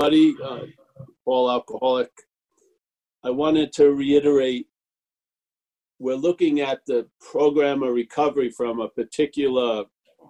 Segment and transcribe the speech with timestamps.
[0.00, 0.34] everybody.
[0.42, 0.60] Uh,
[1.26, 2.10] Paul Alcoholic.
[3.22, 4.66] I wanted to reiterate
[5.98, 9.84] we're looking at the program of recovery from a particular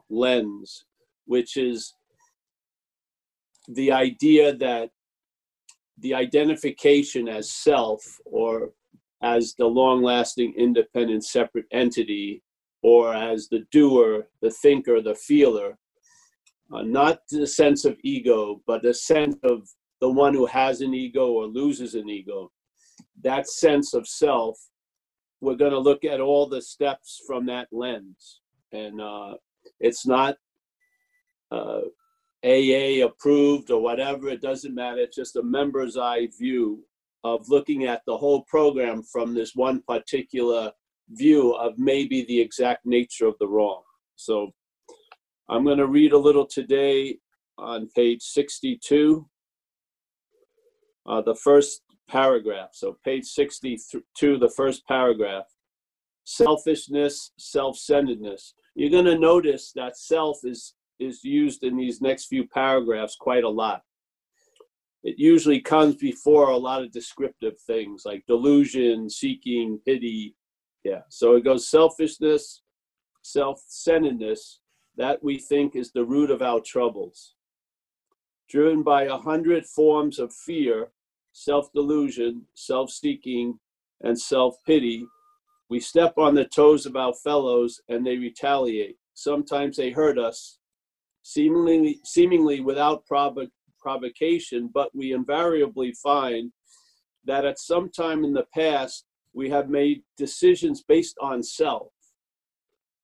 [0.09, 0.87] lens,
[1.27, 1.95] which is
[3.69, 4.91] the idea that
[5.99, 8.71] the identification as self or
[9.23, 12.43] as the long lasting independent separate entity
[12.83, 15.79] or as the doer, the thinker, the feeler,
[16.73, 19.69] uh, not the sense of ego, but the sense of
[20.01, 22.51] the one who has an ego or loses an ego.
[23.23, 24.59] That sense of self,
[25.41, 28.41] we're going to look at all the steps from that lens.
[28.73, 29.35] And uh,
[29.81, 30.37] it's not
[31.51, 31.81] uh,
[32.45, 35.01] AA approved or whatever, it doesn't matter.
[35.01, 36.85] It's just a member's eye view
[37.25, 40.73] of looking at the whole program from this one particular
[41.11, 43.83] view of maybe the exact nature of the wrong.
[44.17, 44.53] So
[45.51, 47.19] I'm going to read a little today
[47.59, 49.29] on page 62,
[51.07, 52.69] uh, the first paragraph.
[52.73, 55.47] So, page 62, the first paragraph
[56.25, 58.55] selfishness, self centeredness.
[58.77, 63.43] You're going to notice that self is, is used in these next few paragraphs quite
[63.43, 63.83] a lot.
[65.03, 70.37] It usually comes before a lot of descriptive things like delusion, seeking, pity.
[70.85, 71.01] Yeah.
[71.09, 72.63] So it goes selfishness,
[73.23, 74.61] self centeredness,
[74.97, 77.35] that we think is the root of our troubles.
[78.49, 80.89] Driven by a hundred forms of fear,
[81.33, 83.59] self delusion, self seeking,
[84.03, 85.07] and self pity,
[85.69, 88.97] we step on the toes of our fellows and they retaliate.
[89.15, 90.59] Sometimes they hurt us,
[91.23, 93.47] seemingly, seemingly without provo-
[93.79, 96.51] provocation, but we invariably find
[97.25, 101.93] that at some time in the past we have made decisions based on self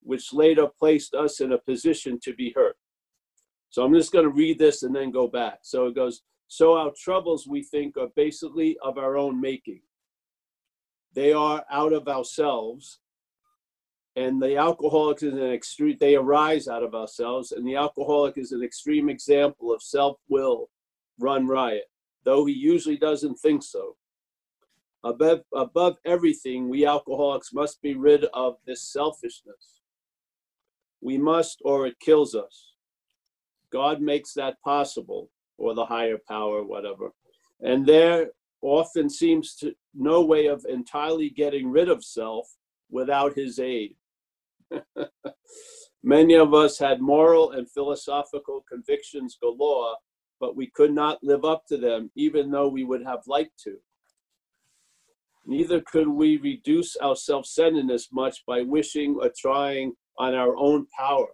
[0.06, 2.76] which later placed us in a position to be hurt.
[3.70, 5.58] So I'm just going to read this and then go back.
[5.62, 9.80] So it goes, so our troubles we think are basically of our own making.
[11.12, 13.00] They are out of ourselves.
[14.14, 17.50] And the alcoholic is an extreme, they arise out of ourselves.
[17.52, 20.70] And the alcoholic is an extreme example of self will
[21.18, 21.84] run riot,
[22.24, 23.96] though he usually doesn't think so.
[25.04, 29.75] Above, above everything, we alcoholics must be rid of this selfishness
[31.00, 32.72] we must or it kills us.
[33.72, 37.10] God makes that possible, or the higher power, whatever.
[37.60, 38.30] And there
[38.62, 42.48] often seems to no way of entirely getting rid of self
[42.90, 43.94] without his aid.
[46.02, 49.96] Many of us had moral and philosophical convictions galore,
[50.38, 53.76] but we could not live up to them, even though we would have liked to.
[55.46, 60.86] Neither could we reduce our self centeredness much by wishing or trying on our own
[60.98, 61.28] power.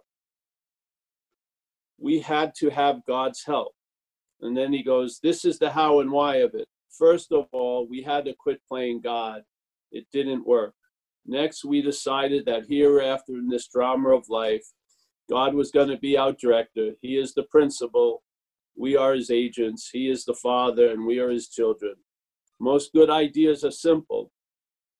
[1.99, 3.73] We had to have God's help.
[4.41, 6.67] And then he goes, This is the how and why of it.
[6.97, 9.41] First of all, we had to quit playing God.
[9.91, 10.73] It didn't work.
[11.25, 14.65] Next, we decided that hereafter in this drama of life,
[15.29, 16.91] God was going to be our director.
[17.01, 18.23] He is the principal.
[18.75, 19.89] We are his agents.
[19.91, 21.95] He is the father, and we are his children.
[22.59, 24.31] Most good ideas are simple.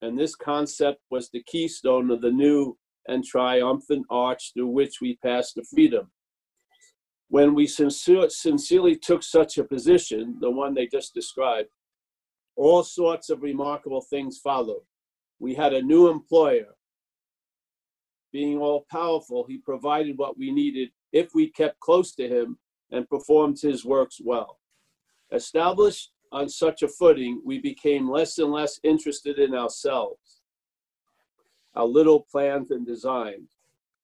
[0.02, 2.78] And this concept was the keystone of the new
[3.08, 6.12] and triumphant arch through which we pass to freedom.
[7.30, 11.70] When we sincere, sincerely took such a position, the one they just described,
[12.56, 14.84] all sorts of remarkable things followed.
[15.40, 16.76] We had a new employer.
[18.32, 22.58] Being all powerful, he provided what we needed if we kept close to him
[22.92, 24.60] and performed his works well.
[25.32, 30.43] Established on such a footing, we became less and less interested in ourselves
[31.76, 33.50] our little plans and designs.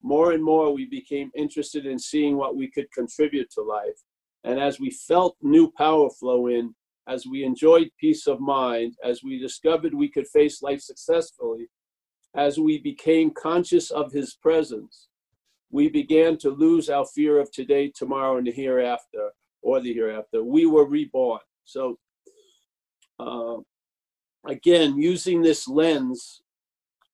[0.02, 4.04] More and more, we became interested in seeing what we could contribute to life.
[4.44, 6.74] And as we felt new power flow in,
[7.08, 11.68] as we enjoyed peace of mind, as we discovered we could face life successfully,
[12.36, 15.08] as we became conscious of his presence,
[15.72, 19.32] we began to lose our fear of today, tomorrow, and the hereafter,
[19.62, 20.44] or the hereafter.
[20.44, 21.42] We were reborn.
[21.66, 22.00] So,
[23.20, 23.58] uh,
[24.46, 26.42] again, using this lens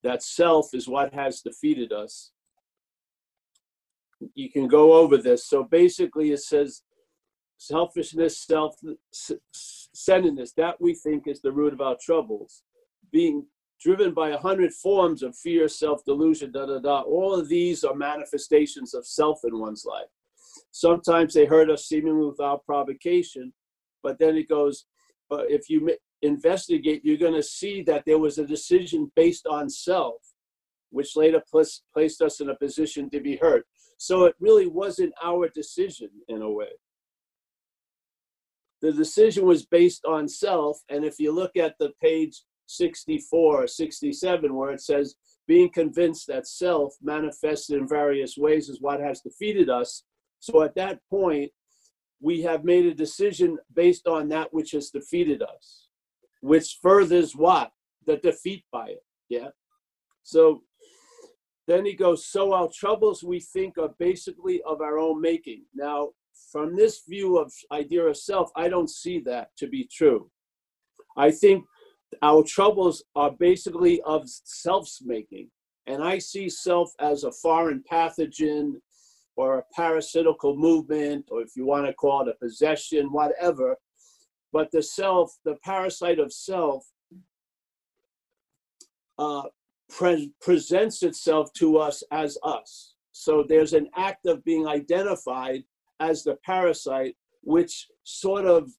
[0.06, 2.32] that self is what has defeated us.
[4.36, 5.46] You can go over this.
[5.46, 6.84] So basically, it says
[7.58, 8.76] selfishness, self
[9.12, 12.62] centeredness, that we think is the root of our troubles.
[13.12, 13.48] Being
[13.82, 17.02] driven by a hundred forms of fear, self delusion, da da da.
[17.02, 20.12] All of these are manifestations of self in one's life.
[20.70, 23.52] Sometimes they hurt us seemingly without provocation,
[24.04, 24.86] but then it goes,
[25.32, 29.70] but if you investigate, you're going to see that there was a decision based on
[29.70, 30.16] self,
[30.92, 33.66] which later placed, placed us in a position to be hurt.
[33.98, 36.70] So it really wasn't our decision in a way.
[38.82, 40.80] the decision was based on self.
[40.90, 45.16] And if you look at the page 64 or 67, where it says,
[45.48, 50.04] being convinced that self manifested in various ways is what has defeated us.
[50.40, 51.52] So at that point,
[52.22, 55.85] we have made a decision based on that which has defeated us,
[56.46, 57.72] which furthers what?
[58.06, 59.04] The defeat by it.
[59.30, 59.50] Yeah.
[60.24, 60.62] So
[61.68, 65.64] then he goes, So our troubles we think are basically of our own making.
[65.74, 66.10] Now,
[66.52, 70.30] from this view of idea of self, I don't see that to be true.
[71.18, 71.66] I think
[72.22, 75.50] our troubles are basically of self's making.
[75.88, 78.74] And I see self as a foreign pathogen
[79.36, 83.76] or a parasitical movement, or if you want to call it a possession, whatever.
[84.56, 86.86] But the self, the parasite of self,
[89.20, 89.50] uh,
[89.90, 92.94] pre- presents itself to us as us.
[93.12, 95.66] So there's an act of being identified
[96.00, 98.72] as the parasite, which sort of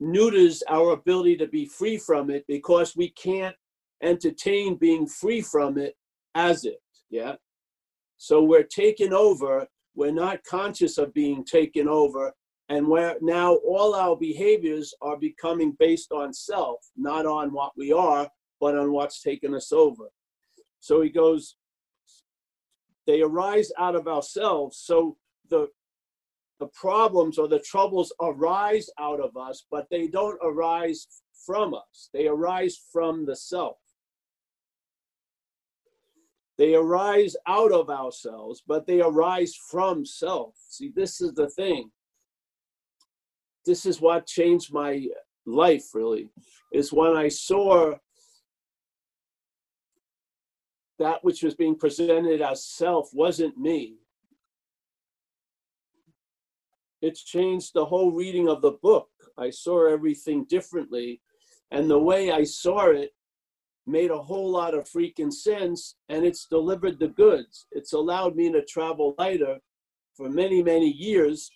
[0.00, 3.56] neuters our ability to be free from it because we can't
[4.02, 5.96] entertain being free from it
[6.34, 6.82] as it.
[7.08, 7.36] Yeah.
[8.18, 9.66] So we're taken over.
[9.94, 12.34] We're not conscious of being taken over.
[12.68, 17.92] And where now all our behaviors are becoming based on self, not on what we
[17.92, 18.28] are,
[18.60, 20.04] but on what's taken us over.
[20.80, 21.56] So he goes,
[23.06, 24.78] they arise out of ourselves.
[24.78, 25.16] So
[25.50, 25.68] the
[26.60, 31.06] the problems or the troubles arise out of us, but they don't arise
[31.44, 32.10] from us.
[32.12, 33.76] They arise from the self.
[36.56, 40.54] They arise out of ourselves, but they arise from self.
[40.68, 41.90] See, this is the thing.
[43.64, 45.06] This is what changed my
[45.46, 46.28] life, really,
[46.72, 47.94] is when I saw
[50.98, 53.96] that which was being presented as self wasn't me.
[57.02, 59.08] It's changed the whole reading of the book.
[59.36, 61.20] I saw everything differently.
[61.70, 63.10] And the way I saw it
[63.86, 67.66] made a whole lot of freaking sense and it's delivered the goods.
[67.72, 69.58] It's allowed me to travel lighter
[70.14, 71.50] for many, many years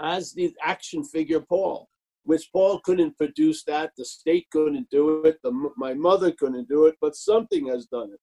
[0.00, 1.88] as the action figure Paul,
[2.24, 3.92] which Paul couldn't produce that.
[3.96, 5.38] The state couldn't do it.
[5.42, 8.20] The, my mother couldn't do it, but something has done it.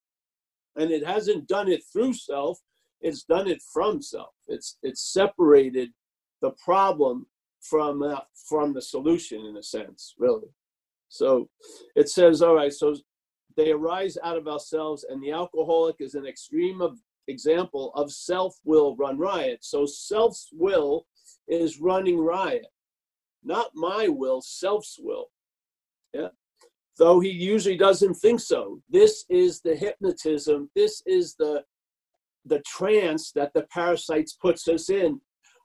[0.82, 2.60] And it hasn't done it through self.
[3.02, 4.34] It's done it from self.
[4.48, 5.90] It's, it's separated
[6.42, 7.28] the problem
[7.62, 10.50] from, uh, from the solution in a sense, really.
[11.10, 11.50] So
[11.96, 12.96] it says, all right, so
[13.56, 16.98] they arise out of ourselves, and the alcoholic is an extreme of
[17.28, 19.60] example of self will run riot.
[19.62, 21.06] So self's will
[21.48, 22.68] is running riot,
[23.44, 25.28] not my will, self's will.
[26.14, 26.30] Yeah.
[26.98, 28.82] Though he usually doesn't think so.
[28.90, 30.70] This is the hypnotism.
[30.76, 31.64] This is the
[32.46, 35.20] the trance that the parasites puts us in.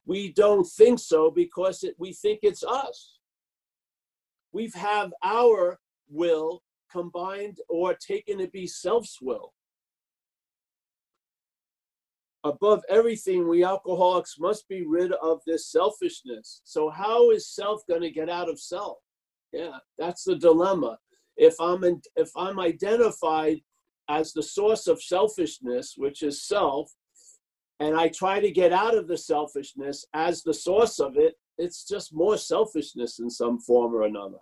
[0.05, 3.19] We don't think so because it, we think it's us.
[4.53, 5.79] We have our
[6.09, 9.53] will combined or taken to be self's will.
[12.45, 16.61] Above everything, we alcoholics must be rid of this selfishness.
[16.65, 18.99] So, how is self going to get out of self?
[19.53, 20.99] Yeah, that's the dilemma.
[21.37, 23.59] If I'm in, if I'm identified
[24.09, 26.93] as the source of selfishness, which is self,
[27.79, 31.87] and I try to get out of the selfishness as the source of it, it's
[31.87, 34.39] just more selfishness in some form or another.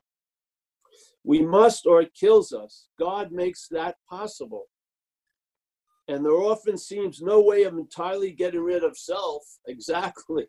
[1.25, 2.88] We must, or it kills us.
[2.98, 4.66] God makes that possible.
[6.10, 10.46] And there often seems no way of entirely getting rid of self, exactly,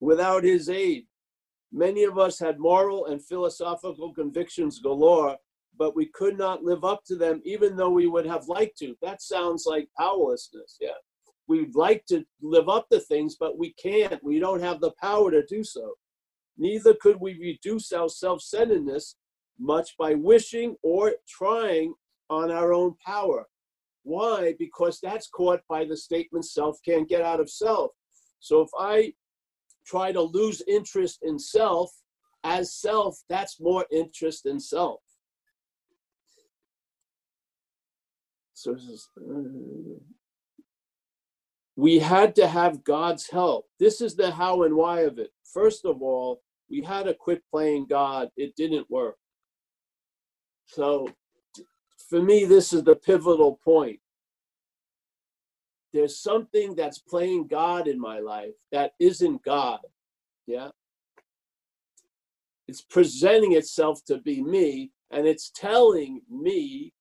[0.00, 1.04] without His aid.
[1.70, 5.36] Many of us had moral and philosophical convictions galore,
[5.78, 8.96] but we could not live up to them even though we would have liked to.
[9.02, 10.98] That sounds like powerlessness, yeah.
[11.46, 14.22] We'd like to live up to things, but we can't.
[14.24, 15.92] We don't have the power to do so.
[16.56, 19.16] Neither could we reduce our self centeredness
[19.58, 21.92] much by wishing or trying
[22.30, 23.46] on our own power.
[24.10, 24.54] Why?
[24.58, 27.92] Because that's caught by the statement self can't get out of self.
[28.40, 29.12] So if I
[29.86, 31.92] try to lose interest in self
[32.42, 34.98] as self, that's more interest in self.
[38.54, 40.02] So uh,
[41.76, 43.66] we had to have God's help.
[43.78, 45.30] This is the how and why of it.
[45.54, 48.28] First of all, we had to quit playing God.
[48.36, 49.18] It didn't work.
[50.66, 51.06] So
[52.10, 54.00] for me, this is the pivotal point.
[55.92, 59.78] There's something that's playing God in my life that isn't God.
[60.46, 60.70] Yeah.
[62.66, 66.92] It's presenting itself to be me, and it's telling me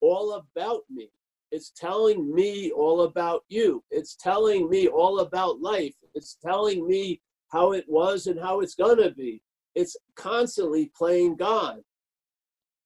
[0.00, 1.08] all about me.
[1.50, 3.82] It's telling me all about you.
[3.90, 5.94] It's telling me all about life.
[6.14, 9.42] It's telling me how it was and how it's going to be.
[9.74, 11.80] It's constantly playing God.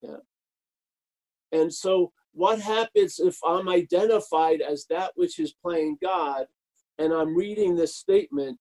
[0.02, 0.16] Yeah.
[1.52, 6.46] And so, what happens if I'm identified as that which is playing God
[6.98, 8.58] and I'm reading this statement?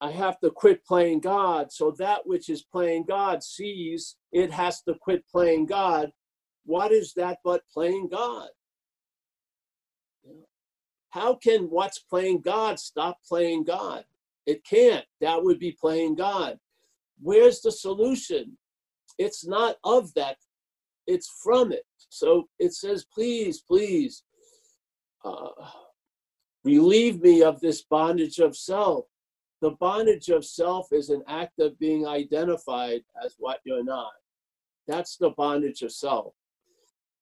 [0.00, 1.72] I have to quit playing God.
[1.72, 6.10] So, that which is playing God sees it has to quit playing God.
[6.64, 8.48] What is that but playing God?
[11.10, 14.04] How can what's playing God stop playing God?
[14.46, 15.04] It can't.
[15.20, 16.58] That would be playing God.
[17.20, 18.56] Where's the solution?
[19.18, 20.38] It's not of that,
[21.06, 21.84] it's from it.
[22.08, 24.22] So it says, please, please,
[25.24, 25.48] uh,
[26.64, 29.06] relieve me of this bondage of self.
[29.60, 34.12] The bondage of self is an act of being identified as what you're not.
[34.88, 36.34] That's the bondage of self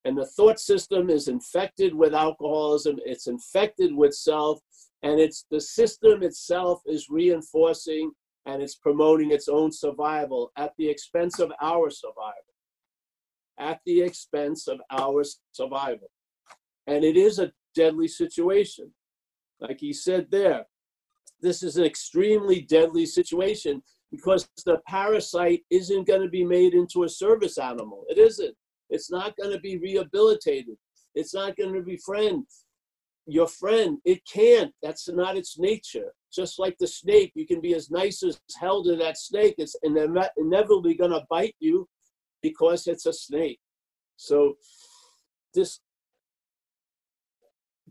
[0.05, 4.61] and the thought system is infected with alcoholism it's infected with self
[5.03, 8.11] and it's the system itself is reinforcing
[8.47, 12.50] and it's promoting its own survival at the expense of our survival
[13.61, 16.11] at the expense of our survival
[16.87, 18.90] and it is a deadly situation
[19.61, 20.64] like he said there
[21.40, 27.05] this is an extremely deadly situation because the parasite isn't going to be made into
[27.05, 28.57] a service animal it isn't
[28.90, 30.76] it's not going to be rehabilitated.
[31.14, 32.45] It's not going to befriend
[33.26, 33.99] your friend.
[34.05, 34.73] It can't.
[34.83, 36.12] That's not its nature.
[36.33, 39.55] Just like the snake, you can be as nice as hell to that snake.
[39.59, 41.88] It's inevitably going to bite you
[42.42, 43.61] because it's a snake.
[44.16, 44.54] So
[45.54, 45.80] this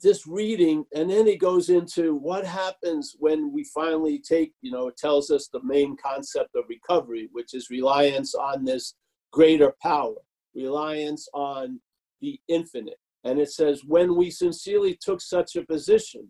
[0.01, 4.87] this reading and then he goes into what happens when we finally take you know
[4.87, 8.95] it tells us the main concept of recovery which is reliance on this
[9.33, 10.15] greater power
[10.55, 11.79] reliance on
[12.21, 12.97] the infinite.
[13.23, 16.27] And it says, when we sincerely took such a position.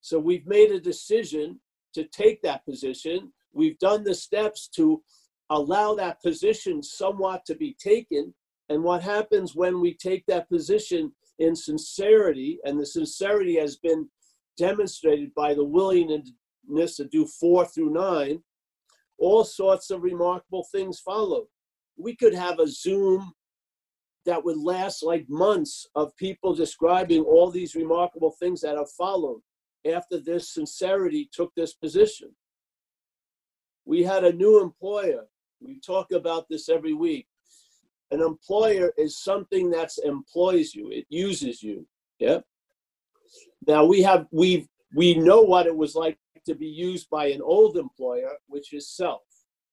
[0.00, 1.60] So we've made a decision
[1.94, 3.32] to take that position.
[3.52, 5.02] We've done the steps to
[5.50, 8.34] allow that position somewhat to be taken.
[8.68, 14.08] And what happens when we take that position in sincerity, and the sincerity has been
[14.56, 18.42] demonstrated by the willingness to do four through nine,
[19.18, 21.46] all sorts of remarkable things follow.
[21.96, 23.32] We could have a Zoom
[24.26, 29.40] that would last like months of people describing all these remarkable things that have followed
[29.92, 32.34] after this sincerity took this position.
[33.84, 35.26] We had a new employer.
[35.64, 37.26] We talk about this every week.
[38.10, 41.86] An employer is something that employs you, it uses you.
[42.18, 42.40] Yeah.
[43.66, 47.40] Now we have we we know what it was like to be used by an
[47.42, 49.22] old employer, which is self.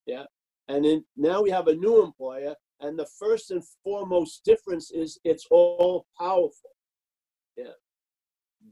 [0.05, 0.24] Yeah.
[0.67, 5.19] And then now we have a new employer and the first and foremost difference is
[5.24, 6.71] it's all powerful.
[7.55, 7.75] Yeah.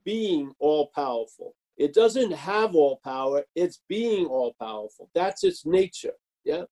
[0.03, 1.55] Being all powerful.
[1.77, 5.09] It doesn't have all power, it's being all powerful.
[5.13, 6.13] That's its nature.
[6.43, 6.63] Yeah.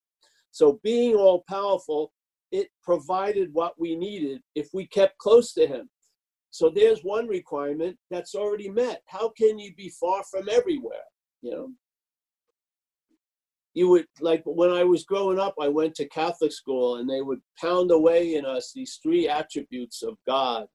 [0.58, 2.12] So being all powerful,
[2.52, 5.88] it provided what we needed if we kept close to him.
[6.50, 9.04] So there's one requirement that's already met.
[9.06, 11.06] How can you be far from everywhere?
[11.44, 11.70] You know,
[13.76, 17.22] you would like when I was growing up, I went to Catholic school and they
[17.22, 20.66] would pound away in us these three attributes of God,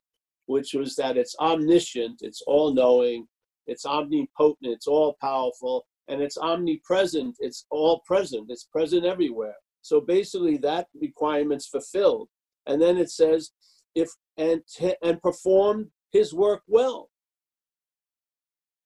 [0.47, 3.27] which was that it's omniscient, it's all knowing,
[3.67, 9.57] it's omnipotent, it's all powerful, and it's omnipresent, it's all present, it's present everywhere.
[9.83, 12.29] So basically, that requirement's fulfilled.
[12.67, 13.51] And then it says,
[13.95, 14.63] if and
[15.03, 17.11] and perform his work well.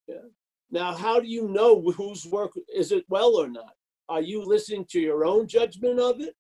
[0.09, 0.29] Yeah.
[0.71, 3.73] Now, how do you know whose work is it well or not?
[4.09, 6.35] Are you listening to your own judgment of it?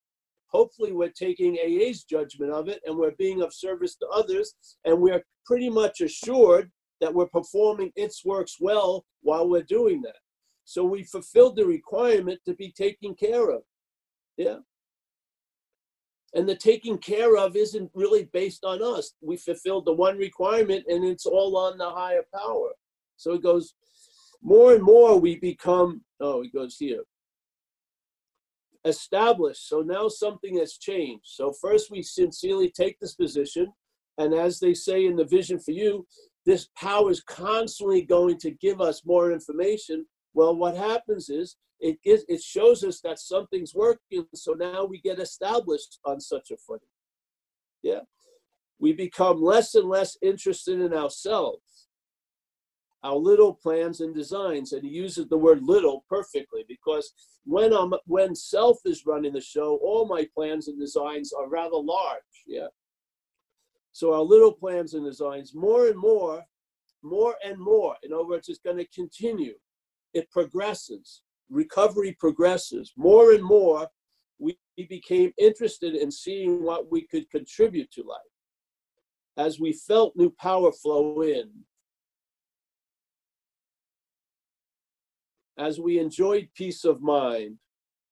[0.48, 5.00] Hopefully, we're taking AA's judgment of it and we're being of service to others, and
[5.00, 6.70] we're pretty much assured
[7.00, 10.16] that we're performing its works well while we're doing that.
[10.64, 13.62] So we fulfilled the requirement to be taken care of.
[14.36, 14.58] Yeah.
[16.34, 19.14] And the taking care of isn't really based on us.
[19.22, 22.70] We fulfilled the one requirement and it's all on the higher power.
[23.16, 23.74] So it goes
[24.42, 27.02] more and more we become, oh, it goes here
[28.86, 29.68] established.
[29.68, 31.26] So now something has changed.
[31.26, 33.72] So first we sincerely take this position.
[34.18, 36.06] And as they say in the vision for you,
[36.46, 40.06] this power is constantly going to give us more information.
[40.32, 44.26] Well, what happens is it, gives, it shows us that something's working.
[44.34, 46.88] So now we get established on such a footing.
[47.82, 48.00] Yeah.
[48.78, 51.60] We become less and less interested in ourselves
[53.02, 57.12] our little plans and designs and he uses the word little perfectly because
[57.44, 61.76] when i'm when self is running the show all my plans and designs are rather
[61.76, 62.66] large yeah
[63.92, 66.42] so our little plans and designs more and more
[67.02, 69.54] more and more in other words it's going to continue
[70.16, 71.20] it progresses.
[71.50, 72.92] Recovery progresses.
[72.96, 73.88] More and more,
[74.38, 78.18] we became interested in seeing what we could contribute to life.
[79.36, 81.50] As we felt new power flow in,
[85.58, 87.56] as we enjoyed peace of mind.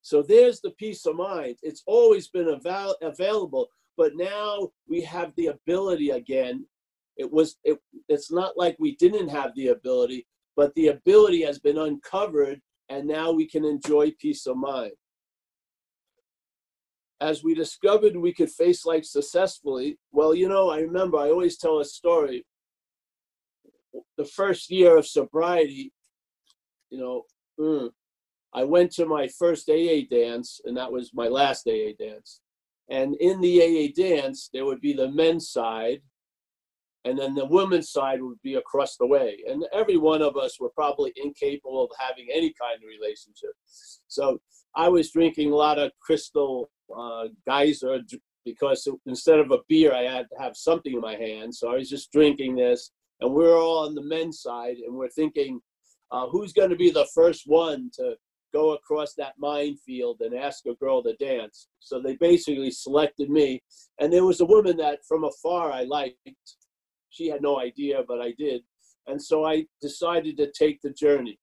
[0.01, 1.57] So there's the peace of mind.
[1.61, 6.65] It's always been avail- available, but now we have the ability again.
[7.17, 11.59] It was it, it's not like we didn't have the ability, but the ability has
[11.59, 14.91] been uncovered and now we can enjoy peace of mind.
[17.21, 21.57] As we discovered we could face life successfully, well, you know, I remember I always
[21.57, 22.45] tell a story.
[24.17, 25.93] The first year of sobriety,
[26.89, 27.23] you know,
[27.59, 27.89] mm,
[28.53, 32.41] I went to my first AA dance, and that was my last AA dance.
[32.89, 36.01] And in the AA dance, there would be the men's side,
[37.05, 39.37] and then the women's side would be across the way.
[39.47, 43.51] And every one of us were probably incapable of having any kind of relationship.
[44.07, 44.41] So
[44.75, 47.99] I was drinking a lot of crystal uh, geyser
[48.43, 51.53] because instead of a beer, I had to have something in my hand.
[51.53, 54.95] So I was just drinking this, and we we're all on the men's side, and
[54.95, 55.59] we're thinking,
[56.11, 58.15] uh, who's going to be the first one to
[58.53, 61.67] go across that minefield and ask a girl to dance?
[61.79, 63.63] So they basically selected me,
[63.99, 66.17] and there was a woman that from afar I liked.
[67.15, 68.61] She had no idea, but I did,
[69.07, 71.39] and so I decided to take the journey.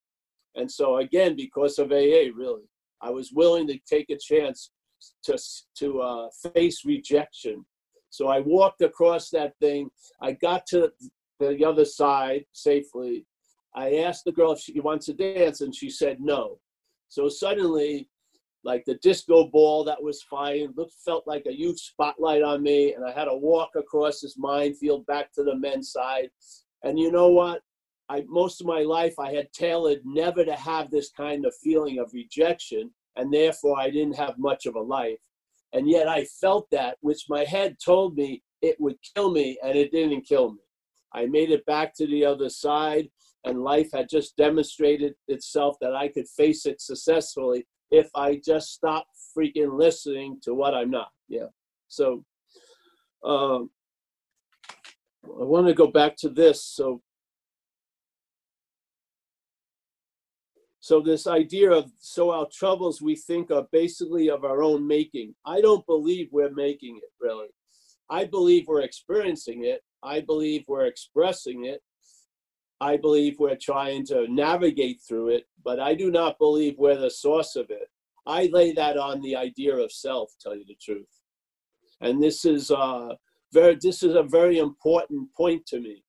[0.54, 2.68] And so again, because of AA, really,
[3.00, 4.70] I was willing to take a chance
[5.24, 5.38] to
[5.78, 7.64] to uh, face rejection.
[8.10, 9.88] So I walked across that thing.
[10.20, 10.92] I got to
[11.40, 13.26] the other side safely,
[13.74, 16.58] I asked the girl if she wants to dance, and she said no.
[17.08, 18.08] So suddenly,
[18.64, 22.94] like the disco ball that was flying, looked felt like a huge spotlight on me,
[22.94, 26.30] and I had to walk across this minefield back to the men's side.
[26.82, 27.62] And you know what?
[28.08, 31.98] I most of my life I had tailored never to have this kind of feeling
[31.98, 35.20] of rejection, and therefore I didn't have much of a life.
[35.72, 39.76] And yet I felt that, which my head told me it would kill me, and
[39.76, 40.60] it didn't kill me.
[41.14, 43.08] I made it back to the other side
[43.44, 48.72] and life had just demonstrated itself that I could face it successfully if I just
[48.72, 51.10] stop freaking listening to what I'm not.
[51.28, 51.46] Yeah.
[51.88, 52.24] So
[53.24, 53.70] um,
[55.24, 56.64] I want to go back to this.
[56.64, 57.02] So
[60.82, 65.32] So this idea of so our troubles we think are basically of our own making.
[65.46, 67.46] I don't believe we're making it really.
[68.10, 69.82] I believe we're experiencing it.
[70.02, 71.80] I believe we're expressing it.
[72.82, 77.10] I believe we're trying to navigate through it, but I do not believe we're the
[77.10, 77.88] source of it.
[78.26, 81.06] I lay that on the idea of self, tell you the truth.
[82.00, 83.14] And this is uh,
[83.52, 86.02] very this is a very important point to me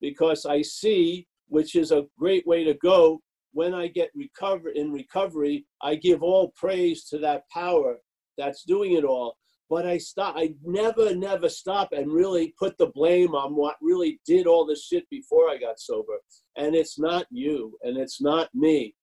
[0.00, 3.20] because I see, which is a great way to go,
[3.52, 7.96] when I get recover in recovery, I give all praise to that power
[8.38, 9.36] that's doing it all
[9.72, 10.34] but I stop.
[10.36, 14.84] I never, never stop and really put the blame on what really did all this
[14.84, 16.12] shit before I got sober.
[16.58, 18.94] And it's not you, and it's not me,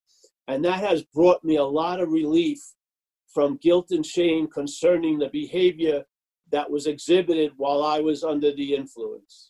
[0.47, 2.59] and that has brought me a lot of relief
[3.33, 6.03] from guilt and shame concerning the behavior
[6.51, 9.49] that was exhibited while I was under the influence.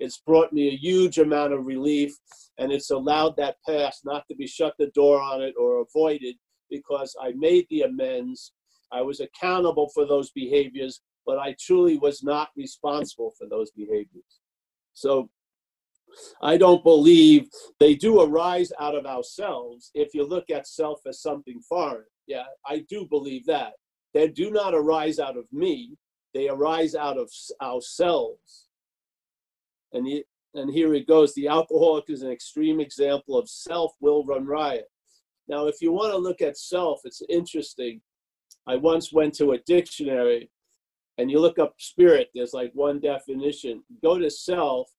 [0.00, 2.12] It's brought me a huge amount of relief,
[2.58, 6.34] and it's allowed that past not to be shut the door on it or avoided
[6.68, 8.50] because I made the amends
[8.92, 14.40] I was accountable for those behaviors, but I truly was not responsible for those behaviors.
[14.94, 15.28] So
[16.42, 17.48] I don't believe
[17.80, 22.04] they do arise out of ourselves if you look at self as something foreign.
[22.26, 23.74] Yeah, I do believe that.
[24.14, 25.96] They do not arise out of me,
[26.32, 27.30] they arise out of
[27.62, 28.68] ourselves.
[29.92, 30.08] And,
[30.54, 34.86] and here it goes the alcoholic is an extreme example of self will run riot.
[35.48, 38.00] Now, if you want to look at self, it's interesting.
[38.66, 40.50] I once went to a dictionary
[41.18, 43.82] and you look up spirit, there's like one definition.
[44.02, 44.90] Go to self,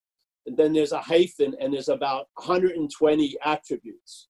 [0.45, 4.29] and then there's a hyphen, and there's about 120 attributes.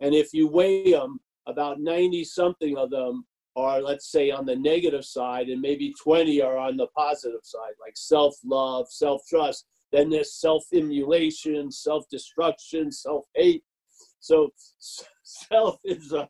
[0.00, 3.24] And if you weigh them, about 90 something of them
[3.56, 7.72] are, let's say, on the negative side, and maybe 20 are on the positive side,
[7.80, 9.66] like self love, self trust.
[9.92, 13.62] Then there's self emulation, self destruction, self hate.
[14.20, 14.50] So,
[15.22, 16.28] self is a.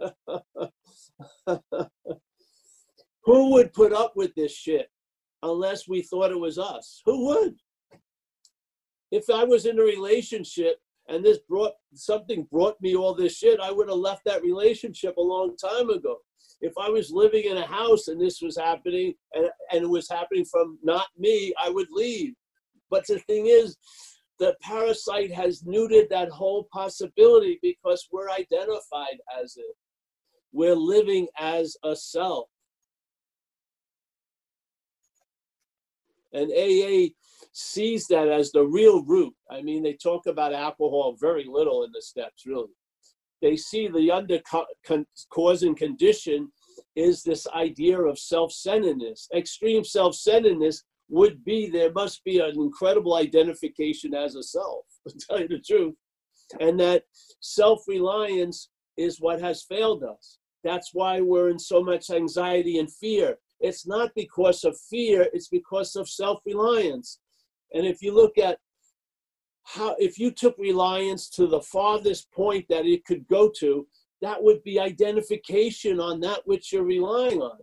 [3.24, 4.88] Who would put up with this shit
[5.42, 7.02] unless we thought it was us?
[7.04, 7.56] Who would?
[9.10, 10.76] If I was in a relationship
[11.08, 15.16] and this brought something brought me all this shit, I would have left that relationship
[15.16, 16.18] a long time ago.
[16.60, 20.08] If I was living in a house and this was happening and, and it was
[20.08, 22.34] happening from not me, I would leave.
[22.90, 23.76] But the thing is,
[24.38, 29.76] the parasite has neutered that whole possibility because we're identified as it.
[30.52, 32.48] We're living as a self.
[36.32, 37.14] And AA
[37.52, 39.34] sees that as the real root.
[39.50, 42.68] I mean, they talk about alcohol very little in the steps, really.
[43.40, 44.40] They see the under
[45.30, 46.50] cause and condition
[46.96, 49.28] is this idea of self centeredness.
[49.34, 55.14] Extreme self centeredness would be there must be an incredible identification as a self, to
[55.18, 55.94] tell you the truth.
[56.60, 57.04] And that
[57.40, 60.37] self reliance is what has failed us.
[60.68, 63.38] That's why we're in so much anxiety and fear.
[63.58, 67.20] It's not because of fear, it's because of self reliance.
[67.72, 68.58] And if you look at
[69.64, 73.86] how, if you took reliance to the farthest point that it could go to,
[74.20, 77.60] that would be identification on that which you're relying on.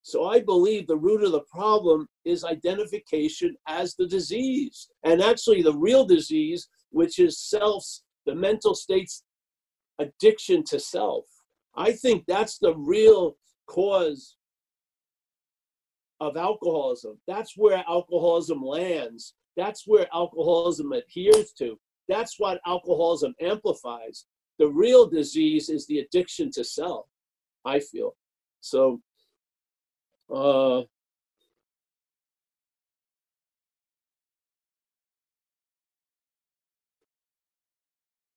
[0.00, 4.88] So I believe the root of the problem is identification as the disease.
[5.04, 7.84] And actually, the real disease, which is self,
[8.24, 9.24] the mental state's
[9.98, 11.26] addiction to self.
[11.76, 14.36] I think that's the real cause
[16.20, 17.18] of alcoholism.
[17.26, 19.34] That's where alcoholism lands.
[19.56, 21.78] That's where alcoholism adheres to.
[22.08, 24.26] That's what alcoholism amplifies.
[24.58, 27.06] The real disease is the addiction to self,
[27.64, 28.14] I feel.
[28.60, 29.00] So,
[30.32, 30.82] uh,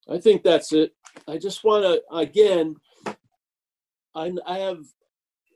[0.09, 0.93] I think that's it.
[1.27, 2.75] I just want to, again,
[4.15, 4.79] I, I have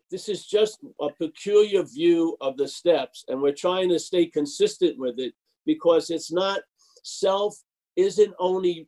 [0.10, 4.98] this is just a peculiar view of the steps, and we're trying to stay consistent
[4.98, 5.34] with it
[5.66, 6.62] because it's not
[7.04, 7.56] self
[7.96, 8.88] isn't only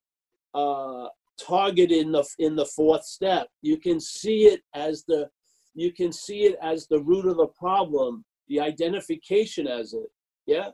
[0.54, 1.08] uh,
[1.40, 3.48] targeted in the in the fourth step.
[3.62, 5.30] You can see it as the
[5.74, 10.10] you can see it as the root of the problem, the identification as it.
[10.46, 10.70] Yeah,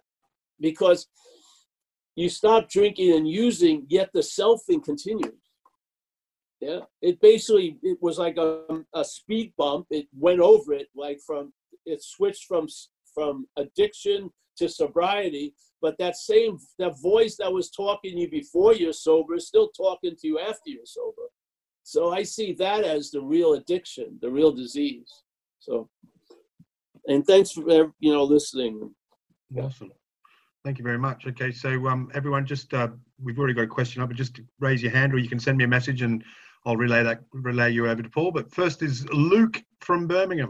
[0.60, 1.08] because
[2.16, 5.45] you stop drinking and using, yet the selfing continues.
[6.66, 8.62] Yeah, it basically it was like a,
[8.96, 9.86] a speed bump.
[9.92, 11.54] It went over it like from
[11.86, 12.66] it switched from
[13.14, 15.54] from addiction to sobriety.
[15.80, 19.70] But that same that voice that was talking to you before you're sober is still
[19.78, 21.28] talking to you after you're sober.
[21.84, 25.12] So I see that as the real addiction, the real disease.
[25.60, 25.88] So,
[27.06, 28.90] and thanks for you know listening.
[29.56, 29.92] Awesome.
[30.64, 31.28] Thank you very much.
[31.28, 32.88] Okay, so um, everyone, just uh,
[33.22, 35.60] we've already got a question up, but just raise your hand, or you can send
[35.60, 36.24] me a message, and
[36.66, 38.32] I'll relay that relay you over to Paul.
[38.32, 40.50] But first is Luke from Birmingham.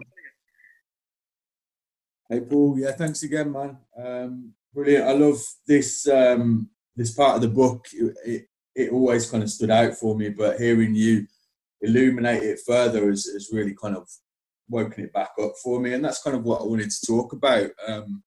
[2.30, 3.78] Hey Paul, yeah, thanks again, man.
[3.98, 5.08] Um, brilliant.
[5.08, 7.86] I love this um, this part of the book.
[7.94, 11.28] It, it, it always kind of stood out for me, but hearing you
[11.82, 14.08] illuminate it further has, has really kind of
[14.70, 17.34] woken it back up for me, and that's kind of what I wanted to talk
[17.34, 17.70] about.
[17.88, 18.24] Um,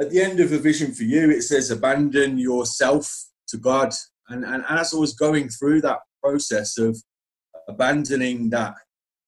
[0.00, 3.10] at the end of a vision for you, it says, "Abandon yourself
[3.48, 3.94] to God."
[4.28, 6.96] And, and as I was going through that process of
[7.68, 8.74] abandoning that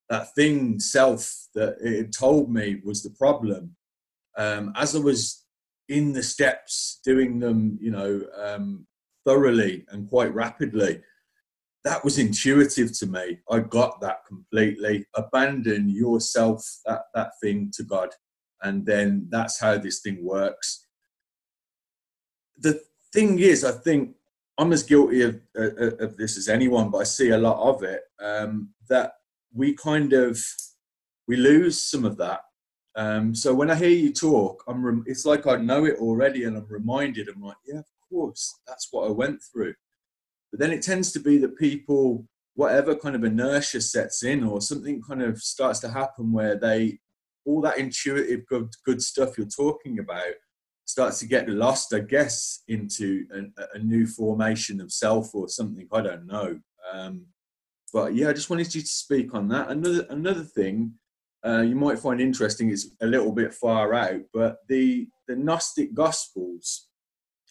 [0.09, 3.75] that thing self that it told me was the problem.
[4.37, 5.45] Um, as i was
[5.87, 8.85] in the steps doing them you know um,
[9.25, 11.01] thoroughly and quite rapidly
[11.85, 13.37] that was intuitive to me.
[13.47, 15.05] I got that completely.
[15.15, 18.09] Abandon yourself that that thing to god
[18.61, 20.87] and then that's how this thing works.
[22.57, 22.81] The
[23.15, 24.13] thing is i think
[24.57, 27.83] I'm as guilty of, uh, of this as anyone, but I see a lot of
[27.83, 28.01] it.
[28.21, 29.13] Um, that
[29.53, 30.39] we kind of
[31.27, 32.41] we lose some of that.
[32.95, 36.45] Um, so when I hear you talk, I'm rem- it's like I know it already,
[36.45, 37.27] and I'm reminded.
[37.27, 39.73] I'm like, yeah, of course, that's what I went through.
[40.51, 44.61] But then it tends to be that people, whatever kind of inertia sets in, or
[44.61, 46.99] something kind of starts to happen where they
[47.45, 50.33] all that intuitive good good stuff you're talking about
[50.85, 53.25] starts to get lost, I guess, into
[53.73, 55.87] a, new formation of self or something.
[55.91, 56.59] I don't know.
[56.93, 57.25] Um,
[57.91, 59.69] but yeah, I just wanted you to speak on that.
[59.69, 60.93] Another another thing
[61.45, 65.93] uh, you might find interesting is a little bit far out, but the the Gnostic
[65.93, 66.87] Gospels,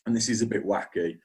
[0.06, 1.18] and this is a bit wacky.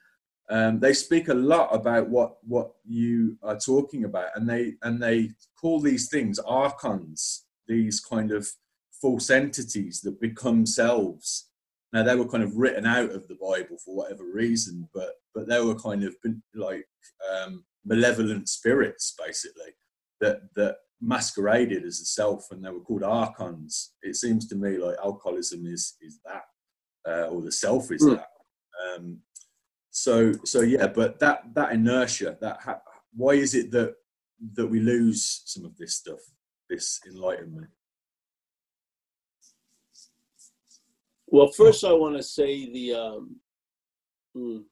[0.50, 5.02] Um, they speak a lot about what what you are talking about, and they and
[5.02, 8.48] they call these things archons, these kind of
[9.00, 11.49] false entities that become selves
[11.91, 15.47] now they were kind of written out of the Bible for whatever reason, but but
[15.47, 16.15] they were kind of
[16.54, 16.86] like
[17.32, 19.73] um, malevolent spirits, basically,
[20.21, 23.93] that that masqueraded as a self, and they were called archons.
[24.02, 26.43] It seems to me like alcoholism is is that,
[27.08, 28.17] uh, or the self is mm.
[28.17, 28.28] that.
[28.95, 29.19] Um,
[29.89, 32.82] so so yeah, but that that inertia, that ha-
[33.13, 33.95] why is it that
[34.54, 36.19] that we lose some of this stuff,
[36.69, 37.69] this enlightenment?
[41.32, 43.39] Well, first I want to say the um,
[44.36, 44.63] Mm.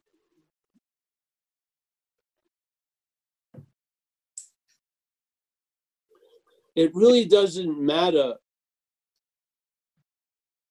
[6.76, 8.36] It really doesn't matter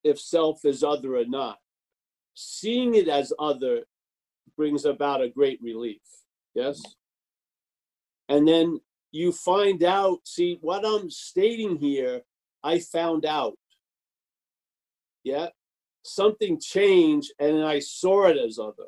[0.04, 1.58] if self is other or not.
[2.34, 3.82] Seeing it as other
[4.56, 6.00] brings about a great relief.
[6.54, 6.80] Yes?
[8.28, 12.22] And then you find out, see, what I'm stating here,
[12.62, 13.58] I found out.
[15.24, 15.48] Yeah?
[16.06, 18.86] Something changed and I saw it as other.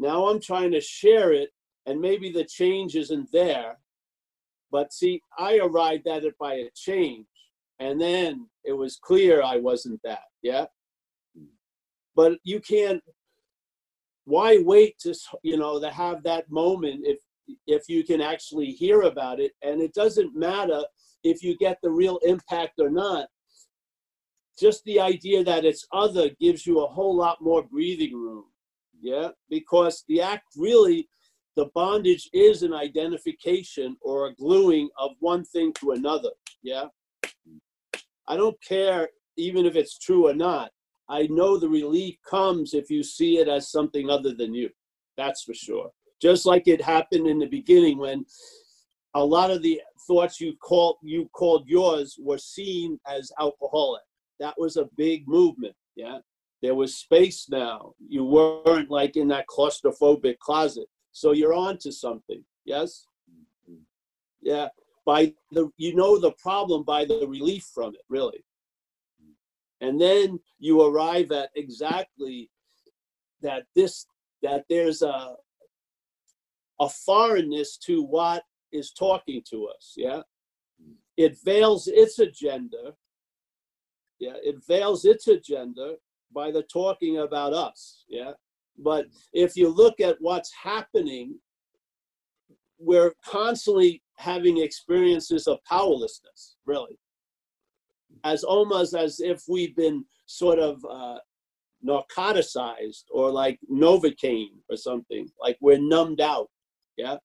[0.00, 1.50] Now I'm trying to share it,
[1.84, 3.78] and maybe the change isn't there.
[4.72, 7.26] But see, I arrived at it by a change,
[7.80, 10.24] and then it was clear I wasn't that.
[10.42, 10.66] Yeah.
[12.16, 13.02] But you can't.
[14.24, 17.18] Why wait to you know to have that moment if
[17.66, 20.82] if you can actually hear about it, and it doesn't matter
[21.24, 23.28] if you get the real impact or not.
[24.60, 28.44] Just the idea that it's other gives you a whole lot more breathing room.
[29.00, 31.08] Yeah because the act really
[31.56, 36.30] the bondage is an identification or a gluing of one thing to another.
[36.62, 36.84] Yeah?
[38.28, 40.70] I don't care even if it's true or not.
[41.08, 44.70] I know the relief comes if you see it as something other than you.
[45.16, 45.90] That's for sure.
[46.22, 48.24] Just like it happened in the beginning when
[49.14, 54.02] a lot of the thoughts you called you called yours were seen as alcoholic
[54.40, 56.18] that was a big movement yeah
[56.62, 57.94] there was space now.
[57.98, 60.86] You weren't like in that claustrophobic closet.
[61.12, 62.44] So you're on to something.
[62.64, 63.06] Yes?
[63.68, 63.80] Mm-hmm.
[64.42, 64.68] Yeah.
[65.06, 68.44] By the you know the problem by the relief from it, really.
[69.22, 69.88] Mm-hmm.
[69.88, 72.50] And then you arrive at exactly
[73.40, 74.06] that this
[74.42, 75.36] that there's a
[76.78, 79.94] a foreignness to what is talking to us.
[79.96, 80.20] Yeah.
[80.80, 80.92] Mm-hmm.
[81.16, 82.94] It veils its agenda.
[84.20, 85.94] Yeah, it veils its agenda
[86.32, 88.04] by the talking about us.
[88.08, 88.32] Yeah.
[88.78, 91.38] But if you look at what's happening,
[92.78, 96.98] we're constantly having experiences of powerlessness, really.
[98.24, 101.18] As almost as if we've been sort of uh,
[101.86, 106.48] narcoticized or like Novocaine or something, like we're numbed out.
[106.96, 107.16] Yeah.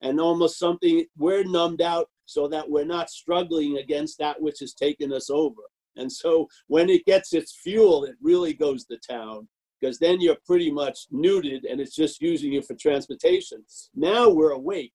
[0.00, 4.72] And almost something, we're numbed out so that we're not struggling against that which has
[4.72, 5.62] taken us over.
[5.96, 9.48] And so when it gets its fuel, it really goes to town
[9.80, 13.64] because then you're pretty much neutered and it's just using you for transportation.
[13.94, 14.92] Now we're awake,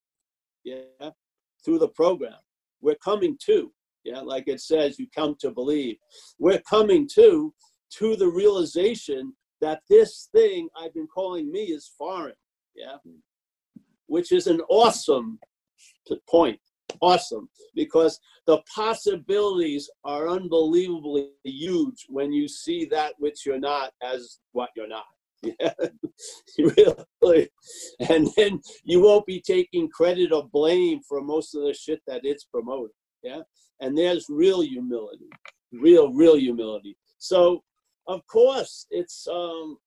[0.64, 1.10] yeah,
[1.64, 2.40] through the program.
[2.82, 3.72] We're coming to,
[4.04, 5.98] yeah, like it says, you come to believe.
[6.40, 7.54] We're coming to,
[7.98, 12.34] to the realization that this thing I've been calling me is foreign,
[12.76, 13.18] yeah, hmm.
[14.08, 15.40] which is an awesome
[16.28, 16.60] point
[17.02, 24.40] awesome because the possibilities are unbelievably huge when you see that which you're not as
[24.52, 25.06] what you're not.
[25.60, 25.74] Yeah,
[26.60, 27.50] really.
[28.10, 32.22] And then you won't be taking credit or blame for most of the shit that
[32.24, 32.94] it's promoting.
[33.24, 33.42] Yeah.
[33.80, 35.30] And there's real humility,
[35.72, 36.96] real, real humility.
[37.18, 37.64] So,
[38.08, 39.78] of course, it's, um,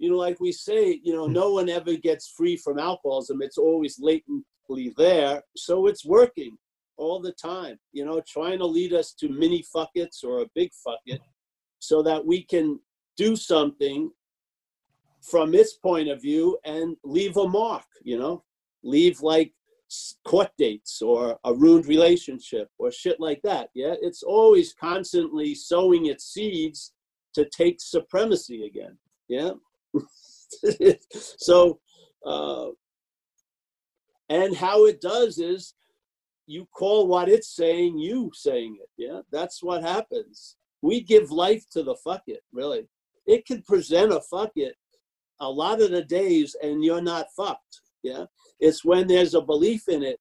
[0.00, 1.34] you know, like we say, you know, hmm.
[1.34, 3.42] no one ever gets free from alcoholism.
[3.42, 5.42] It's always latently there.
[5.56, 6.56] So it's working
[6.96, 10.70] all the time, you know, trying to lead us to mini fuckets or a big
[10.86, 11.20] fucket
[11.78, 12.80] so that we can
[13.16, 14.10] do something
[15.22, 18.42] from its point of view and leave a mark, you know,
[18.82, 19.52] leave like
[20.24, 23.68] court dates or a ruined relationship or shit like that.
[23.74, 23.94] Yeah.
[24.00, 26.94] It's always constantly sowing its seeds
[27.34, 28.96] to take supremacy again.
[29.28, 29.52] Yeah.
[31.12, 31.80] so,
[32.24, 32.68] uh,
[34.28, 35.74] and how it does is
[36.46, 38.88] you call what it's saying you saying it.
[38.96, 40.56] Yeah, that's what happens.
[40.82, 42.88] We give life to the fuck it, really.
[43.26, 44.74] It can present a fuck it
[45.40, 47.80] a lot of the days and you're not fucked.
[48.02, 48.24] Yeah,
[48.60, 50.18] it's when there's a belief in it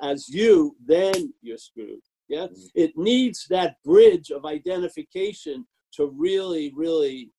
[0.00, 2.00] as you, then you're screwed.
[2.28, 2.66] Yeah, mm-hmm.
[2.74, 7.30] it needs that bridge of identification to really, really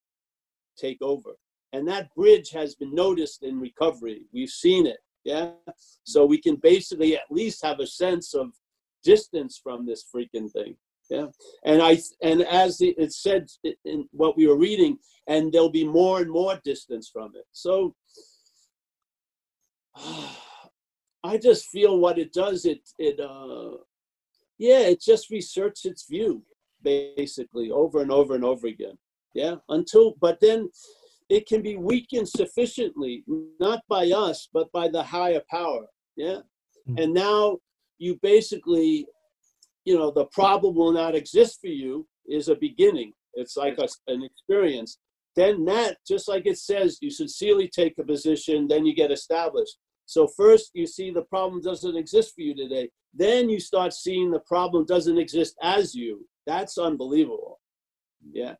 [0.78, 1.32] take over.
[1.74, 4.22] And that bridge has been noticed in recovery.
[4.32, 5.00] We've seen it.
[5.24, 5.52] Yeah.
[6.04, 8.52] So we can basically at least have a sense of
[9.04, 10.78] distance from this freaking thing.
[11.10, 11.28] Yeah.
[11.66, 13.48] And I and as it said
[13.86, 17.46] in what we were reading, and there'll be more and more distance from it.
[17.52, 17.96] So
[21.26, 23.78] I just feel what it does, it it uh
[24.60, 26.44] yeah, it just researches its view
[26.84, 28.98] basically over and over and over again.
[29.34, 29.56] Yeah.
[29.70, 30.70] Until but then
[31.34, 33.24] it can be weakened sufficiently,
[33.60, 35.88] not by us, but by the higher power.
[36.16, 36.42] Yeah.
[36.88, 36.98] Mm-hmm.
[37.00, 37.58] And now
[37.98, 39.08] you basically,
[39.84, 43.14] you know, the problem will not exist for you is a beginning.
[43.34, 45.00] It's like a, an experience.
[45.36, 49.78] Then that, just like it says, you sincerely take a position, then you get established.
[50.06, 52.90] So first you see the problem doesn't exist for you today.
[53.12, 56.28] Then you start seeing the problem doesn't exist as you.
[56.46, 57.60] That's unbelievable.
[58.32, 58.54] Yeah.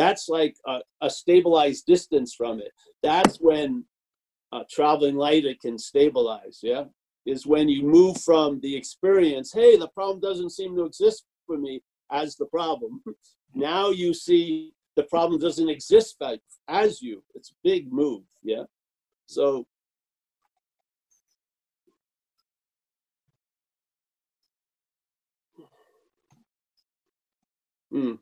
[0.00, 2.72] That's like a, a stabilized distance from it.
[3.02, 3.84] That's when
[4.50, 6.60] a traveling lighter can stabilize.
[6.62, 6.84] Yeah.
[7.26, 11.58] Is when you move from the experience, hey, the problem doesn't seem to exist for
[11.58, 13.02] me as the problem.
[13.54, 16.16] now you see the problem doesn't exist
[16.66, 17.22] as you.
[17.34, 18.22] It's a big move.
[18.42, 18.64] Yeah.
[19.26, 19.66] So
[27.92, 28.18] Mm.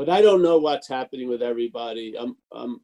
[0.00, 2.16] But I don't know what's happening with everybody.
[2.16, 2.80] Um,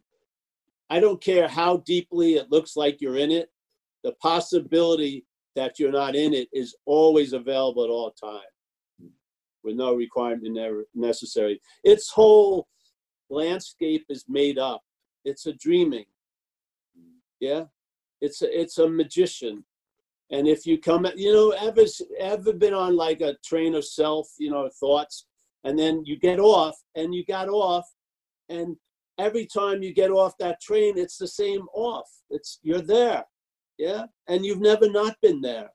[0.91, 3.49] I don't care how deeply it looks like you're in it.
[4.05, 5.25] The possibility
[5.55, 8.43] that you're not in it is always available at all times
[9.65, 11.59] with no requirement necessary.
[11.85, 12.69] Its whole
[13.31, 14.83] landscape is made up.
[15.25, 16.05] It's a dreaming.
[17.41, 17.65] Yeah,
[18.21, 19.65] it's a, it's a magician.
[20.31, 21.85] And if you come, you know, ever
[22.21, 25.25] ever been on like a train of self, you know, thoughts,
[25.67, 27.85] and then you get off, and you got off,
[28.49, 28.77] and
[29.19, 32.09] every time you get off that train, it's the same off.
[32.31, 33.25] It's you're there,
[33.77, 35.69] yeah, and you've never not been there,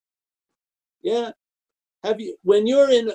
[1.03, 1.31] yeah.
[2.03, 3.11] Have you when you're in?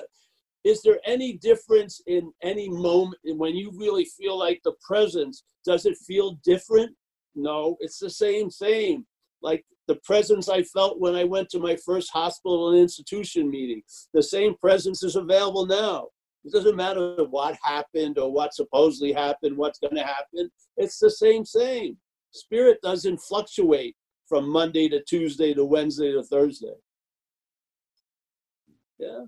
[0.63, 5.43] Is there any difference in any moment when you really feel like the presence?
[5.65, 6.95] Does it feel different?
[7.35, 9.05] No, it's the same, same.
[9.41, 13.81] Like the presence I felt when I went to my first hospital and institution meeting.
[14.13, 16.07] The same presence is available now.
[16.47, 20.49] It doesn't matter what happened or what supposedly happened, what's going to happen.
[20.77, 21.97] It's the same, same.
[22.31, 23.95] Spirit doesn't fluctuate
[24.27, 26.75] from Monday to Tuesday to Wednesday to Thursday.
[28.97, 29.25] Yeah.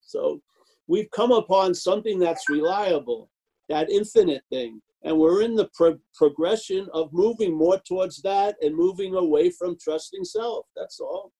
[0.00, 0.40] So
[0.88, 3.30] we've come upon something that's reliable,
[3.68, 8.74] that infinite thing and we're in the pro- progression of moving more towards that and
[8.74, 10.66] moving away from trusting self.
[10.74, 11.32] That's all.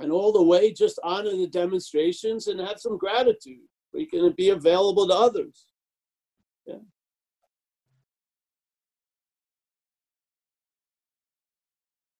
[0.00, 3.60] And all the way, just honor the demonstrations and have some gratitude.
[3.92, 5.66] We can be available to others.
[6.66, 6.76] Yeah.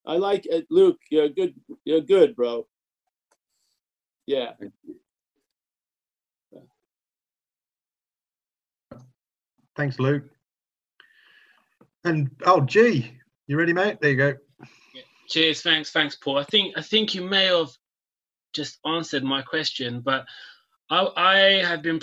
[0.06, 0.98] I like it, Luke.
[1.10, 1.54] You're good.
[1.84, 2.66] You're good, bro.
[4.26, 4.52] Yeah.
[9.76, 10.24] Thanks, Luke.
[12.04, 13.12] And oh, gee,
[13.46, 13.98] you ready, mate?
[14.00, 14.34] There you go.
[15.30, 15.62] Cheers.
[15.62, 15.90] Thanks.
[15.90, 16.38] Thanks, Paul.
[16.38, 17.70] I think I think you may have
[18.52, 20.24] just answered my question, but
[20.90, 22.00] I, I have been,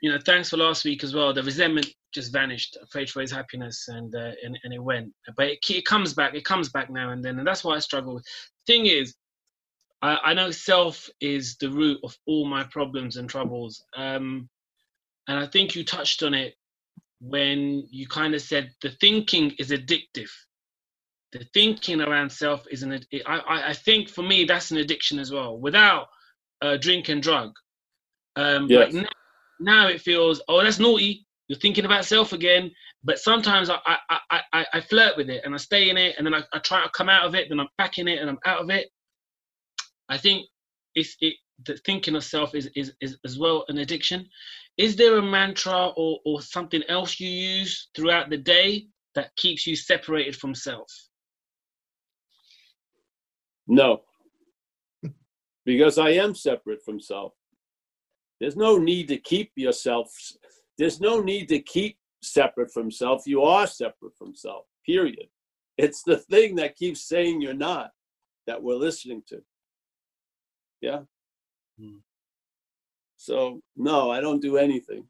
[0.00, 1.34] you know, thanks for last week as well.
[1.34, 2.78] The resentment just vanished.
[2.80, 5.12] I prayed for his happiness, and uh, and and it went.
[5.36, 6.34] But it, it comes back.
[6.34, 8.20] It comes back now and then, and that's why I struggle.
[8.66, 9.14] Thing is,
[10.00, 13.84] I, I know self is the root of all my problems and troubles.
[13.96, 14.48] Um,
[15.26, 16.54] and I think you touched on it
[17.20, 20.30] when you kind of said the thinking is addictive.
[21.34, 23.00] The thinking around self is an.
[23.26, 25.58] I, I think for me that's an addiction as well.
[25.58, 26.06] Without
[26.60, 27.50] a drink and drug,
[28.36, 28.92] um, yes.
[28.92, 29.08] now,
[29.58, 31.26] now it feels oh that's naughty.
[31.48, 32.70] You're thinking about self again.
[33.02, 33.98] But sometimes I I,
[34.30, 36.60] I, I, I flirt with it and I stay in it and then I, I
[36.60, 37.48] try to come out of it.
[37.48, 38.88] Then I'm back in it and I'm out of it.
[40.08, 40.46] I think
[40.94, 41.34] it's it
[41.66, 44.28] the thinking of self is, is, is as well an addiction.
[44.76, 49.66] Is there a mantra or, or something else you use throughout the day that keeps
[49.66, 50.88] you separated from self?
[53.66, 54.02] No,
[55.64, 57.32] because I am separate from self.
[58.40, 60.12] There's no need to keep yourself,
[60.78, 63.26] there's no need to keep separate from self.
[63.26, 65.26] You are separate from self, period.
[65.78, 67.90] It's the thing that keeps saying you're not
[68.46, 69.42] that we're listening to.
[70.80, 71.00] Yeah.
[71.80, 71.98] Hmm.
[73.16, 75.06] So no, I don't do anything.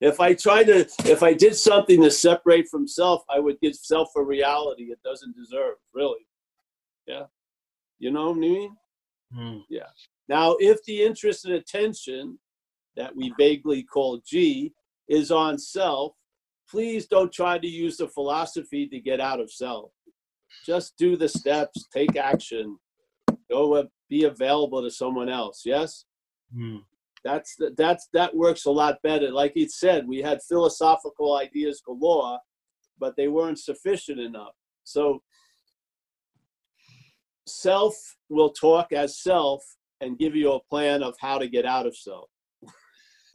[0.00, 3.74] If I try to, if I did something to separate from self, I would give
[3.74, 6.25] self a reality it doesn't deserve, really.
[7.06, 7.24] Yeah.
[7.98, 8.76] You know what I mean?
[9.36, 9.62] Mm.
[9.68, 9.88] Yeah.
[10.28, 12.38] Now, if the interest and attention
[12.96, 14.72] that we vaguely call G
[15.08, 16.14] is on self,
[16.68, 19.92] please don't try to use the philosophy to get out of self.
[20.64, 22.78] Just do the steps, take action,
[23.50, 25.62] go be available to someone else.
[25.64, 26.04] Yes.
[26.56, 26.82] Mm.
[27.24, 29.30] That's the, that's that works a lot better.
[29.32, 32.38] Like he said, we had philosophical ideas galore,
[32.98, 34.54] but they weren't sufficient enough.
[34.84, 35.22] So
[37.46, 37.94] self
[38.28, 39.62] will talk as self
[40.00, 42.28] and give you a plan of how to get out of self.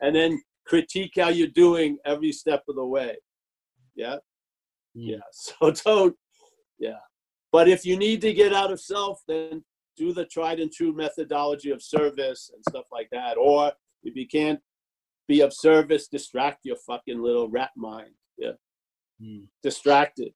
[0.00, 3.16] and then critique how you're doing every step of the way.
[3.94, 4.16] Yeah.
[4.96, 5.08] Mm.
[5.10, 5.18] Yeah.
[5.32, 6.16] So don't,
[6.78, 7.00] yeah.
[7.52, 9.62] But if you need to get out of self, then
[9.96, 13.36] do the tried and true methodology of service and stuff like that.
[13.36, 14.60] Or if you can't
[15.28, 18.10] be of service, distract your fucking little rat mind.
[18.38, 18.52] Yeah.
[19.22, 19.48] Mm.
[19.62, 20.32] Distracted.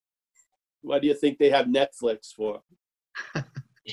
[0.81, 2.61] What do you think they have Netflix for?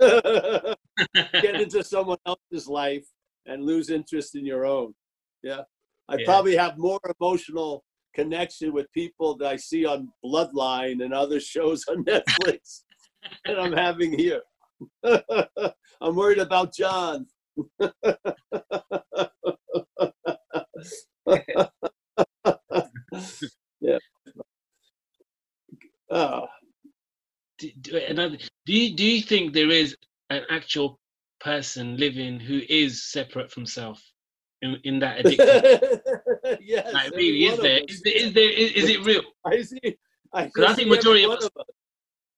[0.00, 3.06] Get into someone else's life
[3.46, 4.94] and lose interest in your own.
[5.42, 5.62] Yeah.
[6.08, 6.24] I Yeah.
[6.24, 7.84] probably have more emotional
[8.14, 12.82] connection with people that I see on Bloodline and other shows on Netflix
[13.44, 14.42] than I'm having here.
[16.00, 17.26] I'm worried about John.
[23.80, 23.98] yeah.
[26.10, 26.46] Oh,
[27.58, 28.00] do, do,
[28.66, 29.96] do you do you think there is
[30.30, 30.98] an actual
[31.40, 34.02] person living who is separate from self
[34.62, 36.00] in, in that addiction?
[36.60, 36.92] yes.
[36.92, 37.80] like, really, is of there?
[37.88, 38.16] Is there?
[38.16, 38.50] Is there?
[38.50, 39.22] Is, is it real?
[39.44, 39.96] I see.
[40.32, 41.50] I, 'Cause I see think majority of us- us,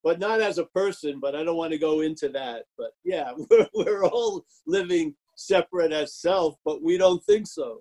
[0.03, 1.21] but not as a person.
[1.21, 2.65] But I don't want to go into that.
[2.79, 7.81] But yeah, we're, we're all living separate as self, but we don't think so,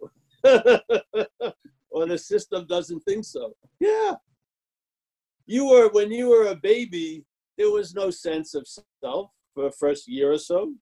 [1.92, 3.54] or the system doesn't think so.
[3.80, 4.16] Yeah,
[5.50, 7.26] you were when you were a baby.
[7.58, 8.68] There was no sense of
[9.04, 10.74] self for the first year or so.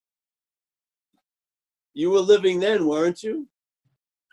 [1.93, 3.47] You were living then, weren't you?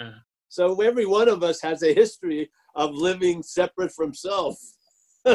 [0.00, 0.10] Uh.
[0.48, 4.56] So every one of us has a history of living separate from self.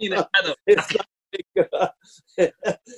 [0.00, 0.26] You know,
[0.66, 1.80] like,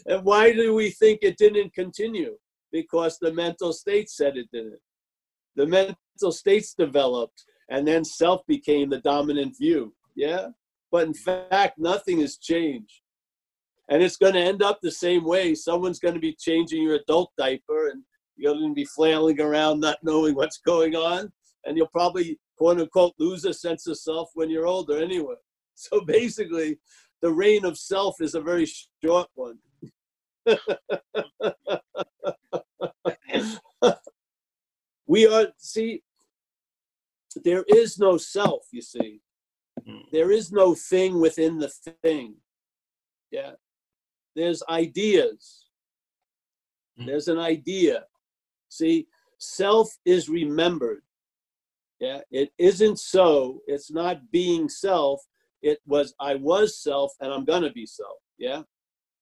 [0.06, 2.36] and why do we think it didn't continue?
[2.72, 4.80] Because the mental state said it didn't.
[5.56, 5.96] The mental
[6.28, 9.94] states developed, and then self became the dominant view.
[10.14, 10.48] Yeah?
[10.92, 13.00] But in fact, nothing has changed.
[13.88, 15.54] And it's going to end up the same way.
[15.54, 18.02] Someone's going to be changing your adult diaper, and
[18.36, 21.32] you're going to be flailing around not knowing what's going on.
[21.64, 25.34] And you'll probably, quote unquote, lose a sense of self when you're older anyway.
[25.76, 26.78] So basically,
[27.22, 28.66] the reign of self is a very
[29.02, 29.56] short one.
[35.06, 36.02] we are, see,
[37.44, 39.20] there is no self, you see.
[39.88, 40.02] Mm.
[40.12, 41.72] There is no thing within the
[42.02, 42.36] thing.
[43.30, 43.52] Yeah.
[44.36, 45.66] There's ideas.
[47.00, 47.06] Mm.
[47.06, 48.04] There's an idea.
[48.68, 49.06] See,
[49.38, 51.02] self is remembered.
[51.98, 52.20] Yeah.
[52.30, 53.60] It isn't so.
[53.66, 55.20] It's not being self.
[55.62, 58.18] It was, I was self and I'm going to be self.
[58.38, 58.62] Yeah.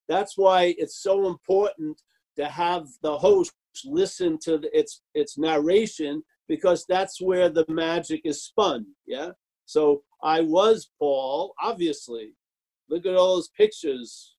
[0.09, 2.01] That's why it's so important
[2.37, 3.53] to have the host
[3.85, 8.87] listen to the, its its narration because that's where the magic is spun.
[9.07, 9.31] Yeah.
[9.67, 12.33] So I was Paul, obviously.
[12.89, 14.37] Look at all those pictures.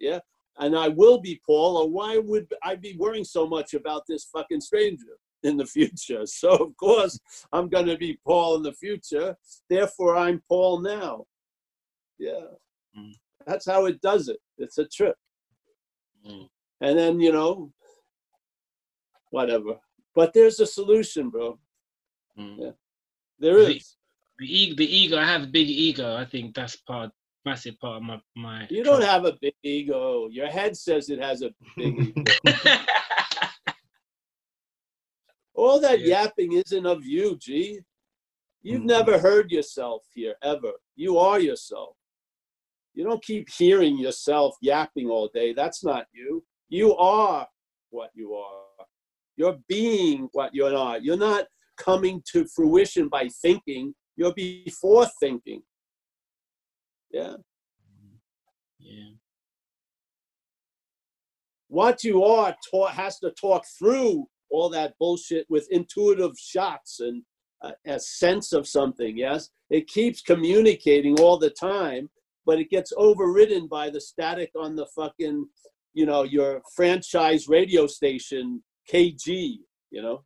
[0.00, 0.18] Yeah.
[0.58, 4.24] And I will be Paul, or why would I be worrying so much about this
[4.24, 6.22] fucking stranger in the future?
[6.26, 7.18] So, of course,
[7.52, 9.36] I'm going to be Paul in the future.
[9.70, 11.26] Therefore, I'm Paul now.
[12.18, 12.48] Yeah.
[12.98, 13.12] Mm.
[13.46, 14.38] That's how it does it.
[14.58, 15.14] It's a trip.
[16.28, 16.48] Mm.
[16.80, 17.72] And then, you know,
[19.30, 19.76] whatever.
[20.14, 21.58] But there's a solution, bro.
[22.38, 22.56] Mm.
[22.58, 22.70] Yeah.
[23.38, 23.96] There The- is.
[24.38, 25.18] the ego, the ego.
[25.18, 26.16] I have a big ego.
[26.16, 27.10] I think that's part,
[27.44, 28.66] massive part of my my.
[28.70, 30.28] You don't have a big ego.
[30.28, 32.22] Your head says it has a big ego.
[35.54, 36.22] All that Yeah.
[36.22, 37.80] yapping isn't of you, G.
[38.62, 38.86] You've Mhm.
[38.86, 40.72] never heard yourself here, ever.
[40.94, 41.96] You are yourself.
[42.94, 45.52] You don't keep hearing yourself yapping all day.
[45.52, 46.44] That's not you.
[46.68, 47.48] You are
[47.90, 48.67] what you are.
[49.38, 51.04] You're being what you're not.
[51.04, 51.46] You're not
[51.78, 53.94] coming to fruition by thinking.
[54.16, 55.62] You're before thinking.
[57.10, 57.36] Yeah.
[58.80, 59.12] yeah.
[61.68, 67.22] what you are ta- has to talk through all that bullshit with intuitive shots and
[67.62, 72.08] uh, a sense of something yes it keeps communicating all the time
[72.46, 75.46] but it gets overridden by the static on the fucking
[75.92, 79.58] you know your franchise radio station kg
[79.90, 80.24] you know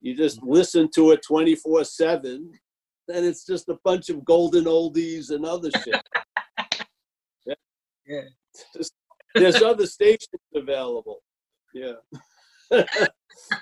[0.00, 2.50] you just listen to it 24 7
[3.08, 6.02] and it's just a bunch of golden oldies and other shit
[8.06, 8.22] Yeah.
[8.76, 8.94] Just-
[9.34, 11.22] there's other stations available.
[11.72, 11.94] Yeah.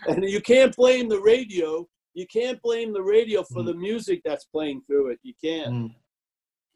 [0.09, 1.87] and you can't blame the radio.
[2.15, 3.67] You can't blame the radio for Mm.
[3.67, 5.21] the music that's playing through it.
[5.23, 5.73] You can't.
[5.73, 5.95] Mm.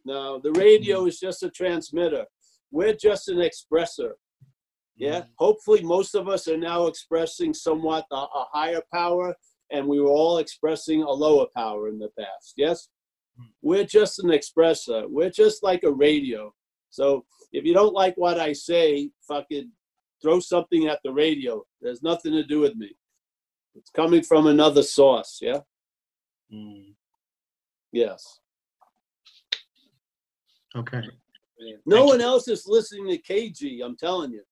[0.05, 2.25] No, the radio is just a transmitter.
[2.71, 4.13] We're just an expressor.
[4.97, 5.21] Yeah.
[5.21, 5.29] Mm.
[5.39, 9.35] Hopefully, most of us are now expressing somewhat a, a higher power,
[9.71, 12.55] and we were all expressing a lower power in the past.
[12.57, 12.89] Yes.
[13.41, 13.47] Mm.
[13.63, 15.07] We're just an expressor.
[15.09, 16.53] We're just like a radio.
[16.91, 19.71] So if you don't like what I say, fucking
[20.23, 21.65] throw something at the radio.
[21.81, 22.97] There's nothing to do with me.
[23.75, 25.39] It's coming from another source.
[25.43, 25.61] Yeah.
[26.53, 26.95] Mm.
[27.93, 28.41] Yes.
[30.77, 31.03] Okay.
[31.87, 34.43] No Thank one else is listening to KG, I'm telling you.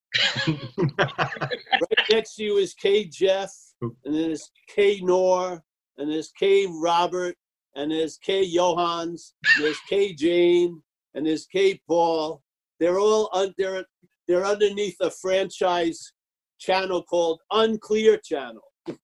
[0.89, 5.63] Right next to you is K Jeff, and then there's K Nor,
[5.99, 7.37] and there's K Robert,
[7.75, 10.83] and there's K Johans, there's K Jane,
[11.15, 12.43] and there's K Paul.
[12.79, 13.85] They're all un- they're,
[14.29, 16.13] they're underneath a franchise
[16.59, 18.63] channel called Unclear Channel.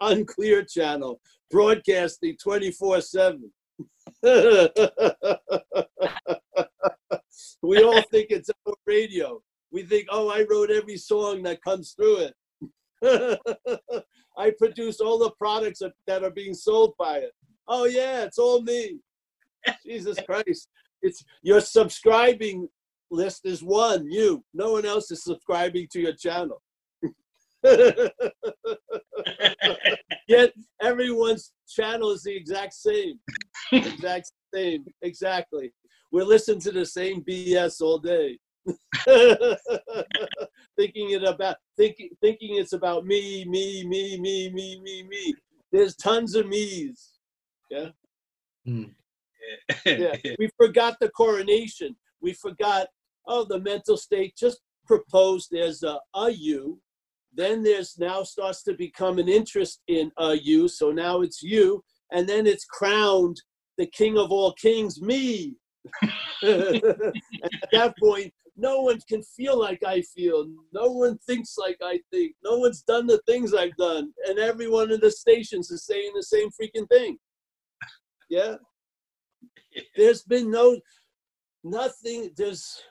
[0.00, 3.52] Unclear Channel, broadcasting 24 7.
[7.62, 9.40] we all think it's our radio.
[9.70, 12.34] We think, oh, I wrote every song that comes through it.
[14.38, 17.32] I produce all the products that, are being sold by it.
[17.66, 19.00] Oh yeah, it's all me.
[19.86, 20.68] Jesus Christ.
[21.02, 22.68] It's your subscribing
[23.10, 24.44] list is one, you.
[24.54, 26.62] No one else is subscribing to your channel.
[30.28, 33.18] Yet everyone's channel is the exact same.
[33.72, 34.84] Exact same.
[35.02, 35.72] Exactly.
[36.12, 38.38] We're listening to the same BS all day.
[40.76, 45.34] thinking it about thinking thinking it's about me, me, me, me, me, me, me.
[45.72, 47.12] There's tons of me's.
[47.70, 47.88] Yeah.
[48.64, 48.84] Hmm.
[49.84, 50.16] Yeah.
[50.38, 51.96] We forgot the coronation.
[52.20, 52.88] We forgot,
[53.26, 54.34] oh, the mental state.
[54.36, 56.80] Just propose there's a, a you.
[57.34, 60.68] Then there's now starts to become an interest in a you.
[60.68, 61.84] So now it's you.
[62.12, 63.40] And then it's crowned
[63.76, 65.54] the king of all kings, me.
[66.02, 66.82] at
[67.72, 70.46] that point, no one can feel like I feel.
[70.72, 72.34] No one thinks like I think.
[72.42, 74.12] No one's done the things I've done.
[74.26, 77.18] And everyone in the stations is saying the same freaking thing.
[78.28, 78.56] Yeah.
[79.96, 80.80] There's been no,
[81.62, 82.82] nothing, there's,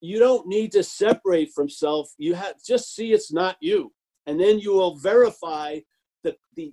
[0.00, 2.12] you don't need to separate from self.
[2.16, 3.92] You have, just see it's not you.
[4.26, 5.80] And then you will verify
[6.22, 6.72] the, the,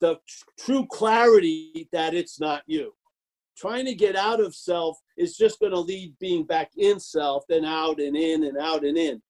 [0.00, 2.94] the tr- true clarity that it's not you
[3.58, 7.44] trying to get out of self is just going to lead being back in self,
[7.48, 9.20] then out and in and out and in.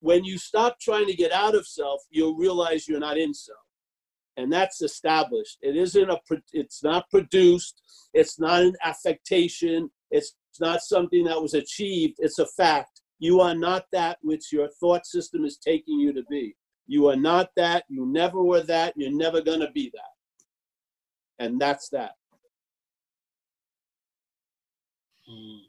[0.00, 3.58] When you stop trying to get out of self, you'll realize you're not in self.
[4.36, 5.58] And that's established.
[5.62, 6.20] It isn't a,
[6.52, 7.82] it's not produced.
[8.14, 9.90] It's not an affectation.
[10.12, 12.14] It's not something that was achieved.
[12.18, 13.00] It's a fact.
[13.18, 16.54] You are not that which your thought system is taking you to be.
[16.86, 17.84] You are not that.
[17.88, 18.94] You never were that.
[18.96, 21.44] You're never going to be that.
[21.44, 22.12] And that's that.
[25.28, 25.60] Mm.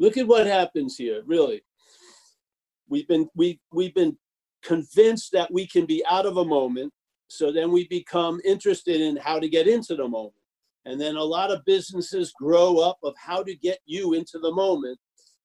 [0.00, 1.62] look at what happens here really.
[2.88, 4.16] We've been we we've been
[4.62, 6.92] convinced that we can be out of a moment
[7.28, 10.34] so then we become interested in how to get into the moment.
[10.84, 14.50] And then a lot of businesses grow up of how to get you into the
[14.50, 14.98] moment.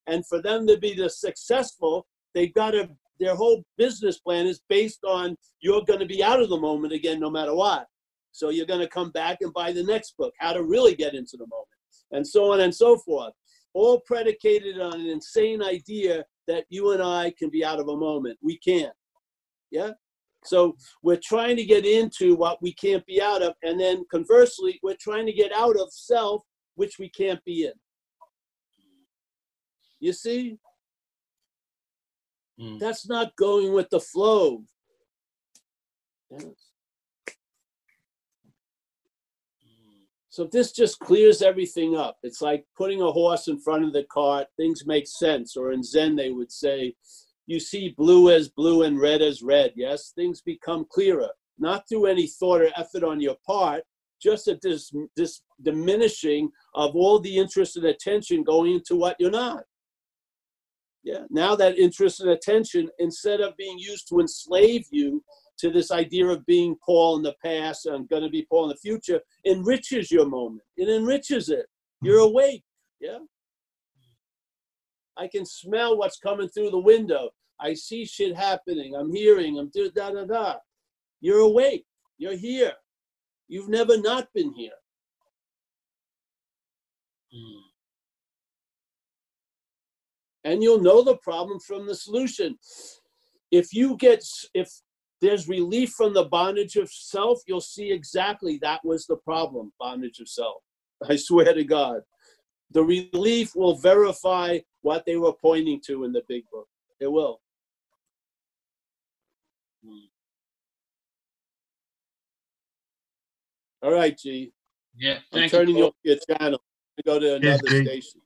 [0.08, 2.90] And for them to be the successful they've got to
[3.20, 6.92] their whole business plan is based on you're going to be out of the moment
[6.92, 7.88] again no matter what
[8.36, 11.14] so you're going to come back and buy the next book how to really get
[11.14, 11.68] into the moment
[12.12, 13.34] and so on and so forth
[13.76, 17.98] all predicated on an insane idea that you and I can be out of a
[17.98, 18.40] moment.
[18.42, 18.94] We can't.
[19.70, 19.92] Yeah?
[20.46, 23.54] So we're trying to get into what we can't be out of.
[23.64, 26.44] And then conversely, we're trying to get out of self,
[26.76, 27.74] which we can't be in.
[30.00, 30.58] You see?
[32.60, 32.80] Mm.
[32.80, 34.64] That's not going with the flow.
[36.32, 36.75] Yes.
[40.36, 42.18] So this just clears everything up.
[42.22, 44.48] It's like putting a horse in front of the cart.
[44.58, 45.56] Things make sense.
[45.56, 46.94] Or in Zen, they would say,
[47.48, 49.72] you see blue as blue and red as red.
[49.78, 53.86] Yes, things become clearer, not through any thought or effort on your part,
[54.22, 59.32] just at this, this diminishing of all the interest and attention going into what you're
[59.32, 59.64] not.
[61.06, 65.24] Yeah, now that interest and attention, instead of being used to enslave you
[65.60, 68.70] to this idea of being Paul in the past and going to be Paul in
[68.70, 70.62] the future, enriches your moment.
[70.78, 71.66] It enriches it.
[72.02, 72.64] You're awake.
[73.00, 73.20] Yeah.
[75.18, 77.30] I can smell what's coming through the window.
[77.60, 78.96] I see shit happening.
[78.96, 79.58] I'm hearing.
[79.58, 80.56] I'm do da da da.
[81.22, 81.86] You're awake.
[82.18, 82.74] You're here.
[83.48, 84.72] You've never not been here.
[87.34, 87.62] Mm.
[90.46, 92.58] and you'll know the problem from the solution.
[93.52, 94.70] If you get, if
[95.22, 100.20] there's relief from the bondage of self, you'll see exactly that was the problem bondage
[100.20, 100.62] of self.
[101.10, 102.02] I swear to God.
[102.72, 106.68] The relief will verify what they were pointing to in the big book.
[107.00, 107.40] It will.
[113.82, 114.52] All right, G.
[114.98, 115.84] Yeah, I'm turning you.
[115.84, 116.60] you off your channel.
[116.98, 117.86] to go to another G.
[117.86, 118.22] station.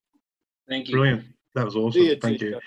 [0.70, 0.96] Thank you.
[0.96, 1.26] Brilliant.
[1.56, 2.02] That was awesome.
[2.02, 2.46] You, Thank G.
[2.48, 2.60] you.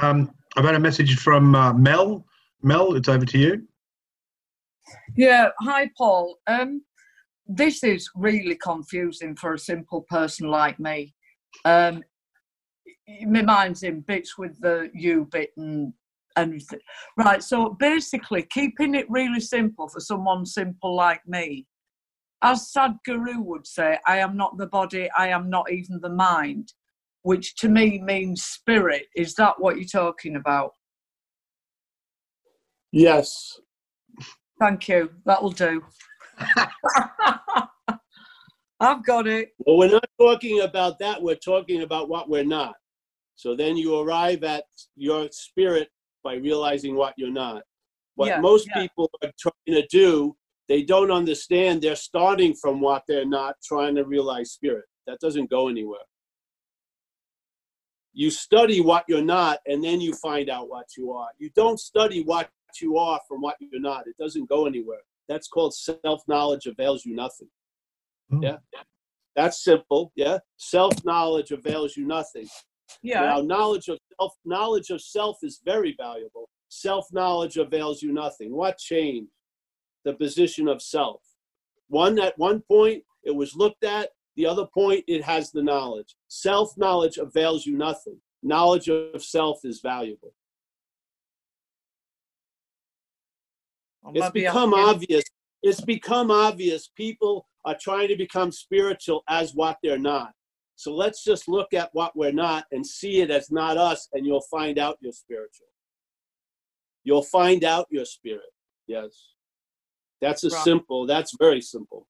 [0.00, 2.24] Um, I've had a message from uh, Mel.
[2.66, 3.62] Mel, it's over to you.
[5.16, 6.38] Yeah, hi Paul.
[6.48, 6.82] Um,
[7.46, 11.14] this is really confusing for a simple person like me.
[11.64, 12.02] Um,
[13.24, 15.92] my mind's in bits with the you bit and
[16.36, 16.80] everything.
[17.16, 21.68] Right, so basically, keeping it really simple for someone simple like me,
[22.42, 26.72] as Sadhguru would say, I am not the body, I am not even the mind,
[27.22, 29.04] which to me means spirit.
[29.14, 30.72] Is that what you're talking about?
[32.96, 33.60] Yes.
[34.58, 35.10] Thank you.
[35.26, 35.82] That'll do.
[38.80, 39.50] I've got it.
[39.58, 41.20] Well, we're not talking about that.
[41.20, 42.74] We're talking about what we're not.
[43.34, 44.64] So then you arrive at
[44.96, 45.90] your spirit
[46.24, 47.64] by realizing what you're not.
[48.14, 48.80] What Yeah, most yeah.
[48.80, 50.34] people are trying to do,
[50.66, 51.82] they don't understand.
[51.82, 54.86] They're starting from what they're not, trying to realize spirit.
[55.06, 56.00] That doesn't go anywhere.
[58.14, 61.28] You study what you're not, and then you find out what you are.
[61.36, 62.48] You don't study what
[62.80, 64.06] you are from what you're not.
[64.06, 65.00] It doesn't go anywhere.
[65.28, 67.48] That's called self knowledge avails you nothing.
[68.32, 68.40] Oh.
[68.42, 68.56] Yeah.
[69.34, 70.12] That's simple.
[70.16, 70.38] Yeah.
[70.56, 72.48] Self knowledge avails you nothing.
[73.02, 73.20] Yeah.
[73.20, 76.48] Now, knowledge of self, knowledge of self is very valuable.
[76.68, 78.54] Self knowledge avails you nothing.
[78.54, 79.30] What changed?
[80.04, 81.20] The position of self.
[81.88, 84.10] One at one point it was looked at.
[84.36, 86.14] The other point it has the knowledge.
[86.28, 88.18] Self knowledge avails you nothing.
[88.42, 90.32] Knowledge of self is valuable.
[94.14, 95.24] It's become can- obvious.
[95.62, 96.88] It's become obvious.
[96.88, 100.32] People are trying to become spiritual as what they're not.
[100.76, 104.26] So let's just look at what we're not and see it as not us, and
[104.26, 105.66] you'll find out you're spiritual.
[107.02, 108.52] You'll find out your spirit.
[108.86, 109.30] Yes.
[110.20, 110.64] That's a Right.
[110.64, 112.06] simple, that's very simple.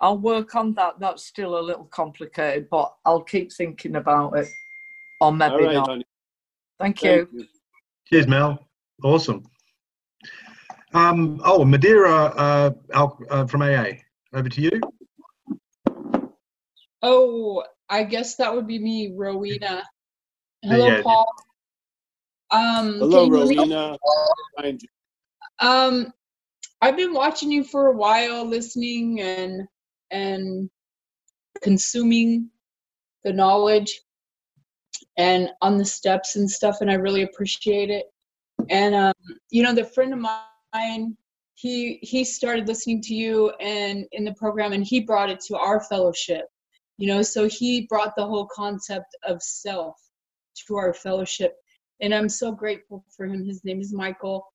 [0.00, 0.98] I'll work on that.
[1.00, 4.48] That's still a little complicated, but I'll keep thinking about it.
[5.20, 5.88] Or maybe All right, not.
[5.88, 6.04] honey.
[6.78, 7.26] Thank you.
[7.26, 7.46] Thank you.
[8.06, 8.68] Cheers, Mel.
[9.02, 9.42] Awesome.
[10.94, 13.86] Um, oh, Madeira uh, Al, uh, from AA.
[14.32, 14.80] Over to you.
[17.02, 19.84] Oh, I guess that would be me, Rowena.
[20.62, 21.02] Hello, Yeah.
[21.02, 21.26] Paul.
[22.50, 23.56] Um, Hello, can you hear me?
[23.56, 23.98] Rowena.
[25.60, 26.12] Um,
[26.80, 29.66] I've been watching you for a while, listening and
[30.10, 30.70] and
[31.62, 32.48] consuming
[33.24, 34.00] the knowledge
[35.16, 38.06] and on the steps and stuff, and I really appreciate it.
[38.70, 39.12] And um,
[39.50, 40.40] you know, the friend of mine,
[41.54, 45.56] he he started listening to you and in the program, and he brought it to
[45.56, 46.46] our fellowship.
[46.98, 49.96] You know, so he brought the whole concept of self
[50.66, 51.56] to our fellowship,
[52.00, 53.44] and I'm so grateful for him.
[53.44, 54.46] His name is Michael,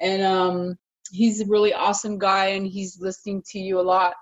[0.00, 0.78] and um,
[1.10, 4.14] he's a really awesome guy, and he's listening to you a lot.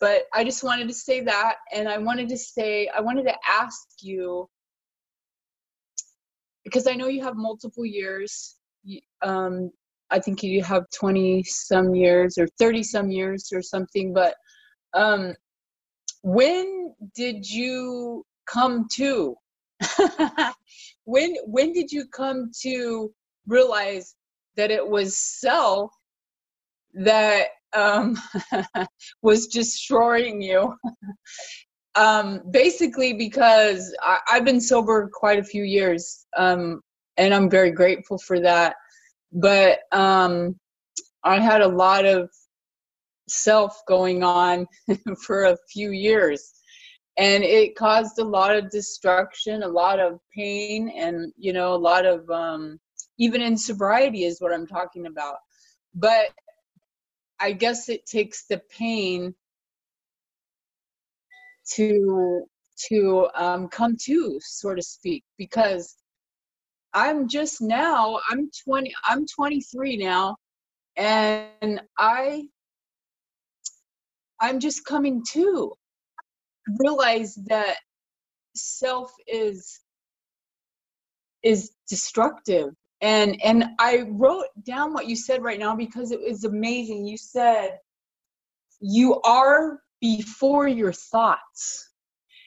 [0.00, 3.34] But I just wanted to say that, and I wanted to say, I wanted to
[3.48, 4.48] ask you
[6.64, 8.56] because I know you have multiple years.
[9.22, 9.70] Um,
[10.12, 14.12] I think you have 20 some years or 30 some years or something.
[14.12, 14.34] But
[14.94, 15.34] um,
[16.22, 19.34] when did you come to?
[21.04, 23.12] when when did you come to
[23.46, 24.14] realize
[24.56, 25.90] that it was self
[26.94, 28.16] that um,
[29.22, 30.76] was destroying you?
[31.94, 36.80] um, basically, because I, I've been sober quite a few years, um,
[37.16, 38.76] and I'm very grateful for that.
[39.32, 40.58] But um,
[41.24, 42.30] I had a lot of
[43.28, 44.66] self going on
[45.24, 46.52] for a few years.
[47.18, 51.76] And it caused a lot of destruction a lot of pain and you know a
[51.76, 52.80] lot of um
[53.18, 55.36] even in sobriety is what i'm talking about.
[55.94, 56.28] But
[57.38, 59.34] i guess it takes the pain
[61.74, 62.46] to
[62.88, 65.96] to um come to so to speak because
[66.94, 70.36] i'm just now i'm 20 i'm 23 now
[70.96, 72.42] and i
[74.40, 75.72] i'm just coming to
[76.80, 77.76] realize that
[78.54, 79.80] self is
[81.42, 82.70] is destructive.
[83.00, 87.04] And and i wrote down what you said right now because it was amazing.
[87.04, 87.78] You said
[88.80, 91.88] you are before your thoughts.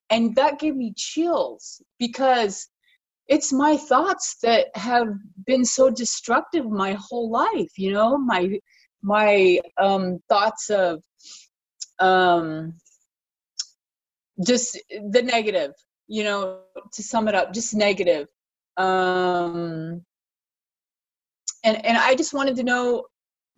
[0.10, 2.70] And that gave me chills because
[3.28, 5.08] it's my thoughts that have
[5.46, 8.18] been so destructive my whole life you know?
[8.18, 8.60] My
[9.02, 11.04] my um thoughts of
[12.00, 12.74] um
[14.46, 14.78] just
[15.12, 15.72] the negative
[16.08, 16.60] you know
[16.94, 18.28] to sum it up just negative.
[18.78, 20.04] Um
[21.66, 23.06] and and i just wanted to know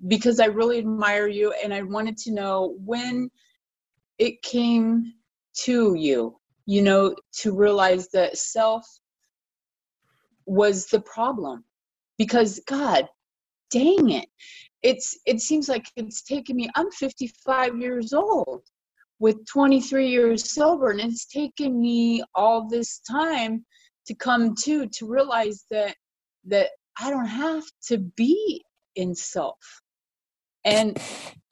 [0.07, 3.29] because i really admire you and i wanted to know when
[4.17, 5.13] it came
[5.53, 8.87] to you you know to realize that self
[10.47, 11.63] was the problem.
[12.17, 13.07] Because god
[13.69, 14.27] dang it.
[14.83, 18.61] It's it seems like it's taken me i'm 55 years old
[19.19, 23.65] with 23 years sober and it's taken me all this time
[24.05, 25.95] to come to to realize that
[26.45, 26.69] that
[26.99, 28.63] i don't have to be
[28.95, 29.57] in self.
[30.65, 30.99] And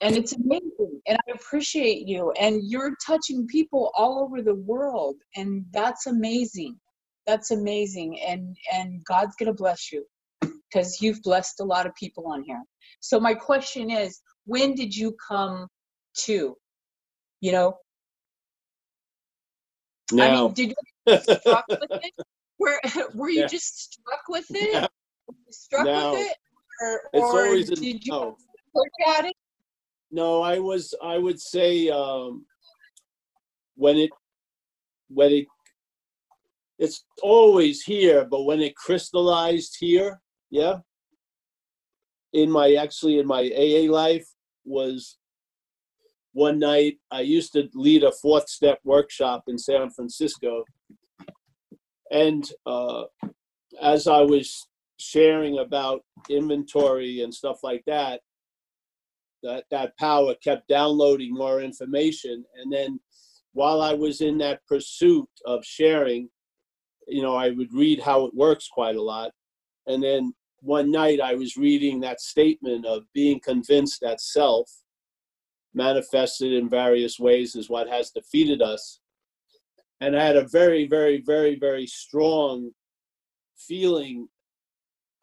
[0.00, 5.16] and it's amazing and i appreciate you and you're touching people all over the world
[5.36, 6.78] and that's amazing
[7.26, 10.04] that's amazing and and god's gonna bless you
[10.40, 12.62] because you've blessed a lot of people on here
[13.00, 15.66] so my question is when did you come
[16.14, 16.56] to
[17.40, 17.76] you know
[20.20, 20.74] i mean did
[21.06, 22.12] you struck with it
[22.58, 22.80] were,
[23.14, 23.46] were you Yeah.
[23.46, 24.86] just struck with it Yeah.
[25.28, 26.12] Were you struck No.
[26.12, 26.36] with it
[26.80, 28.36] or, it's or always a did you no.
[28.74, 29.34] look at it
[30.10, 30.94] No, I was.
[31.02, 32.46] I would say um,
[33.74, 34.10] when it
[35.08, 35.46] when it
[36.78, 40.20] it's always here, but when it crystallized here,
[40.50, 40.78] yeah.
[42.32, 44.26] In my actually in my AA life
[44.64, 45.16] was
[46.32, 50.64] one night I used to lead a fourth step workshop in San Francisco,
[52.10, 53.04] and uh,
[53.80, 54.68] as I was
[54.98, 58.20] sharing about inventory and stuff like that,
[59.42, 62.98] that that power kept downloading more information and then
[63.52, 66.28] while i was in that pursuit of sharing
[67.06, 69.32] you know i would read how it works quite a lot.
[69.86, 74.70] And then one night i was reading that statement of being convinced that self
[75.74, 79.00] manifested in various ways is what has defeated us.
[80.00, 82.70] And i had a very very very very strong
[83.56, 84.28] feeling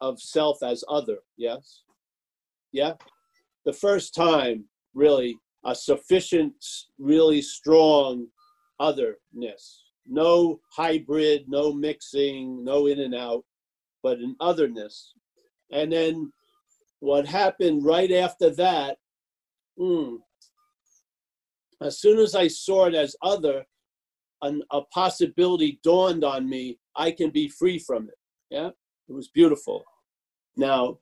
[0.00, 1.82] of self as other yes?
[2.72, 2.94] Yeah?
[3.64, 4.64] The first time
[4.94, 6.54] really a sufficient
[6.98, 8.26] really strong
[8.80, 13.44] otherness no hybrid no mixing no in and out
[14.02, 15.14] but an otherness.
[15.72, 16.30] And then
[17.00, 18.98] what happened right after that
[19.78, 20.18] mm,
[21.82, 23.64] as soon as i saw it as other
[24.42, 28.18] an, a possibility dawned on me i can be free from it.
[28.50, 28.70] Yeah
[29.08, 29.84] it was beautiful.
[30.56, 30.98] Now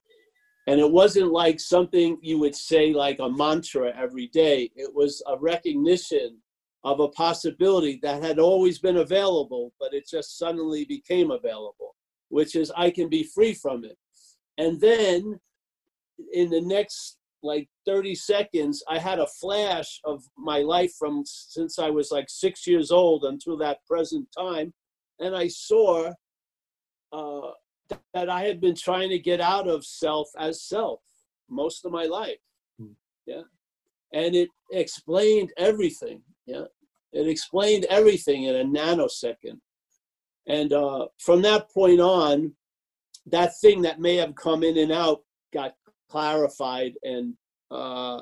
[0.66, 4.70] and it wasn't like something you would say like a mantra every day.
[4.76, 6.38] It was a recognition
[6.85, 11.95] of a possibility that had always been available but it just suddenly became available
[12.28, 13.97] which is i can be free from it
[14.59, 15.39] and then
[16.33, 21.78] in the next like 30 seconds i had a flash of my life from since
[21.78, 24.72] i was like six years old until that present time
[25.20, 26.11] and i saw
[27.12, 27.51] uh,
[28.14, 31.01] that I had been trying to get out of self as self
[31.49, 32.39] most of my life.
[32.78, 32.93] Hmm.
[33.26, 33.43] Yeah.
[34.12, 36.22] And it explained everything.
[36.47, 36.64] Yeah.
[37.12, 39.61] It explained everything in a nanosecond.
[40.47, 42.55] And uh, from that point on,
[43.26, 45.20] that thing that may have come in and out
[45.53, 45.74] got
[46.11, 47.34] clarified and
[47.70, 48.20] uh,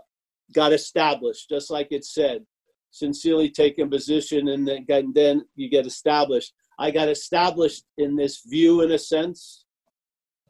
[0.52, 2.44] got established, just like it said.
[2.92, 6.52] Sincerely taken position, and then, then you get established.
[6.78, 9.64] I got established in this view, in a sense,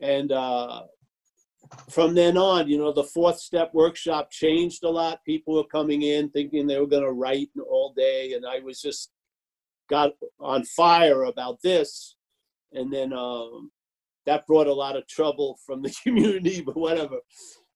[0.00, 0.82] and uh,
[1.88, 5.24] from then on, you know, the fourth step workshop changed a lot.
[5.24, 8.80] People were coming in thinking they were going to write all day, and I was
[8.80, 9.10] just
[9.88, 12.16] got on fire about this,
[12.72, 13.70] and then um,
[14.26, 17.18] that brought a lot of trouble from the community, but whatever.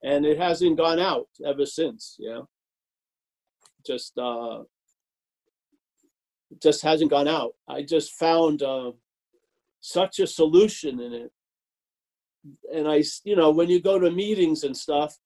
[0.02, 2.16] And it hasn't gone out ever since.
[2.18, 2.42] Yeah,
[3.86, 4.62] just uh,
[6.62, 7.52] just hasn't gone out.
[7.68, 8.92] I just found uh,
[9.80, 11.32] such a solution in it
[12.72, 15.16] and I, you know, when you go to meetings and stuff,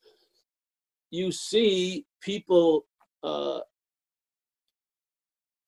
[1.11, 2.87] you see people,
[3.23, 3.61] uh,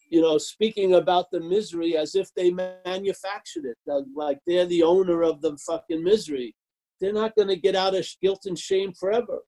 [0.08, 3.76] you know, speaking about the misery as if they manufactured it,
[4.14, 6.54] like they're the owner of the fucking misery.
[7.00, 9.38] They're not going to get out of guilt and shame forever.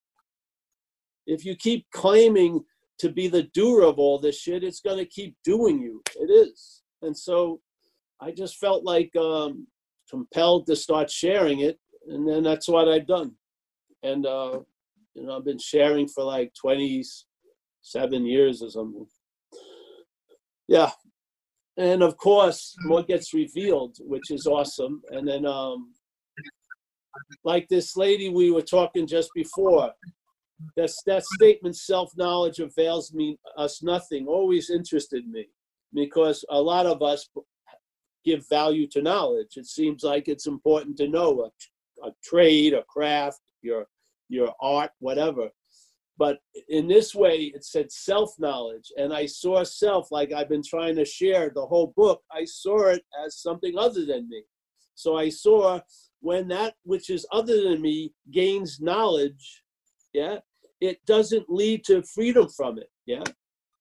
[1.26, 2.64] If you keep claiming
[2.98, 6.02] to be the doer of all this shit, it's going to keep doing you.
[6.16, 6.82] It is.
[7.02, 7.60] And so
[8.20, 9.66] I just felt like um,
[10.08, 11.78] compelled to start sharing it
[12.08, 13.32] and then that's what I've done.
[14.02, 14.60] And uh,
[15.14, 19.06] you know, I've been sharing for like 27 years or something.
[20.68, 20.90] Yeah.
[21.76, 25.02] And of course, more gets revealed, which is awesome.
[25.10, 25.94] And then, um,
[27.44, 29.92] like this lady we were talking just before,
[30.76, 35.48] that's that statement, self-knowledge avails me us nothing, always interested me
[35.92, 37.28] because a lot of us
[38.24, 39.56] give value to knowledge.
[39.56, 41.50] It seems like it's important to know
[42.02, 43.86] a trade, a craft, your
[44.28, 45.50] your art, whatever.
[46.18, 46.38] But
[46.68, 50.96] in this way, it said self knowledge, and I saw self like I've been trying
[50.96, 52.22] to share the whole book.
[52.30, 54.44] I saw it as something other than me,
[54.94, 55.80] So I saw
[56.20, 59.62] when that which is other than me gains knowledge,
[60.12, 60.38] yeah,
[60.80, 63.24] it doesn't lead to freedom from it, yeah.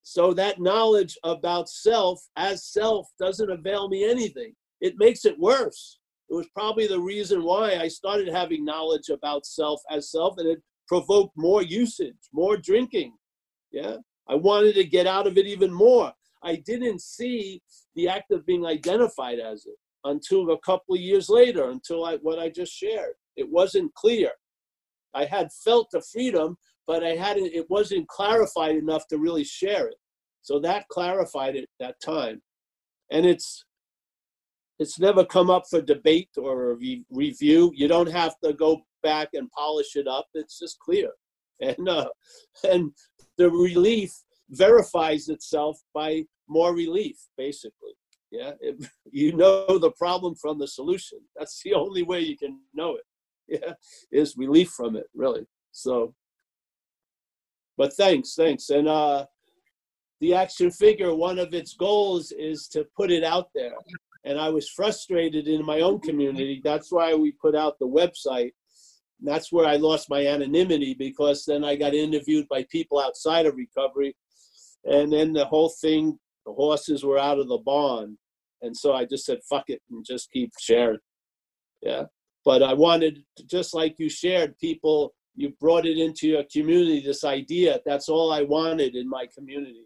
[0.04, 4.56] So that knowledge about self as self doesn't avail me anything.
[4.80, 6.00] It makes it worse.
[6.32, 10.48] It was probably the reason why I started having knowledge about self as self, and
[10.48, 13.14] it provoked more usage, more drinking.
[13.72, 13.98] Yeah.
[14.30, 16.14] I wanted to get out of it even more.
[16.42, 17.62] I didn't see
[17.96, 19.76] the act of being identified as it
[20.06, 23.16] until a couple of years later, until I, what I just shared.
[23.36, 24.32] It wasn't clear.
[25.14, 26.58] I had felt the freedom,
[26.88, 29.98] but I hadn't, it wasn't clarified enough to really share it.
[30.44, 32.42] So that clarified it that time.
[33.12, 33.66] And it's,
[34.82, 37.72] it's never come up for debate or re- review.
[37.76, 40.26] You don't have to go back and polish it up.
[40.34, 41.12] It's just clear.
[41.64, 42.10] And, uh,
[42.64, 42.92] and
[43.38, 44.12] the relief
[44.50, 47.94] verifies itself by more relief, basically.
[48.32, 51.20] Yeah, it, you know the problem from the solution.
[51.38, 53.04] That's the only way you can know it.
[53.62, 53.74] Yeah,
[54.12, 55.46] is relief from it, really.
[55.72, 56.16] So,
[57.78, 58.72] but thanks, thanks.
[58.72, 59.26] And uh,
[60.20, 63.76] the action figure, one of its goals is to put it out there.
[64.24, 66.62] And I was frustrated in my own community.
[66.64, 68.52] That's why we put out the website.
[69.20, 73.56] That's where I lost my anonymity because then I got interviewed by people outside of
[73.56, 74.16] recovery.
[74.86, 78.18] And then the whole thing, the horses were out of the barn.
[78.62, 81.00] And so I just said, fuck it, and just keep sharing.
[81.82, 82.04] Yeah.
[82.46, 87.24] But I wanted, just like you shared, people, you brought it into your community, this
[87.24, 87.80] idea.
[87.86, 89.86] That's all I wanted in my community.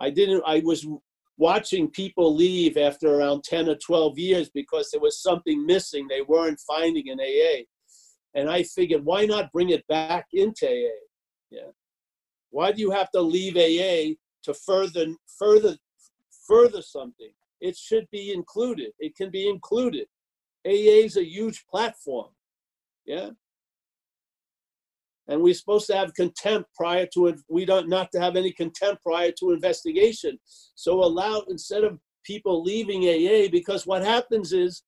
[0.00, 0.86] I didn't, I was
[1.36, 6.22] watching people leave after around 10 or 12 years because there was something missing they
[6.22, 7.64] weren't finding in AA.
[8.34, 11.00] And I figured, why not bring it back into AA?
[11.50, 11.70] Yeah.
[12.50, 14.14] Why do you have to leave AA
[14.44, 15.06] to further
[15.38, 15.76] further
[16.46, 17.32] further something?
[17.60, 18.92] It should be included.
[18.98, 20.06] It can be included.
[20.66, 22.30] AA is a huge platform.
[23.06, 23.30] Yeah.
[25.28, 27.40] And we're supposed to have contempt prior to it.
[27.48, 30.38] We don't not to have any contempt prior to investigation.
[30.74, 34.82] So allow instead of people leaving AA, because what happens is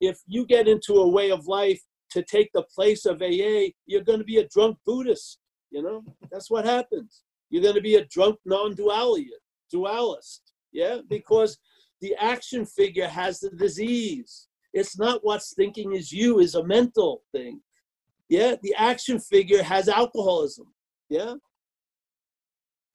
[0.00, 1.80] if you get into a way of life
[2.12, 5.38] to take the place of AA, you're going to be a drunk Buddhist.
[5.70, 7.22] You know, that's what happens.
[7.50, 9.28] You're going to be a drunk non-dualist,
[9.70, 10.52] dualist.
[10.72, 11.58] Yeah, because
[12.00, 14.46] the action figure has the disease.
[14.72, 17.60] It's not what's thinking is you is a mental thing.
[18.30, 20.66] Yeah, the action figure has alcoholism.
[21.08, 21.34] Yeah.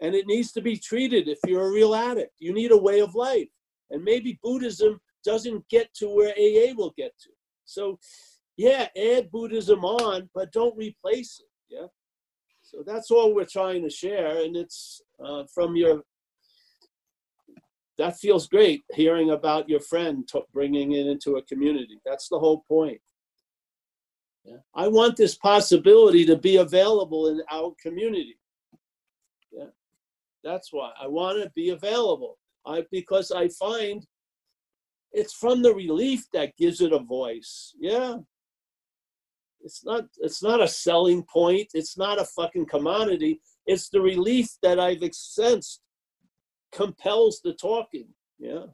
[0.02, 2.32] And it needs to be treated if you're a real addict.
[2.40, 3.50] You need a way of life.
[3.92, 7.30] And maybe Buddhism doesn't get to where AA will get to.
[7.66, 8.00] So,
[8.56, 11.76] yeah, add Buddhism on, but don't replace it.
[11.76, 11.88] Yeah.
[12.62, 14.42] So that's all we're trying to share.
[14.42, 16.04] And it's uh, from your,
[17.98, 22.00] that feels great hearing about your friend t- bringing it into a community.
[22.06, 23.02] That's the whole point.
[24.46, 24.58] Yeah.
[24.76, 28.38] I want this possibility to be available in our community.
[29.52, 29.70] Yeah.
[30.44, 32.38] That's why I want to be available.
[32.66, 34.06] I because I find
[35.12, 37.74] it's from the relief that gives it a voice.
[37.80, 38.18] Yeah.
[39.62, 41.70] It's not it's not a selling point.
[41.74, 43.42] It's not a fucking commodity.
[43.66, 45.82] It's the relief that I've sensed
[46.72, 48.10] compels the talking.
[48.38, 48.66] Yeah.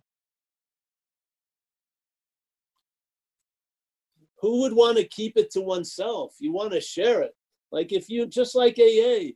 [4.41, 6.33] Who would want to keep it to oneself?
[6.39, 7.31] You want to share it.
[7.71, 9.33] Like if you just like AA,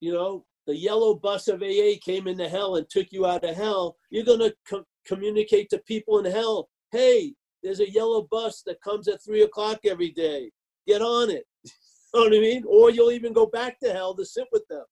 [0.00, 3.56] you know, the yellow bus of AA came into hell and took you out of
[3.56, 8.62] hell, you're going to co- communicate to people in hell, hey, there's a yellow bus
[8.66, 10.50] that comes at three o'clock every day.
[10.86, 11.44] Get on it.
[11.64, 11.70] you
[12.14, 12.64] know what I mean?
[12.68, 14.84] Or you'll even go back to hell to sit with them.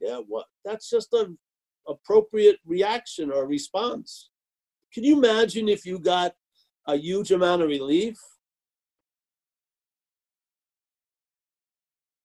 [0.00, 0.46] Yeah, what?
[0.64, 1.38] That's just an
[1.88, 4.30] appropriate reaction or response.
[4.94, 6.32] Can you imagine if you got
[6.86, 8.18] a huge amount of relief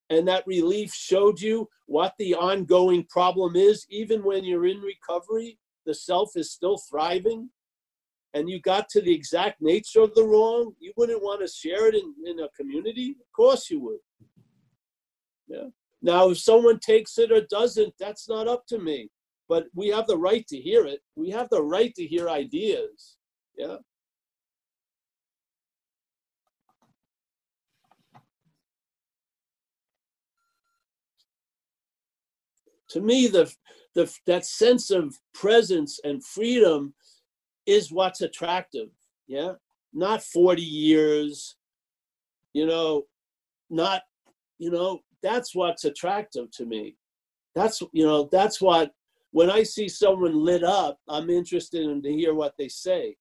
[0.10, 5.58] and that relief showed you what the ongoing problem is, even when you're in recovery,
[5.86, 7.50] the self is still thriving,
[8.34, 11.88] and you got to the exact nature of the wrong, you wouldn't want to share
[11.88, 13.12] it in, in a community?
[13.12, 14.00] Of course you would.
[15.48, 15.70] Yeah.
[16.02, 19.10] Now, if someone takes it or doesn't, that's not up to me.
[19.48, 21.00] But we have the right to hear it.
[21.16, 23.18] We have the right to hear ideas.
[23.58, 23.78] Yeah.
[32.96, 33.54] To me the,
[33.94, 36.94] the that sense of presence and freedom
[37.66, 38.90] is what's attractive
[39.28, 39.54] yeah?
[39.94, 41.56] Not 40 years
[42.54, 43.04] you know
[43.70, 44.02] not
[44.58, 46.96] you know that's what's attractive to me.
[47.54, 48.92] That's you know that's what
[49.32, 53.16] when i see someone lit up i'm interested in to hear what they say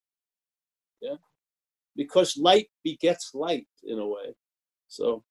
[1.05, 1.17] yeah?
[1.97, 4.35] Because light begets light in a way.
[4.89, 5.23] So,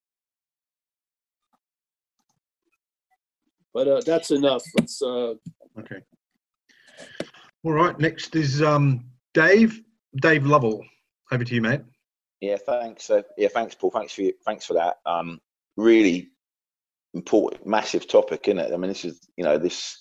[3.74, 4.64] but uh, that's enough.
[4.78, 5.02] Let's.
[5.02, 5.36] Uh,
[5.80, 6.02] Okay.
[7.64, 7.98] All right.
[8.00, 9.82] Next is um, Dave.
[10.22, 10.86] Dave Lovell.
[11.32, 11.82] Over to you, mate.
[12.42, 13.10] Yeah, thanks.
[13.10, 13.92] Uh, yeah, thanks, Paul.
[13.92, 14.98] Thanks for you, thanks for that.
[15.06, 15.40] Um,
[15.78, 16.30] really
[17.14, 18.74] important, massive topic, isn't it?
[18.74, 19.98] I mean, this is you know this.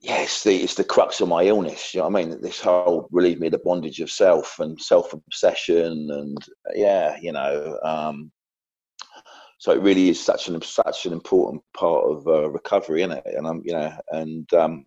[0.00, 1.92] Yes, the, it's the crux of my illness.
[1.92, 2.40] You know what I mean?
[2.40, 6.38] This whole relieve me of the bondage of self and self obsession, and
[6.74, 7.78] yeah, you know.
[7.84, 8.32] Um,
[9.58, 13.34] so it really is such an such an important part of uh, recovery, isn't it?
[13.36, 14.86] And I'm, you know, and um,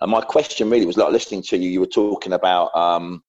[0.00, 1.70] and my question really was like listening to you.
[1.70, 3.22] You were talking about um,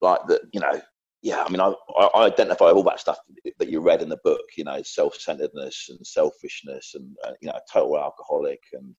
[0.00, 0.80] like that, you know,
[1.20, 1.44] yeah.
[1.46, 1.74] I mean, I,
[2.14, 3.18] I identify all that stuff
[3.58, 4.40] that you read in the book.
[4.56, 8.94] You know, self-centeredness and selfishness, and uh, you know, total alcoholic, and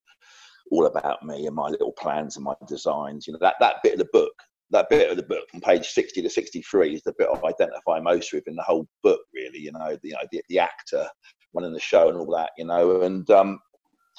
[0.72, 3.26] all about me and my little plans and my designs.
[3.26, 4.34] You know, that that bit of the book
[4.74, 8.00] that bit of the book from page 60 to 63 is the bit I identify
[8.00, 9.60] most with in the whole book, really.
[9.60, 11.08] You know, the, you know, the, the actor
[11.54, 13.60] running the show and all that, you know, and um,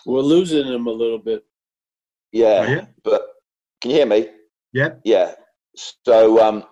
[0.07, 1.45] we're losing him a little bit.
[2.33, 2.87] Yeah, Oh, yeah?
[3.05, 3.27] but
[3.81, 4.29] can you hear me?
[4.73, 4.91] Yeah.
[5.05, 5.35] Yeah.
[6.05, 6.65] So um,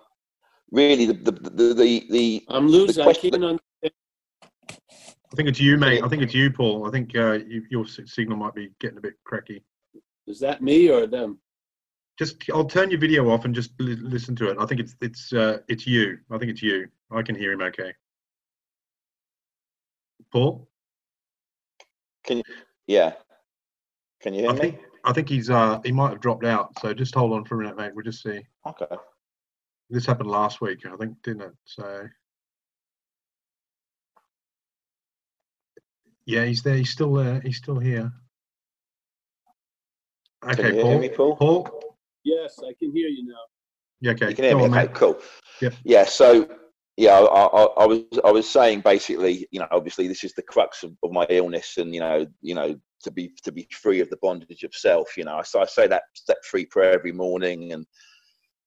[0.71, 3.01] really, the the the the, the I'm losing.
[3.01, 3.93] I question- can't understand.
[4.71, 6.03] I think it's you, mate.
[6.03, 6.87] I think it's you, Paul.
[6.87, 9.63] I think uh, you, your signal might be getting a bit cracky.
[10.27, 11.39] Is that me or them?
[12.19, 14.57] Just, I'll turn your video off and just li- listen to it.
[14.59, 16.19] I think it's it's uh, it's you.
[16.29, 16.87] I think it's you.
[17.11, 17.93] I can hear him okay.
[20.31, 20.67] Paul,
[22.23, 22.43] can you?
[22.87, 23.13] yeah.
[24.21, 24.59] Can you hear I me?
[24.59, 26.77] think I think he's uh he might have dropped out.
[26.79, 27.91] So just hold on for a minute, mate.
[27.95, 28.41] We'll just see.
[28.65, 28.95] Okay.
[29.89, 31.53] This happened last week, I think, didn't it?
[31.65, 32.07] So
[36.25, 36.75] yeah, he's there.
[36.77, 37.41] He's still there.
[37.41, 38.11] He's still here.
[40.43, 40.99] Can Okay, you hear Paul.
[40.99, 41.35] me, Paul?
[41.37, 41.92] Paul.
[42.23, 43.35] Yes, I can hear you now.
[44.01, 44.29] Yeah, okay.
[44.29, 44.65] You can hear Go me.
[44.65, 44.93] on, Okay, mate.
[44.93, 45.19] cool.
[45.61, 45.73] Yep.
[45.83, 46.05] Yeah.
[46.05, 46.47] So
[46.97, 50.43] yeah, I, I, I was I was saying basically, you know, obviously this is the
[50.43, 53.99] crux of, of my illness, and you know, you know, to be to be free
[53.99, 55.17] of the bondage of self.
[55.17, 57.85] You know, so I say that step free prayer every morning, and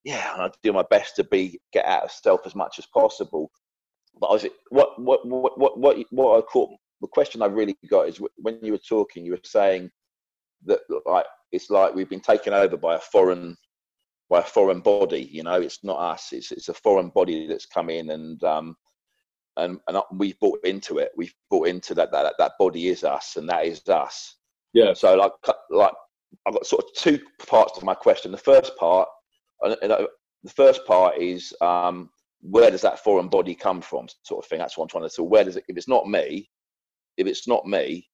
[0.04, 2.86] yeah, and I do my best to be get out of self as much as
[2.86, 3.50] possible.
[4.20, 7.76] But I was what what what what what, what I caught the question I really
[7.90, 9.90] got is when you were talking, you were saying
[10.64, 13.56] that like it's like we've been taken over by a foreign
[14.28, 15.28] by a foreign body.
[15.30, 16.32] You know, it's not us.
[16.32, 18.76] It's it's a foreign body that's come in and um
[19.56, 21.12] and and we've bought into it.
[21.16, 24.36] We've bought into that that that body is us and that is us.
[24.72, 24.92] Yeah.
[24.94, 25.32] So like
[25.70, 25.92] like
[26.46, 28.32] I've got sort of two parts to my question.
[28.32, 29.08] The first part,
[29.64, 32.10] uh, the first part is um
[32.42, 34.58] where does that foreign body come from, sort of thing.
[34.58, 35.22] That's what I'm trying to say.
[35.22, 35.64] Where does it?
[35.68, 36.48] If it's not me,
[37.16, 38.08] if it's not me,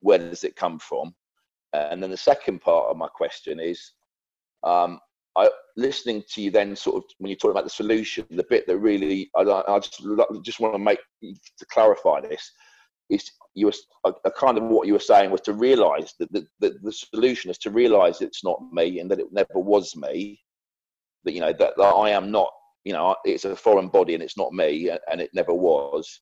[0.00, 1.14] where does it come from?
[1.74, 3.92] And then the second part of my question is,
[4.62, 5.00] um,
[5.36, 8.66] I listening to you then sort of when you talk about the solution, the bit
[8.66, 10.02] that really I, I just
[10.42, 12.52] just want to make to clarify this
[13.10, 13.72] is you were
[14.04, 16.92] a, a kind of what you were saying was to realise that the, the, the
[16.92, 20.40] solution is to realise it's not me and that it never was me.
[21.24, 22.50] That you know that, that I am not
[22.84, 26.20] you know it's a foreign body and it's not me and it never was.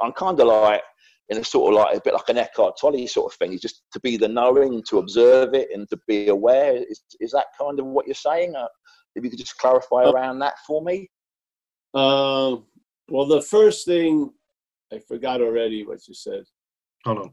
[0.00, 0.82] I'm kind of like
[1.28, 3.52] in a sort of like a bit like an Eckhart Tolle sort of thing.
[3.52, 6.76] Is just to be the knowing, to observe it, and to be aware.
[6.76, 8.54] Is is that kind of what you're saying?
[8.54, 8.68] Uh,
[9.14, 11.10] if you could just clarify around that for me.
[11.94, 12.66] Um,
[13.08, 14.30] well, the first thing
[14.92, 16.44] I forgot already what you said.
[17.04, 17.32] Hold on.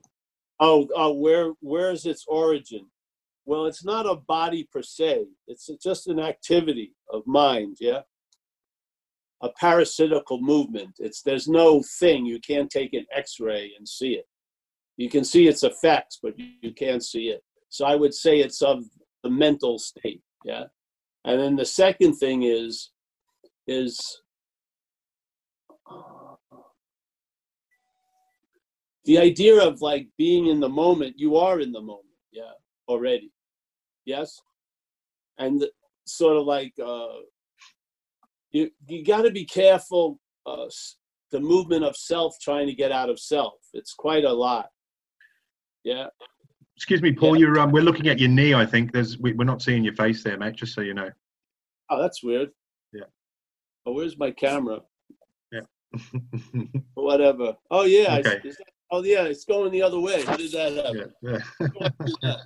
[0.59, 2.87] Oh, oh, where where is its origin?
[3.45, 5.25] Well, it's not a body per se.
[5.47, 7.77] It's just an activity of mind.
[7.79, 8.01] Yeah,
[9.43, 10.95] a parasitical movement.
[10.99, 14.25] It's there's no thing you can't take an X-ray and see it.
[14.97, 17.43] You can see its effects, but you, can't see it.
[17.69, 18.83] So I would say it's of
[19.23, 20.21] the mental state.
[20.45, 20.65] Yeah,
[21.25, 22.91] and then the second thing is
[23.67, 23.99] is
[29.05, 32.51] the idea of like being in the moment you are in the moment yeah
[32.87, 33.31] already
[34.05, 34.39] yes
[35.37, 35.65] and
[36.05, 37.07] sort of like uh
[38.53, 40.65] you you got to be careful uh
[41.31, 44.67] the movement of self trying to get out of self it's quite a lot
[45.83, 46.07] yeah
[46.75, 47.35] Excuse me, Paul.
[47.35, 47.41] Yeah.
[47.41, 48.55] You're um, we're looking at your knee.
[48.55, 50.55] I think there's we, we're not seeing your face there, mate.
[50.55, 51.07] Just so you know.
[51.91, 52.49] oh that's weird
[52.91, 53.03] Yeah.
[53.85, 54.79] oh where's my camera
[55.51, 55.61] Yeah.
[56.95, 58.41] whatever oh yeah I- Okay.
[58.43, 62.37] is that- oh yeah it's going the other way how did that happen yeah.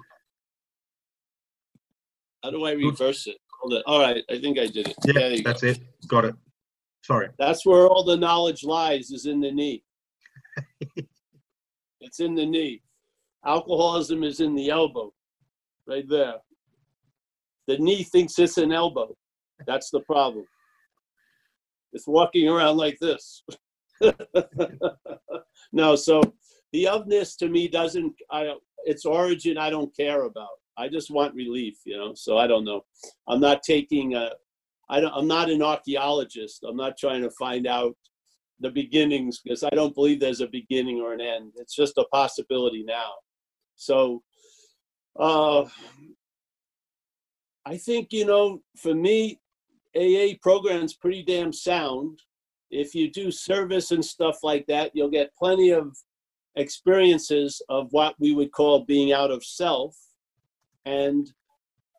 [2.43, 3.37] how do i reverse it
[3.85, 5.27] All right i think i did it yeah.
[5.27, 5.79] you go That's it.
[6.07, 6.35] Got it.
[7.07, 7.29] Sorry.
[7.39, 9.81] That's where all the knowledge lies, is in the knee.
[12.01, 12.81] it's in the knee.
[13.45, 15.13] Alcoholism is in the elbow,
[15.87, 16.35] right there.
[17.67, 19.15] The knee thinks it's an elbow.
[19.65, 20.45] That's the problem.
[21.93, 23.43] It's walking around like this.
[25.71, 26.21] no, so
[26.73, 28.13] the ofness to me doesn't.
[28.29, 28.53] I
[28.83, 30.59] its origin I don't care about.
[30.78, 32.13] I just want relief, you know.
[32.13, 32.86] So I don't know.
[33.28, 34.32] I'm not taking a.
[34.89, 35.13] I don't.
[35.13, 36.63] I'm not an archaeologist.
[36.67, 37.95] I'm not trying to find out
[38.59, 41.53] the beginnings because I don't believe there's a beginning or an end.
[41.57, 43.11] It's just a possibility now.
[43.75, 44.23] So,
[45.19, 45.65] uh,
[47.65, 49.39] I think you know, for me,
[49.95, 52.19] AA program's pretty damn sound.
[52.69, 55.95] If you do service and stuff like that, you'll get plenty of
[56.55, 59.95] experiences of what we would call being out of self.
[60.88, 61.29] And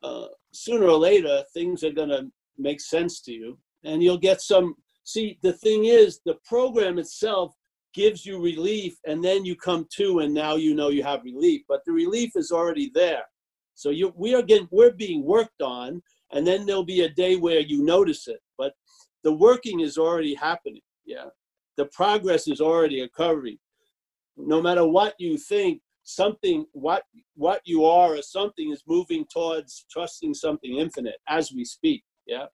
[0.01, 2.27] uh, sooner or later, things are going to
[2.57, 3.59] make sense to you.
[3.83, 4.75] And you'll get some.
[5.03, 7.53] See, the thing is, the program itself
[7.93, 11.61] gives you relief, and then you come to, and now you know you have relief.
[11.67, 13.23] But the relief is already there.
[13.75, 16.01] So you, we are getting, we're being worked on,
[16.33, 18.41] and then there'll be a day where you notice it.
[18.57, 18.73] But
[19.23, 20.81] the working is already happening.
[21.05, 21.29] Yeah,
[21.77, 23.57] the progress is already occurring.
[24.35, 27.03] No matter what you think, something what
[27.35, 32.03] what you are or something is moving towards trusting something infinite as we speak.
[32.27, 32.45] Yeah.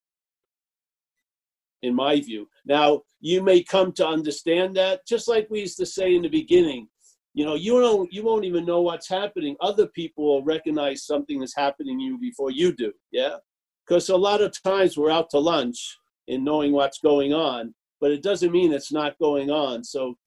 [1.82, 2.48] In my view.
[2.66, 6.30] Now you may come to understand that, just like we used to say in the
[6.30, 6.88] beginning.
[7.34, 9.56] You know, you don't you won't even know what's happening.
[9.60, 12.94] Other people will recognize something is happening to you before you do.
[13.12, 13.38] Yeah
[13.86, 15.98] because a lot of times we're out to lunch
[16.28, 19.84] in knowing what's going on, but it doesn't mean it's not going on.
[19.84, 20.18] So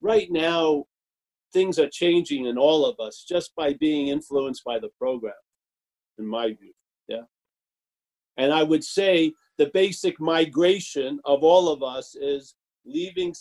[0.00, 0.84] right now,
[1.56, 5.32] things are changing in all of us just by being influenced by the program,
[6.18, 6.74] in my view.
[7.08, 7.22] Yeah.
[8.36, 13.34] And I would say the basic migration of all of us is leaving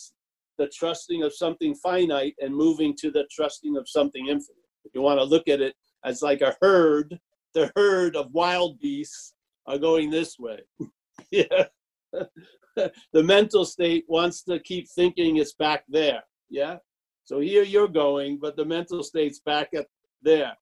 [0.58, 4.70] the trusting of something finite and moving to the trusting of something infinite.
[4.86, 7.20] If you want to look at it as like a herd,
[7.54, 9.34] the herd of wild beasts
[9.68, 10.62] are going this way.
[11.32, 11.66] yeah.
[13.14, 16.24] the mental state wants to keep thinking it's back there.
[16.50, 16.78] Yeah.
[17.26, 19.88] So here you're going, but the mental state's back at
[20.22, 20.54] there.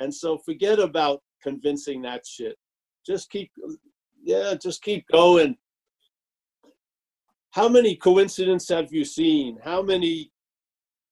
[0.00, 2.56] And so forget about convincing that shit.
[3.04, 3.50] Just keep,
[4.22, 5.56] yeah, just keep going.
[7.50, 9.58] How many coincidences have you seen?
[9.62, 10.32] How many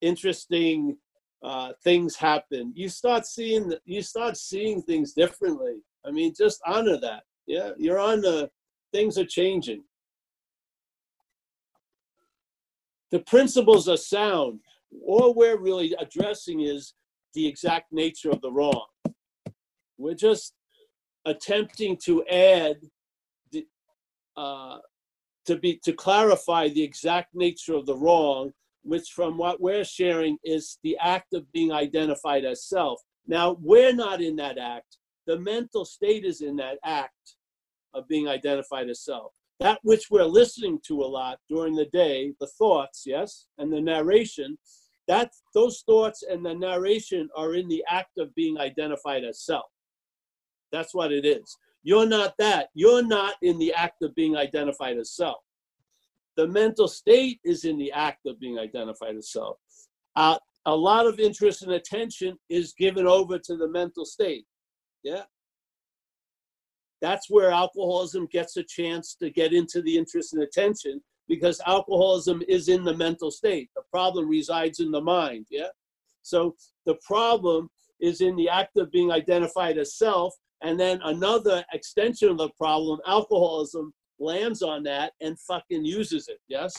[0.00, 0.96] interesting
[1.44, 2.72] uh, things happen?
[2.74, 5.82] You start seeing, you start seeing things differently.
[6.04, 7.24] I mean, just honor that.
[7.46, 8.50] Yeah, you're on the
[8.92, 9.82] things are changing.
[13.10, 14.60] The principles are sound.
[15.06, 16.94] All we're really addressing is
[17.34, 18.86] the exact nature of the wrong.
[19.98, 20.54] We're just
[21.24, 22.76] attempting to add
[23.52, 23.66] the,
[24.36, 24.78] uh,
[25.46, 30.36] to be to clarify the exact nature of the wrong, which from what we're sharing
[30.44, 33.00] is the act of being identified as self.
[33.26, 37.36] Now we're not in that act the mental state is in that act
[37.94, 39.32] of being identified as self.
[39.60, 43.80] That which we're listening to a lot during the day, the thoughts, yes, and the
[43.80, 44.58] narration,
[45.12, 49.66] that those thoughts and the narration are in the act of being identified as self.
[50.72, 51.54] That's what it is.
[51.82, 52.68] You're not that.
[52.72, 55.42] You're not in the act of being identified as self.
[56.38, 59.58] The mental state is in the act of being identified as self.
[60.16, 64.46] Uh, a lot of interest and attention is given over to the mental state.
[65.02, 65.24] Yeah.
[67.02, 71.02] That's where alcoholism gets a chance to get into the interest and attention
[71.32, 73.70] because alcoholism is in the mental state.
[73.74, 75.46] The problem resides in the mind.
[75.48, 75.72] Yeah.
[76.20, 76.54] So
[76.84, 77.70] the problem
[78.02, 80.34] is in the act of being identified as self.
[80.62, 86.36] And then another extension of the problem, alcoholism, lands on that and fucking uses it.
[86.48, 86.74] Yes.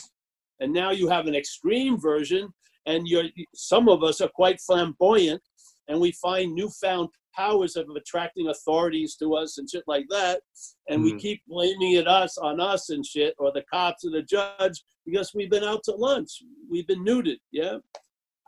[0.60, 2.48] And now you have an extreme version,
[2.86, 3.24] and you're
[3.56, 5.42] some of us are quite flamboyant,
[5.88, 10.40] and we find newfound powers of attracting authorities to us and shit like that.
[10.88, 11.04] And mm.
[11.04, 14.82] we keep blaming it us on us and shit, or the cops or the judge,
[15.04, 16.30] because we've been out to lunch.
[16.70, 17.78] We've been neutered, yeah?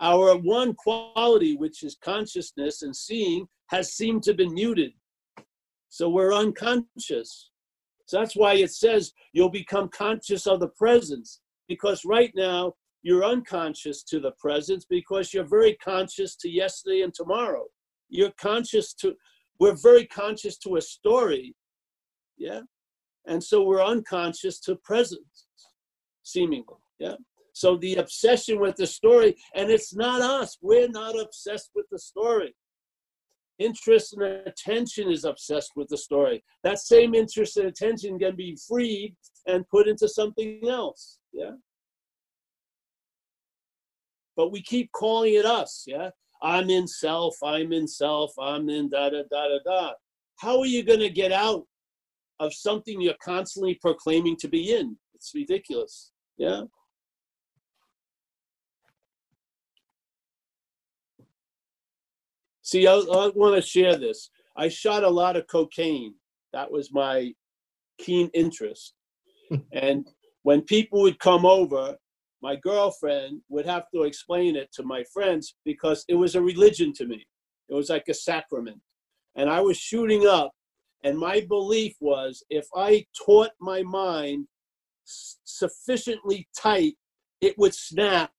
[0.01, 4.93] Our one quality, which is consciousness and seeing, has seemed to be muted.
[5.89, 7.51] So we're unconscious.
[8.07, 12.75] So that's why it says you'll become conscious of the presence, because right now
[13.07, 17.65] you're unconscious to the presence because you're very conscious to yesterday and tomorrow.
[18.09, 19.15] You're conscious to
[19.61, 21.55] we're very conscious to a story
[22.37, 22.63] yeah?
[23.27, 25.47] And so we're unconscious to presence
[26.25, 27.15] seemingly yeah?
[27.53, 32.01] So the obsession with the story and it's not us we're not obsessed with the
[32.01, 32.57] story.
[33.61, 36.43] Interest and attention is obsessed with the story.
[36.65, 39.15] That same interest and attention can be freed
[39.47, 41.53] and put into something else yeah
[44.37, 46.11] but we keep calling it us yeah
[46.43, 49.93] I'm in self, I'm in self, I'm in da da da da da.
[50.37, 51.65] How are you going to get out
[52.41, 54.97] of something you're constantly proclaiming to be in?
[55.15, 56.13] It's ridiculous.
[56.37, 56.63] Yeah.
[62.63, 64.31] See, I, I want to share this.
[64.57, 66.15] I shot a lot of cocaine.
[66.53, 67.33] That was my
[67.99, 68.95] keen interest.
[69.49, 69.57] Hmm.
[69.73, 70.07] and
[70.43, 71.97] when people would come over,
[72.47, 76.93] my girlfriend would have to explain it to my friends because it was a religion
[76.93, 77.27] to me.
[77.69, 78.81] It was like a sacrament.
[79.35, 80.53] And I was shooting up,
[81.03, 84.47] and my belief was if I taught my mind
[85.05, 86.95] sufficiently tight,
[87.41, 88.31] it would snap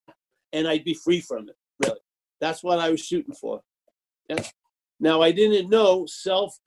[0.53, 1.57] and I'd be free from it.
[1.83, 1.99] Really.
[2.39, 3.59] That's what I was shooting for.
[4.29, 4.41] Yeah.
[5.01, 6.57] Now, I didn't know self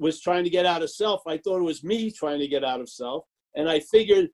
[0.00, 1.20] was trying to get out of self.
[1.28, 3.22] I thought it was me trying to get out of self.
[3.54, 4.30] And I figured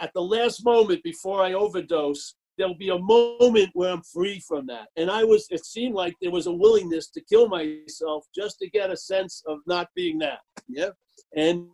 [0.00, 4.66] at the last moment before I overdose, there'll be a moment where I'm free from
[4.66, 4.88] that.
[4.96, 8.70] And I was, it seemed like there was a willingness to kill myself just to
[8.70, 10.38] get a sense of not being that.
[10.68, 10.90] Yeah.
[11.36, 11.68] And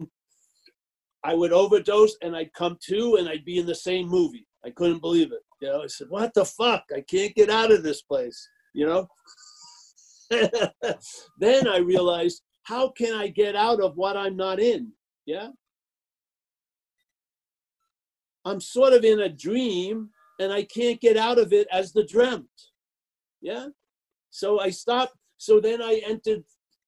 [1.23, 4.47] I would overdose and I'd come to and I'd be in the same movie.
[4.65, 5.41] I couldn't believe it.
[5.61, 6.85] You know, I said, what the fuck?
[6.95, 8.49] I can't get out of this place.
[8.75, 9.09] You know?
[11.39, 14.93] then I realized, how can I get out of what I'm not in?
[15.27, 15.49] Yeah.
[18.45, 22.05] I'm sort of in a dream and I can't get out of it as the
[22.05, 22.49] dreamt.
[23.41, 23.67] Yeah.
[24.31, 25.15] So I stopped.
[25.37, 26.43] So then I entered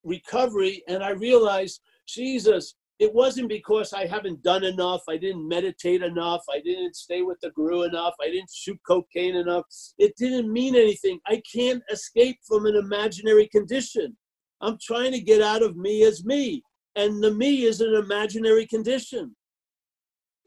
[0.05, 5.03] recovery and I realized, Jesus, it wasn't because I haven't done enough.
[5.09, 6.43] I didn't meditate enough.
[6.51, 8.15] I didn't stay with the guru enough.
[8.21, 9.65] I didn't shoot cocaine enough.
[9.99, 11.19] It didn't mean anything.
[11.27, 14.17] I can't escape from an imaginary condition.
[14.61, 16.63] I'm trying to get out of me as me.
[16.95, 19.35] And the me is an imaginary condition.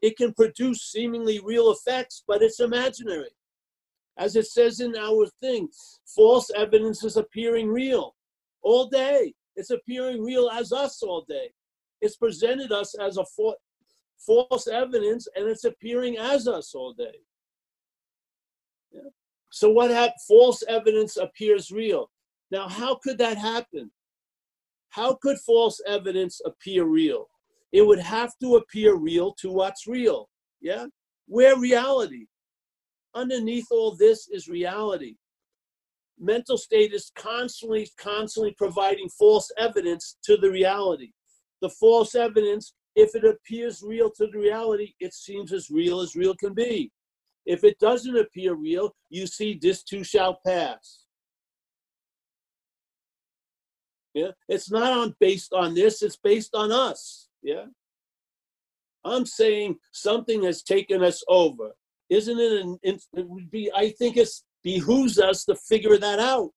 [0.02, 3.30] It can produce seemingly real effects, but it's imaginary.
[4.18, 5.68] As it says in our thing,
[6.14, 8.14] false evidence is appearing real
[8.62, 9.34] all day.
[9.56, 11.50] It's appearing real as us all day.
[12.00, 13.54] It's presented us as a fa-
[14.18, 17.20] false evidence and it's appearing as us all day.
[18.92, 19.10] Yeah.
[19.50, 20.20] So what happened?
[20.26, 22.10] False evidence appears real.
[22.50, 23.90] Now, how could that happen?
[24.90, 27.28] How could false evidence appear real?
[27.76, 30.30] It would have to appear real to what's real.
[30.62, 30.86] Yeah?
[31.28, 32.24] We're reality.
[33.14, 35.16] Underneath all this is reality.
[36.18, 41.10] Mental state is constantly, constantly providing false evidence to the reality.
[41.60, 46.16] The false evidence, if it appears real to the reality, it seems as real as
[46.16, 46.90] real can be.
[47.44, 51.04] If it doesn't appear real, you see this too shall pass.
[54.14, 57.28] Yeah, it's not on based on this, it's based on us.
[57.46, 57.66] Yeah.
[59.04, 61.70] I'm saying something has taken us over.
[62.10, 64.28] Isn't it an it would be I think it
[64.64, 66.50] behooves us to figure that out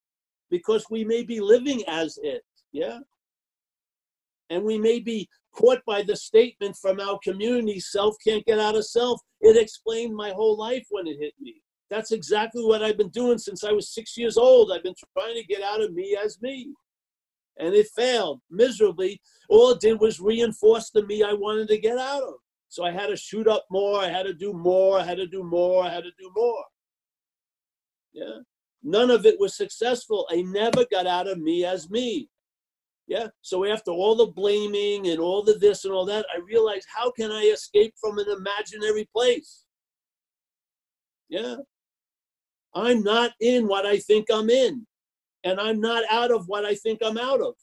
[0.50, 2.42] because we may be living as it.
[2.72, 3.00] Yeah.
[4.50, 8.76] And we may be caught by the statement from our community self can't get out
[8.76, 9.22] of self.
[9.42, 11.62] It explained my whole life when it hit me.
[11.92, 14.72] That's exactly what I've been doing since I was six years old.
[14.72, 16.74] I've been trying to get out of me as me
[17.60, 19.22] and it failed miserably.
[19.50, 22.36] All it did was reinforce the me I wanted to get out of.
[22.70, 25.28] So I had to shoot up more, I had to do more, I had to
[25.28, 26.64] do more, I had to do more.
[28.14, 28.40] Yeah.
[28.84, 30.28] None of it was successful.
[30.30, 32.30] I never got out of me as me.
[33.08, 33.28] Yeah.
[33.42, 37.12] So after all the blaming and all the this and all that, I realized how
[37.12, 39.66] can I escape from an imaginary place?
[41.28, 41.56] Yeah.
[42.76, 44.86] I'm not in what I think I'm in
[45.44, 47.56] and I'm not out of what I think I'm out of.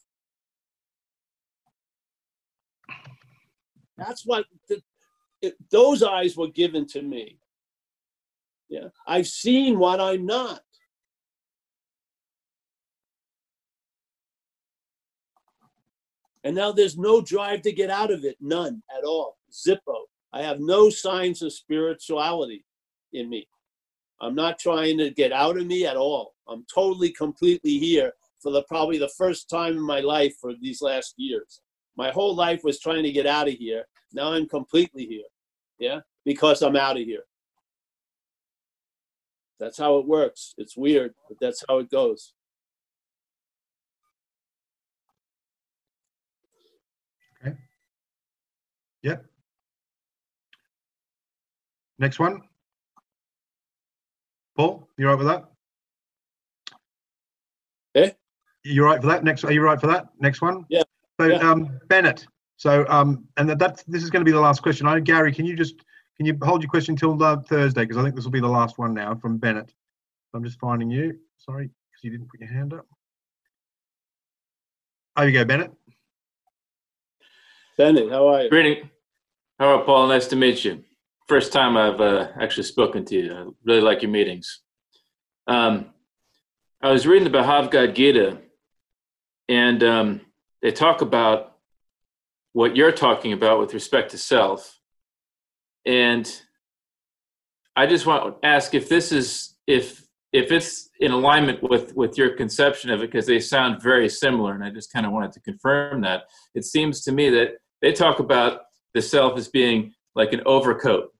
[3.99, 4.83] That's what the,
[5.43, 7.39] it, those eyes were given to me.
[8.69, 10.61] Yeah, I've seen what I'm not.
[16.45, 19.37] And now there's no drive to get out of it, none at all.
[19.51, 20.05] Zippo.
[20.33, 22.65] I have no signs of spirituality
[23.13, 23.49] in me.
[24.21, 26.35] I'm not trying to get out of me at all.
[26.49, 30.81] I'm totally, completely here for the probably the first time in my life for these
[30.81, 31.61] last years.
[31.97, 33.85] My whole life was trying to get out of here.
[34.13, 35.25] Now I'm completely here.
[35.79, 37.25] Yeah, because I'm out of here.
[39.59, 40.55] That's how it works.
[40.59, 42.33] It's weird, but that's how it goes.
[47.43, 47.57] Okay.
[49.03, 49.25] Yep.
[51.99, 52.43] Next one.
[54.57, 55.45] Paul, you right with that?
[57.95, 58.11] Eh?
[58.65, 59.23] You right for that?
[59.23, 60.09] Next, are you right for that?
[60.19, 60.65] Next one?
[60.69, 60.83] Yeah.
[61.21, 61.37] So, Yeah.
[61.37, 62.27] um, Bennett.
[62.57, 64.87] So, um, and that, that's this is going to be the last question.
[64.87, 65.77] I Gary, can you just
[66.17, 68.49] can you hold your question until uh, Thursday because I think this will be the
[68.49, 69.73] last one now from Bennett.
[70.35, 71.19] I'm just finding you.
[71.37, 72.87] Sorry, because you didn't put your hand up.
[75.17, 75.73] Oh, you go, Bennett.
[77.77, 78.51] Bennett, how are you?
[78.51, 78.89] Greeting.
[79.59, 80.09] Hello, Paul.
[80.09, 80.83] Nice to meet you.
[81.29, 83.33] First time I've uh, actually spoken to you.
[83.33, 84.61] I really like your meetings.
[85.47, 85.87] Um,
[86.83, 88.39] I was reading the Bhagavad Gita,
[89.49, 90.21] and um,
[90.63, 91.57] they talk about
[92.53, 94.79] what you're talking about with respect to self.
[95.85, 96.31] And
[97.77, 102.19] I just want to ask if this is if if it's in alignment with with
[102.19, 105.33] your conception of it because they sound very similar and i just kind of wanted
[105.33, 106.25] to confirm that
[106.55, 108.63] it seems to me that they talk about
[108.95, 111.13] the self as being like an overcoat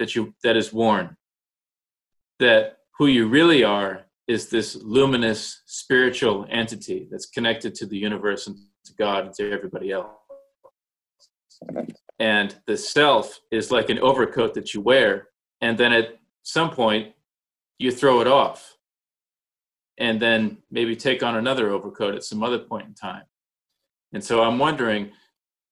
[0.00, 1.16] that you that is worn
[2.40, 8.48] that who you really are is this luminous spiritual entity that's connected to the universe
[8.48, 10.08] and to god and to everybody else
[12.18, 15.28] and the self is like an overcoat that you wear
[15.60, 17.12] and then at some point
[17.78, 18.76] you throw it off
[20.00, 23.24] and then maybe take on another overcoat at some other point in time.
[24.12, 25.12] And so I'm wondering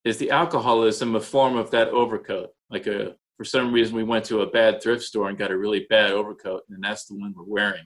[0.05, 2.50] is the alcoholism a form of that overcoat?
[2.70, 5.56] Like a for some reason we went to a bad thrift store and got a
[5.56, 7.85] really bad overcoat and that's the one we're wearing.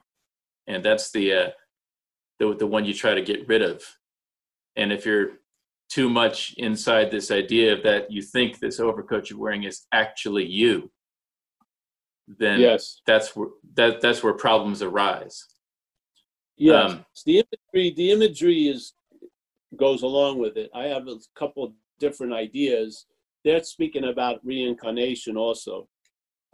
[0.66, 1.51] And that's the uh
[2.41, 3.85] the the one you try to get rid of.
[4.74, 5.33] And if you're
[5.91, 10.47] too much inside this idea of that you think this overcoat you're wearing is actually
[10.47, 10.91] you,
[12.27, 13.03] then Yes.
[13.07, 15.47] that's where that that's where problems arise.
[16.57, 16.93] Yes.
[16.93, 18.95] Um, the imagery, the imagery is
[19.77, 20.70] goes along with it.
[20.74, 23.07] I have a couple different ideas.
[23.44, 25.89] They're speaking about reincarnation also,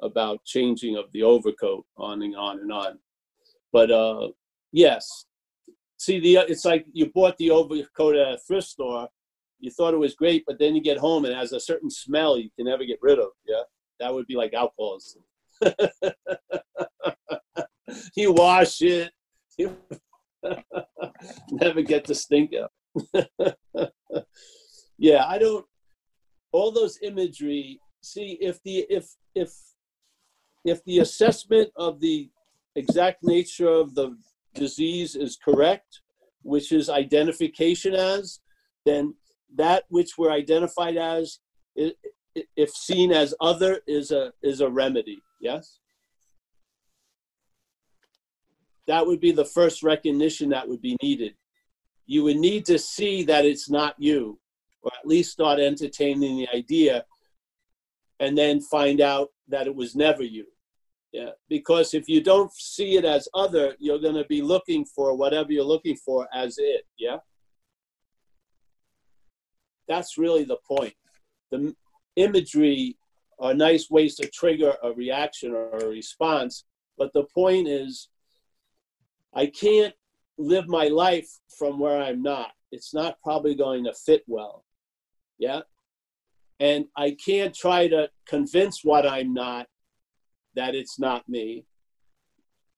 [0.01, 2.99] about changing of the overcoat, on and on and on.
[3.73, 4.29] But uh,
[4.73, 5.27] yes,
[5.99, 9.09] see the it's like you bought the overcoat at a thrift store.
[9.61, 11.91] You thought it was great, but then you get home and it has a certain
[11.91, 13.31] smell you can never get rid of.
[13.47, 13.63] Yeah,
[14.01, 15.23] that would be like alcoholism.
[18.17, 19.11] you wash it,
[19.59, 19.77] you
[21.51, 22.73] never get the stink up.
[24.99, 25.67] yeah, I don't.
[26.59, 27.81] All those imagery.
[28.03, 29.07] See, if the if
[29.43, 29.51] if
[30.65, 32.31] if the assessment of the
[32.75, 34.17] exact nature of the
[34.55, 36.01] disease is correct,
[36.43, 38.41] which is identification as,
[38.85, 39.15] then
[39.55, 41.39] that which we're identified as,
[42.55, 45.19] if seen as other, is a is a remedy.
[45.41, 45.79] Yes.
[48.89, 51.35] That would be the first recognition that would be needed.
[52.07, 54.41] You would need to see that it's not you,
[54.83, 57.05] or at least start entertaining the idea,
[58.21, 60.47] and then find out that it was never you.
[61.13, 65.17] Yeah, because if you don't see it as other, you're going to be looking for
[65.17, 66.83] whatever you're looking for as it.
[66.99, 67.17] Yeah.
[69.89, 70.93] That's really the point.
[71.51, 71.75] The
[72.17, 72.99] imagery
[73.41, 76.65] are nice ways to trigger a reaction or a response,
[76.99, 78.11] but the point is,
[79.35, 79.95] I can't
[80.37, 81.29] live my life
[81.59, 82.51] from where I'm not.
[82.71, 84.65] It's not probably going to fit well.
[85.39, 85.61] Yeah.
[86.61, 89.67] And I can't try to convince what I'm not
[90.55, 91.65] that it's not me.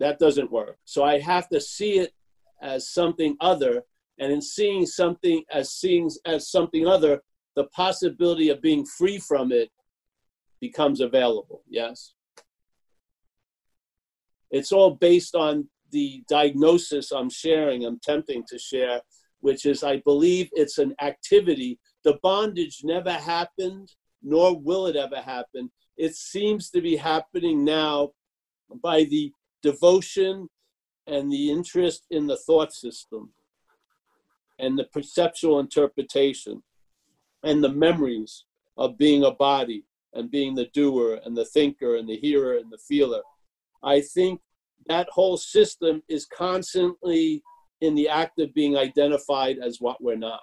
[0.00, 0.76] That doesn't work.
[0.84, 2.12] So I have to see it
[2.62, 3.82] as something other.
[4.18, 7.22] And in seeing something as seeing as something other,
[7.56, 9.70] the possibility of being free from it
[10.60, 11.62] becomes available.
[11.68, 12.12] Yes.
[14.50, 19.00] It's all based on the diagnosis I'm sharing, I'm tempting to share,
[19.40, 21.78] which is I believe it's an activity.
[22.04, 25.70] The bondage never happened, nor will it ever happen.
[25.96, 28.10] It seems to be happening now
[28.82, 29.32] by the
[29.62, 30.48] devotion
[31.06, 33.32] and the interest in the thought system
[34.58, 36.62] and the perceptual interpretation
[37.42, 38.44] and the memories
[38.76, 42.70] of being a body and being the doer and the thinker and the hearer and
[42.70, 43.22] the feeler.
[43.82, 44.40] I think
[44.86, 47.42] that whole system is constantly
[47.80, 50.40] in the act of being identified as what we're not.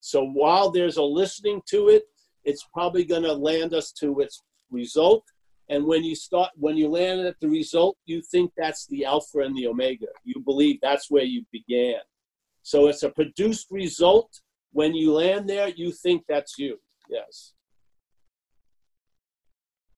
[0.00, 2.04] So while there's a listening to it,
[2.44, 5.24] it's probably going to land us to its result.
[5.68, 9.40] And when you start, when you land at the result, you think that's the alpha
[9.40, 10.06] and the omega.
[10.24, 12.00] You believe that's where you began.
[12.62, 14.40] So it's a produced result.
[14.72, 16.78] When you land there, you think that's you.
[17.08, 17.52] Yes.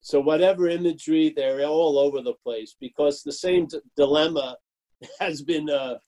[0.00, 4.56] So whatever imagery, they're all over the place because the same d- dilemma
[5.20, 5.98] has been uh,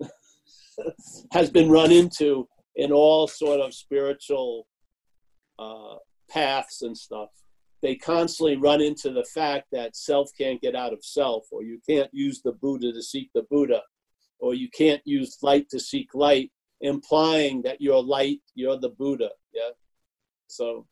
[1.32, 4.66] has been run into in all sort of spiritual
[5.58, 5.96] uh,
[6.30, 7.30] paths and stuff.
[7.82, 11.80] They constantly run into the fact that self can't get out of self, or you
[11.88, 13.82] can't use the Buddha to seek the Buddha,
[14.38, 19.30] or you can't use light to seek light, implying that you're light, you're the Buddha.
[19.52, 19.70] Yeah.
[20.46, 20.86] So,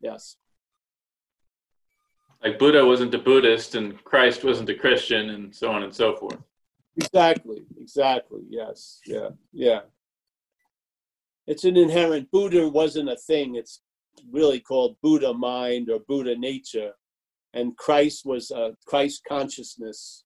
[0.00, 0.36] yes.
[2.42, 6.14] Like Buddha wasn't a Buddhist and Christ wasn't a Christian and so on and so
[6.16, 6.38] forth.
[6.96, 7.62] Exactly.
[7.80, 8.42] Exactly.
[8.48, 9.00] Yes.
[9.06, 9.30] Yeah.
[9.52, 9.80] Yeah.
[11.46, 13.56] It's an inherent Buddha wasn't a thing.
[13.56, 13.80] It's
[14.30, 16.92] really called Buddha mind or Buddha nature.
[17.54, 20.24] and Christ was a Christ consciousness,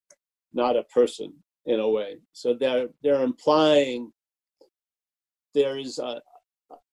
[0.53, 1.33] not a person
[1.67, 2.17] in a way.
[2.33, 4.13] So they're they're implying
[5.55, 6.21] there is a,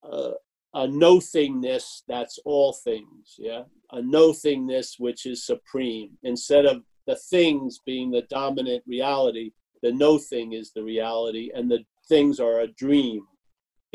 [0.03, 0.31] a,
[0.73, 6.11] a no-thingness that's all things, yeah, a no-thingness which is supreme.
[6.23, 9.51] Instead of the things being the dominant reality,
[9.83, 13.25] the no thing is the reality, and the things are a dream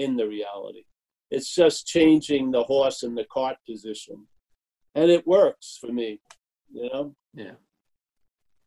[0.04, 0.84] in the reality.
[1.30, 4.26] It's just changing the horse and the cart position,
[4.94, 6.20] and it works for me.
[6.72, 7.14] You know.
[7.34, 7.56] Yeah.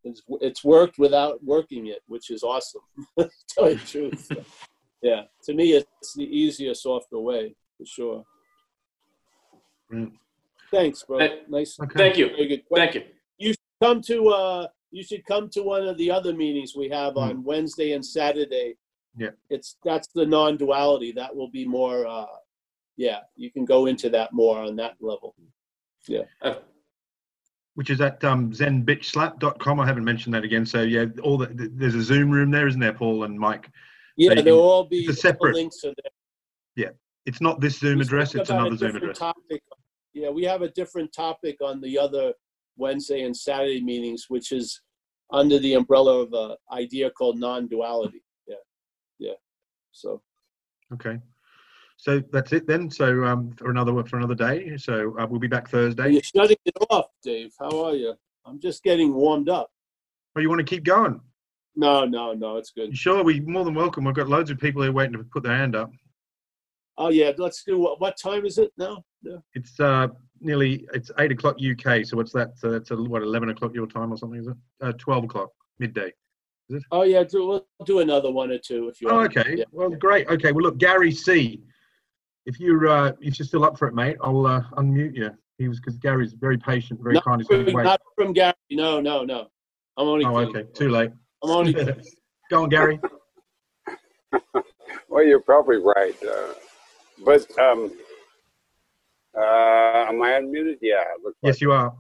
[0.05, 2.81] It's, it's worked without working it, which is awesome.
[3.19, 4.31] to tell you the truth.
[5.01, 8.23] yeah, to me, it's the easier, softer way for sure.
[9.93, 10.11] Mm.
[10.71, 11.19] Thanks, bro.
[11.19, 11.79] Hey, nice.
[11.79, 11.97] Okay.
[11.97, 12.27] Thank you.
[12.29, 12.63] Very good.
[12.73, 13.03] Thank you.
[13.37, 16.89] You should come to uh, you should come to one of the other meetings we
[16.89, 17.29] have Mm.
[17.29, 18.75] on Wednesday and Saturday.
[19.17, 19.29] Yeah.
[19.49, 21.11] It's that's the non-duality.
[21.13, 22.05] That will be more.
[22.07, 22.25] Uh,
[22.97, 25.35] yeah, you can go into that more on that level.
[26.41, 26.55] Uh,
[27.75, 29.79] which is at um, zenbitchslap.com.
[29.79, 30.65] I haven't mentioned that again.
[30.65, 33.69] So yeah, all the, th- there's a Zoom room there, isn't there, Paul and Mike?
[34.17, 36.11] Yeah, you there can- will all be it's a the separate- links are there.
[37.25, 39.17] It's not this Zoom We address; spoke it's about a another Zoom different address.
[39.19, 39.63] Topic.
[40.13, 42.33] Yeah, we have a different topic on the other
[42.75, 44.81] Wednesday and Saturday meetings, which is
[45.31, 48.21] under the umbrella of a idea called non-duality.
[49.93, 50.21] So
[50.93, 51.17] Okay,
[51.97, 52.89] so that's it then.
[52.91, 54.77] So um, for another for another day.
[54.77, 56.11] So uh, we'll be back Thursday.
[56.11, 57.51] you're shutting it off, Dave.
[57.59, 58.13] How are you?
[58.45, 59.71] I'm just getting warmed up.
[60.35, 61.21] Oh, you want to keep going?
[61.75, 62.57] No, no, no.
[62.57, 62.89] It's good.
[62.89, 63.23] You sure?
[63.23, 64.05] We more than welcome.
[64.07, 65.91] I've got loads of people here waiting to put their hand up.
[66.97, 67.99] Oh yeah, let's do what?
[67.99, 69.03] What time is it now?
[69.23, 69.37] Yeah.
[69.55, 70.09] It's uh,
[70.41, 72.05] nearly it's eight o'clock UK.
[72.05, 72.57] So what's that?
[72.57, 74.39] So that's uh, what eleven o'clock your time or something?
[74.39, 74.57] Is it?
[74.81, 75.49] Uh, Twelve o'clock
[75.79, 76.11] midday.
[76.91, 79.37] Oh yeah, do, we'll do another one or two if you Oh, want.
[79.37, 79.55] okay.
[79.57, 79.65] Yeah.
[79.71, 80.27] Well, great.
[80.27, 80.51] Okay.
[80.51, 81.61] Well, look, Gary C.
[82.45, 85.31] If you're uh, if you're still up for it, mate, I'll uh, unmute you.
[85.57, 87.41] He was because Gary's very patient, very Not kind.
[87.41, 87.83] He's from, going wait.
[87.83, 88.53] not from Gary.
[88.71, 89.47] No, no, no.
[89.97, 90.25] I'm only.
[90.25, 90.55] Oh, kidding.
[90.55, 90.69] okay.
[90.73, 91.11] Too late.
[91.43, 91.73] I'm only.
[91.75, 92.01] kidding.
[92.49, 92.99] Go on, Gary.
[95.09, 96.15] Well, you're probably right.
[96.23, 96.53] Uh,
[97.23, 97.91] but um,
[99.37, 100.77] uh, am I unmuted?
[100.81, 101.51] Yeah, it looks like.
[101.53, 101.93] Yes, you are.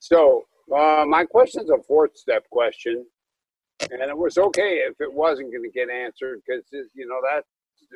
[0.00, 0.42] So
[0.74, 3.06] uh, my question is a fourth step question,
[3.90, 6.64] and it was okay if it wasn't going to get answered because
[6.94, 7.48] you know that's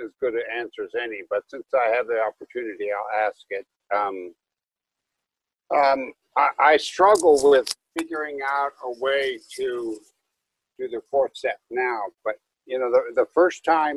[0.04, 1.22] as good an answer as any.
[1.30, 3.66] But since I have the opportunity, I'll ask it.
[3.94, 4.34] Um,
[5.74, 7.68] um, I, I struggle with
[7.98, 9.98] figuring out a way to
[10.78, 12.34] do the fourth step now, but
[12.66, 13.96] you know the the first time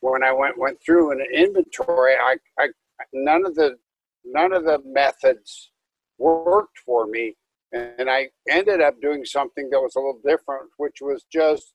[0.00, 2.68] when I went went through an inventory, I, I
[3.12, 3.76] none of the
[4.24, 5.70] none of the methods
[6.18, 7.36] worked for me,
[7.72, 11.72] and I ended up doing something that was a little different, which was just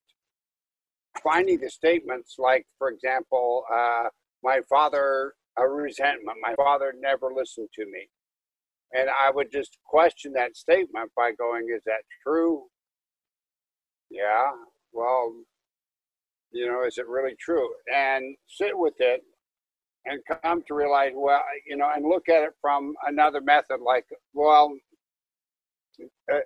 [1.23, 4.05] finding the statements like, for example, uh,
[4.43, 6.37] my father a resentment.
[6.41, 8.09] My father never listened to me,
[8.93, 12.67] and I would just question that statement by going, "Is that true?"
[14.09, 14.51] Yeah.
[14.93, 15.33] Well,
[16.51, 17.69] you know, is it really true?
[17.93, 19.23] And sit with it
[20.05, 24.05] and come to realize, well, you know, and look at it from another method, like,
[24.33, 24.75] well,
[26.31, 26.39] uh,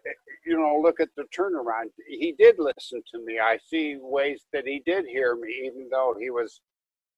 [0.45, 1.90] you know, look at the turnaround.
[2.07, 3.40] He did listen to me.
[3.40, 6.61] I see ways that he did hear me, even though he was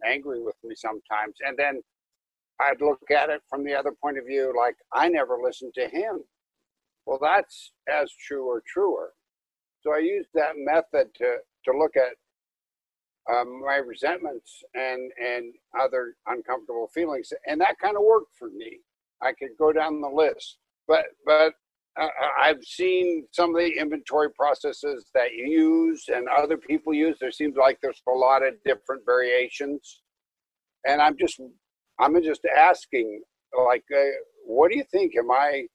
[0.05, 1.35] angry with me sometimes.
[1.45, 1.81] And then
[2.59, 5.87] I'd look at it from the other point of view, like, I never listened to
[5.87, 6.23] him.
[7.05, 9.11] Well, that's as true or truer.
[9.81, 12.13] So I used that method to, to look at
[13.29, 18.79] um, my resentments and and other uncomfortable feelings, and that kind of worked for me.
[19.21, 20.57] I could go down the list,
[20.87, 21.53] but but
[21.99, 22.07] uh,
[22.39, 27.17] I've seen some of the inventory processes that you use and other people use.
[27.19, 30.01] There seems like there's a lot of different variations,
[30.85, 31.41] and I'm just
[31.99, 33.21] I'm just asking,
[33.65, 34.03] like, uh,
[34.45, 35.13] what do you think?
[35.17, 35.65] Am I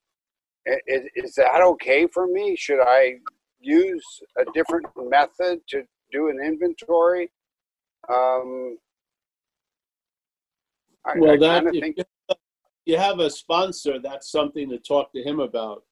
[0.86, 2.57] is, is that okay for me?
[2.57, 3.15] Should I
[3.61, 4.05] use
[4.39, 5.82] a different method to
[6.12, 7.31] do an inventory?
[8.09, 8.78] Um,
[11.05, 11.97] I, Well, I that if think
[12.85, 15.82] you have a sponsor, that's something to talk to him about.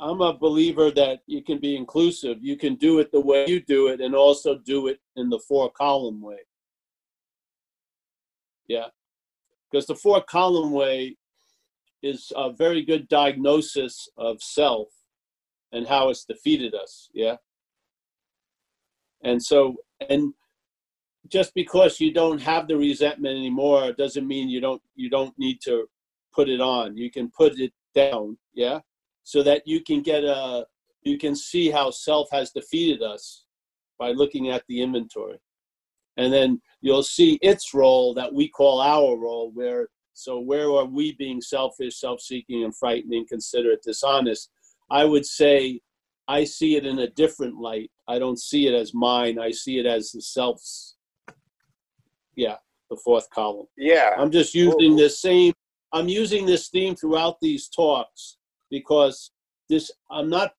[0.00, 2.38] I'm a believer that you can be inclusive.
[2.40, 5.40] You can do it the way you do it, and also do it in the
[5.40, 6.38] four column way.
[8.68, 8.88] Yeah,
[9.70, 11.16] because the four column way
[12.02, 14.88] is a very good diagnosis of self
[15.72, 17.08] and how it's defeated us.
[17.12, 17.36] Yeah,
[19.24, 19.76] and so
[20.08, 20.32] and
[21.28, 25.60] just because you don't have the resentment anymore doesn't mean you don't you don't need
[25.62, 25.86] to
[26.32, 28.78] put it on you can put it down yeah
[29.28, 30.64] so that you can get a
[31.02, 33.44] you can see how self has defeated us
[33.98, 35.38] by looking at the inventory
[36.16, 40.86] and then you'll see its role that we call our role where So where are
[40.86, 44.50] we being selfish, self-seeking, and frightening considerate dishonest?
[44.90, 45.80] I would say
[46.26, 47.90] I see it in a different light.
[48.08, 49.38] I don't see it as mine.
[49.38, 50.96] I see it as the self's.
[52.34, 52.56] Yeah,
[52.90, 53.68] the fourth column.
[53.76, 54.10] Yeah.
[54.18, 55.52] I'm just using this same.
[55.92, 58.37] I'm using this theme throughout these talks
[58.70, 59.30] because
[59.68, 59.90] this.
[60.10, 60.52] I'm not.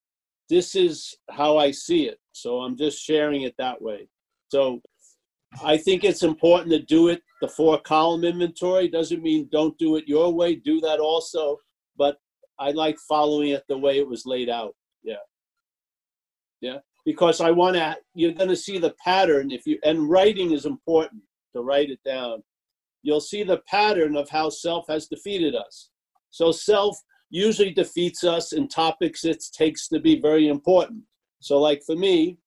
[0.50, 2.20] This is how I see it.
[2.32, 4.08] So I'm just sharing it that way.
[4.50, 4.82] So
[5.64, 7.22] I think it's important to do it.
[7.42, 10.56] The four column inventory doesn't mean don't do it your way.
[10.56, 11.58] Do that also.
[11.98, 12.18] But
[12.58, 14.76] I like following it the way it was laid out.
[15.04, 15.16] Yeah.
[16.62, 16.78] Yeah.
[17.06, 19.52] Because I want to, you're going to see the pattern.
[19.52, 21.24] If you, and writing is important
[21.54, 22.44] to write it down.
[23.02, 25.90] You'll see the pattern of how self has defeated us.
[26.32, 26.98] So self
[27.30, 31.04] usually defeats us in topics it takes to be very important.
[31.42, 32.38] So, like for me,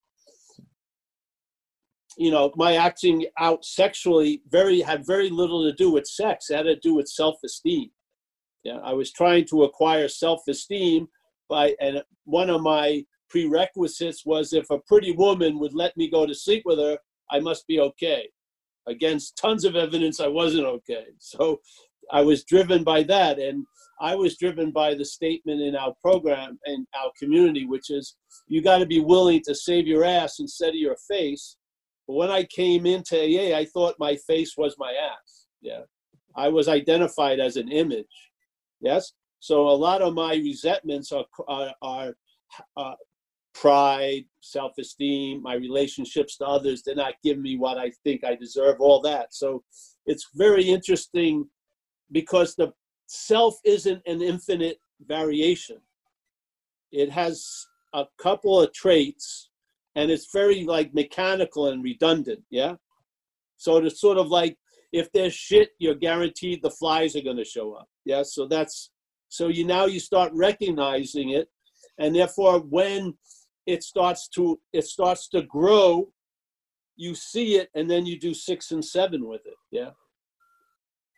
[2.17, 6.49] you know, my acting out sexually very had very little to do with sex.
[6.49, 7.89] It had to do with self-esteem.
[8.63, 11.07] Yeah, I was trying to acquire self-esteem
[11.49, 16.25] by, and one of my prerequisites was if a pretty woman would let me go
[16.25, 16.97] to sleep with her,
[17.31, 18.29] I must be okay.
[18.87, 21.07] Against tons of evidence, I wasn't okay.
[21.17, 21.59] So
[22.11, 23.65] I was driven by that, and
[24.01, 28.15] I was driven by the statement in our program and our community, which is
[28.47, 31.57] you got to be willing to save your ass instead of your face
[32.07, 35.47] but when I came into AA, I thought my face was my ass.
[35.61, 35.81] Yeah.
[36.35, 38.05] I was identified as an image.
[38.81, 39.13] Yes.
[39.39, 42.13] So a lot of my resentments are, are, are
[42.75, 42.95] uh,
[43.53, 46.81] pride, self esteem, my relationships to others.
[46.83, 49.33] They're not giving me what I think I deserve, all that.
[49.33, 49.63] So
[50.05, 51.45] it's very interesting
[52.13, 52.71] because the
[53.07, 55.77] self isn't an infinite variation.
[56.91, 59.49] It has a couple of traits
[59.95, 62.75] and it's very like mechanical and redundant yeah?
[63.57, 64.57] So it's sort of like
[64.91, 68.23] if there's shit you're guaranteed the flies are going to show up yeah?
[68.23, 68.91] So that's
[69.29, 71.49] so you now you start recognizing it
[71.99, 73.13] and therefore when
[73.65, 76.09] it starts to it starts to grow
[76.95, 79.91] you see it and then you do six and seven with it yeah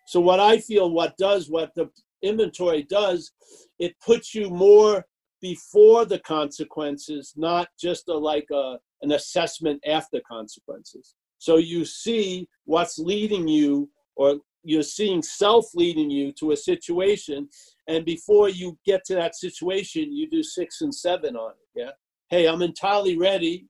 [0.05, 1.89] so what i feel what does what the
[2.21, 3.31] inventory does
[3.79, 5.05] it puts you more
[5.41, 11.13] before the consequences, not just a, like a, an assessment after consequences.
[11.37, 17.47] So you see what's leading you, or you're seeing self leading you to a situation,
[17.87, 21.79] and before you get to that situation, you do six and seven on it.
[21.79, 21.91] Yeah.
[22.29, 23.67] Hey, I'm entirely ready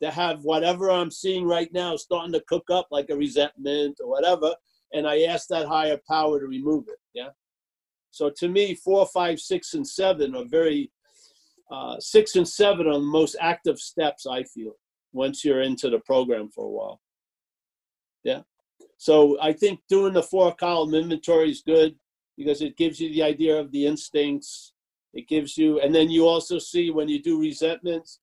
[0.00, 4.08] to have whatever I'm seeing right now starting to cook up like a resentment or
[4.08, 4.54] whatever,
[4.92, 6.98] and I ask that higher power to remove it.
[7.14, 7.30] Yeah.
[8.10, 10.90] So to me, four, five, six, and seven are very
[11.70, 14.72] uh, six and seven are the most active steps I feel
[15.12, 17.00] once you're into the program for a while.
[18.24, 18.40] Yeah.
[18.98, 21.94] So I think doing the four column inventory is good
[22.36, 24.72] because it gives you the idea of the instincts.
[25.14, 28.20] It gives you, and then you also see when you do resentments,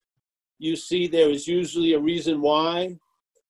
[0.60, 2.98] you see there is usually a reason why.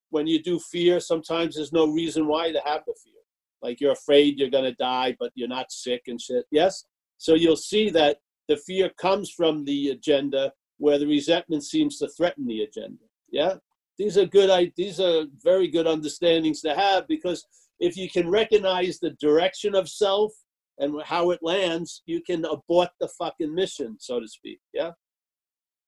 [0.09, 3.13] When you do fear, sometimes there's no reason why to have the fear.
[3.61, 6.45] Like you're afraid you're going to die, but you're not sick and shit.
[6.51, 6.85] Yes?
[7.17, 8.17] So you'll see that
[8.47, 13.55] the fear comes from the agenda where the resentment seems to threaten the agenda yeah
[13.97, 17.45] these are good these are very good understandings to have because
[17.79, 20.31] if you can recognize the direction of self
[20.79, 24.91] and how it lands you can abort the fucking mission so to speak yeah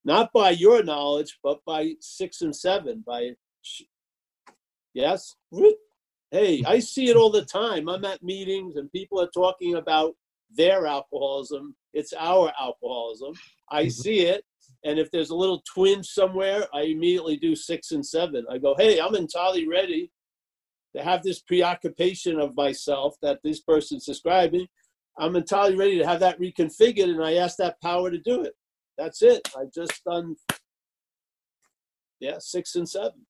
[0.04, 3.32] not by your knowledge but by six and seven by
[4.94, 5.36] yes
[6.32, 10.14] hey i see it all the time i'm at meetings and people are talking about
[10.56, 13.34] their alcoholism it's our alcoholism.
[13.72, 13.90] I mm-hmm.
[13.90, 14.44] see it,
[14.84, 18.46] and if there's a little twinge somewhere, I immediately do six and seven.
[18.50, 20.12] I go, hey, I'm entirely ready
[20.96, 24.68] to have this preoccupation of myself that this person's describing.
[25.18, 28.54] I'm entirely ready to have that reconfigured, and I ask that power to do it.
[28.98, 29.48] That's it.
[29.56, 30.36] I just done,
[32.20, 33.26] yeah, six and seven.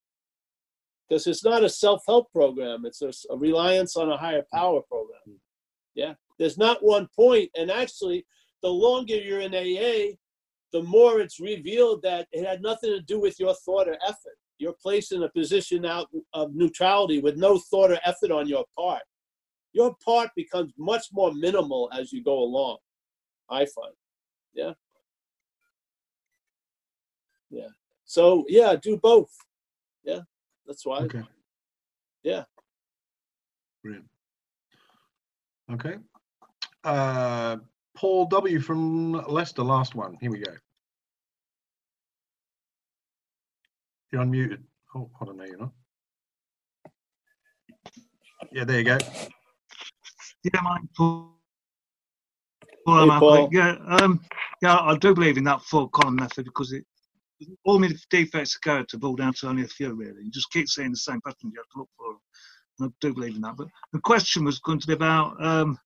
[1.10, 4.82] Because it's not a self help program, it's a, a reliance on a higher power
[4.82, 5.20] program.
[5.28, 5.38] Mm.
[5.96, 8.26] Yeah, there's not one point, and actually,
[8.62, 10.16] the longer you're in AA,
[10.72, 14.38] the more it's revealed that it had nothing to do with your thought or effort.
[14.60, 18.66] You're placed in a position out of neutrality with no thought or effort on your
[18.78, 19.02] part.
[19.74, 22.78] Your part becomes much more minimal as you go along,
[23.50, 23.94] I find.
[24.54, 24.74] Yeah.
[27.50, 27.70] Yeah.
[28.06, 29.32] So, yeah, do both.
[30.04, 30.22] Yeah.
[30.70, 31.00] That's why.
[31.00, 31.24] Okay.
[32.22, 32.44] Yeah.
[33.84, 34.06] Brilliant.
[35.72, 35.96] Okay.
[36.84, 37.58] Uh,
[37.98, 38.60] Paul W.
[38.60, 40.16] from Leicester, last one.
[40.22, 40.52] Here we go.
[44.12, 44.62] You're unmuted.
[44.96, 45.72] Oh, I don't know, you're not.
[48.52, 48.98] Yeah, there you go.
[50.44, 50.82] Yeah, Mike.
[50.96, 51.34] Paul.
[52.86, 53.50] Paul, Hey, I'm Paul.
[53.52, 54.22] Yeah, um,
[54.62, 56.86] yeah, I do believe in that four column method because it
[57.66, 60.24] all my defects of character boil down to only a few really.
[60.24, 61.52] You just keep seeing the same pattern.
[61.54, 62.20] You have to look for them.
[62.80, 63.58] And I do believe in that.
[63.58, 65.78] But the question was going to be about um,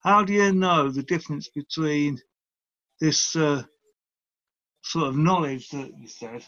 [0.00, 2.18] how do you know the difference between
[3.00, 3.62] this uh,
[4.82, 6.44] sort of knowledge that you said,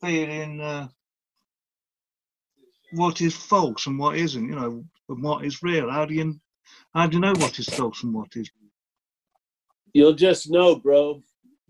[0.00, 0.88] feeling uh,
[2.92, 5.90] what is false and what isn't, you know, and what is real?
[5.90, 6.40] How do you
[6.94, 8.50] how do you know what is false and what is?
[9.92, 11.22] You'll just know, bro.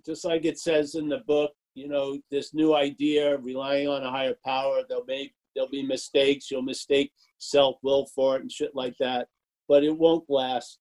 [0.04, 4.10] Just like it says in the book, you know, this new idea, relying on a
[4.10, 6.50] higher power, there'll be there'll be mistakes.
[6.50, 9.28] You'll mistake self will for it and shit like that,
[9.68, 10.78] but it won't last.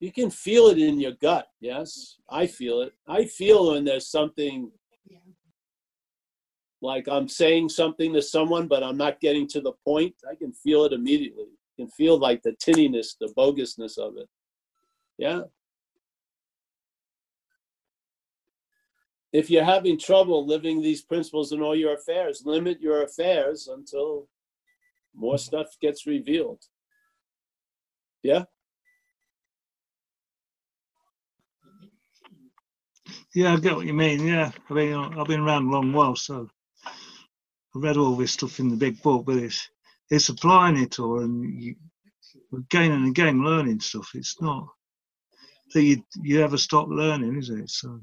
[0.00, 1.46] You can feel it in your gut.
[1.60, 2.92] Yes, I feel it.
[3.06, 4.70] I feel when there's something
[6.80, 10.14] like I'm saying something to someone, but I'm not getting to the point.
[10.28, 11.46] I can feel it immediately.
[11.76, 14.28] You can feel like the tinniness, the bogusness of it.
[15.16, 15.42] Yeah.
[19.32, 24.28] If you're having trouble living these principles in all your affairs, limit your affairs until
[25.14, 26.62] more stuff gets revealed.
[28.22, 28.44] Yeah.
[33.34, 34.26] Yeah, I get what you mean.
[34.26, 36.48] Yeah, I mean, I've been around a long while, so
[37.74, 39.68] I've read all this stuff in the big book, but it's
[40.10, 41.74] it's applying it all and you,
[42.54, 44.10] again and again learning stuff.
[44.14, 44.68] It's not
[45.72, 47.70] that you you ever stop learning, is it?
[47.70, 48.00] So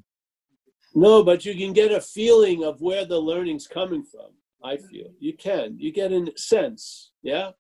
[0.95, 4.32] No, but you can get a feeling of where the learning's coming from.
[4.64, 5.78] I feel you can.
[5.78, 7.11] You get a sense.
[7.22, 7.52] Yeah.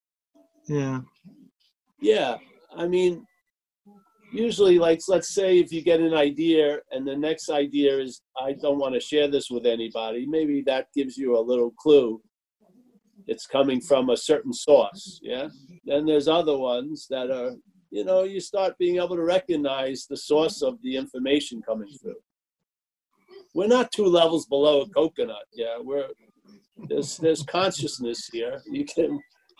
[0.67, 1.01] yeah,
[2.01, 2.37] Yeah.
[2.75, 3.25] I mean,
[4.33, 8.53] usually, like, let's say if you get an idea and the next idea is, I
[8.53, 12.21] don't want to share this with anybody, maybe that gives you a little clue.
[13.27, 15.19] It's coming from a certain source.
[15.21, 15.47] Yeah.
[15.85, 17.51] Then there's other ones that are,
[17.91, 22.15] you know, you start being able to recognize the source of the information coming through.
[23.53, 25.45] We're not two levels below a coconut.
[25.53, 25.77] Yeah.
[25.79, 26.07] We're,
[26.87, 28.61] there's, there's consciousness here.
[28.69, 29.19] You can,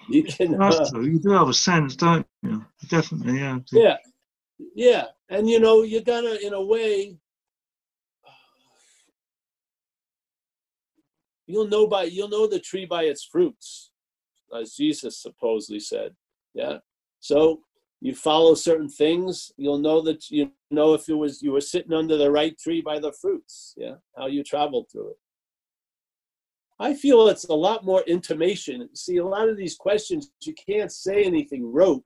[0.10, 1.06] you can, uh, that's true.
[1.06, 2.66] You do have a sense, don't you?
[2.90, 3.60] Definitely, yeah.
[3.72, 3.98] yeah
[4.76, 7.18] yeah and you know you're gonna in a way
[11.48, 13.91] you'll know by you'll know the tree by its fruits
[14.60, 16.14] as jesus supposedly said
[16.53, 16.78] yeah
[17.20, 17.61] so
[18.02, 21.94] you follow certain things you'll know that you know if it was you were sitting
[21.94, 25.18] under the right tree by the fruits yeah how you traveled through it.
[26.82, 28.88] I feel it's a lot more intimation.
[28.96, 32.06] See a lot of these questions you can't say anything rote.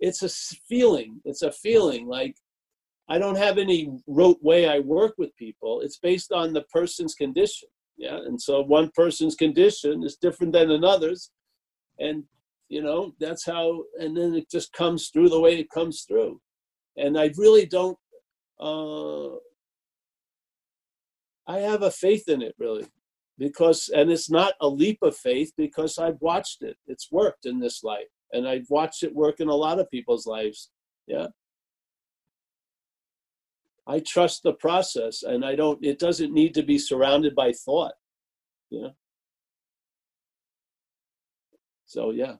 [0.00, 0.28] It's a
[0.68, 2.36] feeling it's a feeling like
[3.08, 5.80] i don't have any rote way i work with people.
[5.80, 10.70] It's based on the person's condition yeah and so one person's condition is different than
[10.70, 11.30] another's
[11.98, 12.24] and
[12.68, 16.40] you know that's how and then it just comes through the way it comes through
[16.96, 17.98] and i really don't
[18.60, 19.34] uh
[21.46, 22.86] i have a faith in it really
[23.38, 27.60] because and it's not a leap of faith because i've watched it it's worked in
[27.60, 30.70] this life and I've watched it work in a lot of people's lives.
[31.06, 31.28] Yeah.
[33.86, 37.92] I trust the process and I don't, it doesn't need to be surrounded by thought.
[38.70, 38.88] Yeah.
[41.86, 42.34] So, yeah.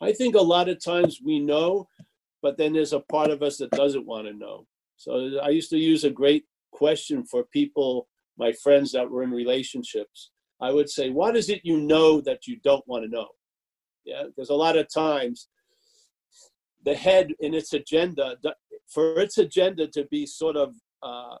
[0.00, 1.86] I think a lot of times we know,
[2.42, 4.66] but then there's a part of us that doesn't want to know.
[4.96, 8.08] So I used to use a great question for people,
[8.38, 10.30] my friends that were in relationships.
[10.60, 13.28] I would say, what is it you know that you don't want to know?
[14.04, 15.48] Yeah, because a lot of times
[16.84, 18.36] the head in its agenda,
[18.88, 21.36] for its agenda to be sort of uh,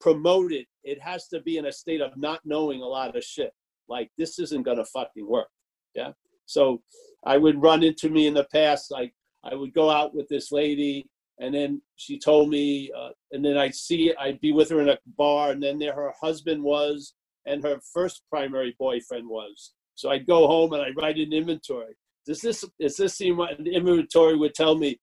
[0.00, 3.52] promoted, it has to be in a state of not knowing a lot of shit.
[3.88, 5.48] Like, this isn't going to fucking work.
[5.94, 6.12] Yeah.
[6.46, 6.82] So
[7.24, 9.14] I would run into me in the past, like,
[9.44, 11.06] I would go out with this lady,
[11.38, 14.90] and then she told me, uh, and then I'd see I'd be with her in
[14.90, 17.14] a bar, and then there her husband was,
[17.46, 19.72] and her first primary boyfriend was.
[19.94, 21.94] So I'd go home and I'd write an inventory.
[22.26, 25.00] Does this does this seem what the inventory would tell me?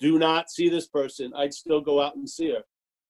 [0.00, 1.32] Do not see this person.
[1.36, 2.62] I'd still go out and see her.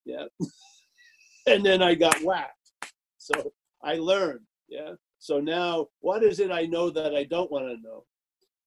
[0.04, 0.24] Yeah.
[1.46, 2.52] and then I got whacked.
[3.18, 3.52] So
[3.82, 4.40] I learned.
[4.68, 4.92] Yeah.
[5.22, 8.04] So now what is it I know that I don't want to know?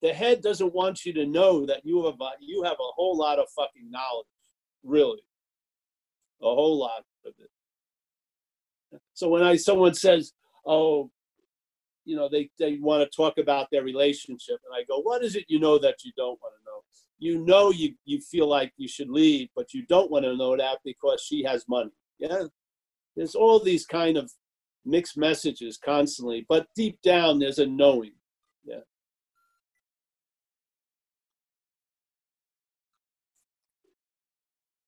[0.01, 3.17] The head doesn't want you to know that you have a, you have a whole
[3.17, 4.25] lot of fucking knowledge.
[4.81, 5.19] Really.
[6.41, 8.99] A whole lot of it.
[9.13, 10.31] So when I someone says,
[10.65, 11.11] "Oh,
[12.05, 15.35] you know, they they want to talk about their relationship," and I go, "What is
[15.35, 16.83] it you know that you don't want to know?"
[17.19, 20.55] You know, you you feel like you should leave, but you don't want to know
[20.55, 21.91] that because she has money.
[22.17, 22.45] Yeah,
[23.17, 24.31] there's all these kind of
[24.85, 28.13] mixed messages constantly, but deep down there's a knowing.
[28.63, 28.79] Yeah.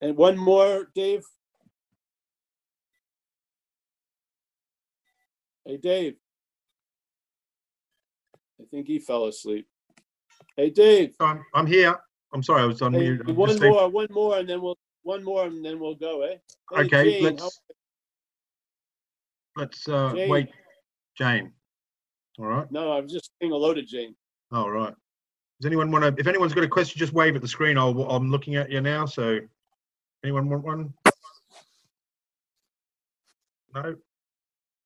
[0.01, 1.23] And one more, Dave.
[5.65, 6.15] Hey, Dave.
[8.61, 9.67] I think he fell asleep.
[10.55, 11.15] Hey, Dave.
[11.19, 11.95] I'm, I'm here.
[12.33, 13.35] I'm sorry, I was on hey, mute.
[13.35, 16.21] One more, one more, and then we'll one more, and then we'll go.
[16.23, 16.35] Eh?
[16.71, 17.61] Hey, okay, Jane, let's
[19.57, 20.29] let's uh, Jane.
[20.29, 20.49] wait.
[21.17, 21.51] Jane.
[22.39, 22.71] All right.
[22.71, 24.15] No, I was just saying hello to Jane.
[24.51, 24.93] All right.
[25.59, 26.21] Does anyone want to?
[26.21, 27.77] If anyone's got a question, just wave at the screen.
[27.77, 29.05] I'll, I'm looking at you now.
[29.05, 29.39] So,
[30.23, 30.93] anyone want one?
[33.73, 33.95] No,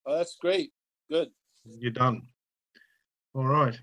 [0.05, 0.71] Oh, that's great.
[1.09, 1.29] Good.
[1.65, 2.23] you're done.
[3.35, 3.79] All right.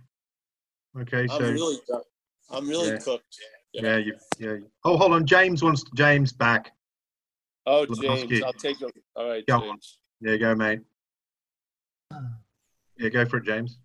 [1.01, 1.23] Okay.
[1.23, 2.03] I'm So really done.
[2.51, 2.99] I'm really Yeah.
[2.99, 3.37] cooked.
[3.73, 4.57] yeah, you, yeah.
[4.85, 5.27] Oh, hold on.
[5.27, 6.73] James wants James back.
[7.67, 8.87] Oh, James, I'll take a.
[9.15, 9.63] All right, Go on.
[9.77, 9.99] James.
[10.21, 10.81] There you go, mate.
[12.99, 13.79] Yeah, go for it, James.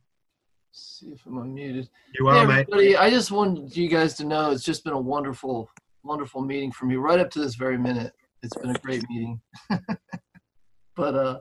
[0.72, 1.88] See if I'm unmuted.
[2.20, 2.62] You Hey, are, mate.
[2.62, 5.70] everybody, I just wanted you guys to know it's just been a wonderful,
[6.04, 8.14] wonderful meeting for me right up to this very minute.
[8.42, 9.40] It's been a great meeting.
[10.96, 11.40] but uh,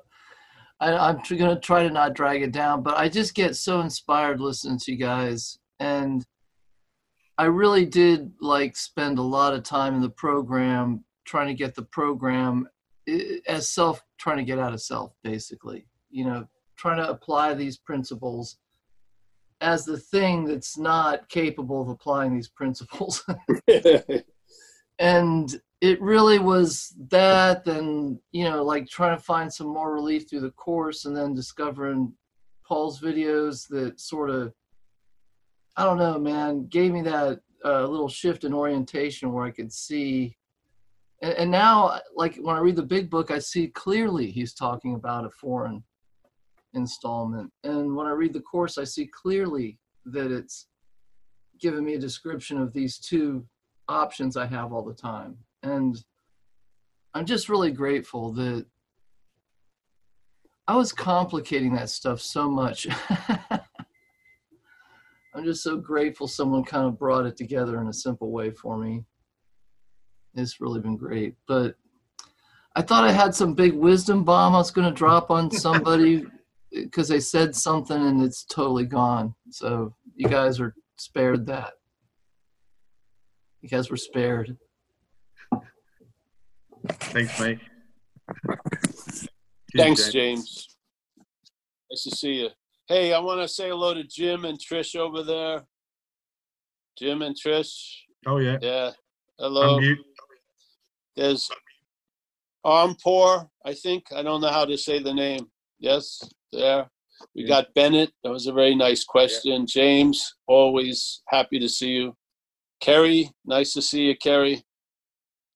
[0.80, 2.82] I, I'm tr- gonna try to not drag it down.
[2.82, 6.22] But I just get so inspired listening to you guys, and
[7.38, 11.74] I really did like spend a lot of time in the program trying to get
[11.74, 12.68] the program
[13.46, 15.86] as self, trying to get out of self, basically.
[16.10, 18.58] You know, trying to apply these principles
[19.60, 23.24] as the thing that's not capable of applying these principles.
[24.98, 30.30] and it really was that and you know like trying to find some more relief
[30.30, 32.12] through the course and then discovering
[32.64, 34.52] paul's videos that sort of
[35.76, 39.72] i don't know man gave me that uh, little shift in orientation where i could
[39.72, 40.36] see
[41.22, 44.94] and, and now like when i read the big book i see clearly he's talking
[44.94, 45.82] about a foreign
[46.74, 50.66] installment and when i read the course i see clearly that it's
[51.62, 53.46] given me a description of these two
[53.88, 55.38] options I have all the time.
[55.62, 55.96] And
[57.14, 58.66] I'm just really grateful that
[60.66, 62.86] I was complicating that stuff so much.
[65.34, 68.76] I'm just so grateful someone kind of brought it together in a simple way for
[68.76, 69.04] me.
[70.34, 71.34] It's really been great.
[71.46, 71.74] But
[72.74, 76.24] I thought I had some big wisdom bomb I was going to drop on somebody
[76.72, 79.34] because they said something and it's totally gone.
[79.50, 81.74] So you guys are spared that.
[83.60, 84.56] You guys were spared.
[86.88, 87.60] Thanks, mate.
[88.50, 89.28] Cheers,
[89.76, 90.76] Thanks, James.
[91.90, 92.48] Nice to see you.
[92.88, 95.62] Hey, I want to say hello to Jim and Trish over there.
[96.98, 97.72] Jim and Trish.
[98.26, 98.58] Oh yeah.
[98.60, 98.90] Yeah.
[99.38, 99.78] Hello.
[101.16, 101.48] There's
[102.64, 104.04] Armpor, I think.
[104.14, 105.46] I don't know how to say the name.
[105.78, 106.20] Yes,
[106.52, 106.88] there.
[107.34, 108.10] We got Bennett.
[108.24, 109.66] That was a very nice question.
[109.66, 112.16] James, always happy to see you.
[112.80, 114.64] Kerry, nice to see you, Kerry.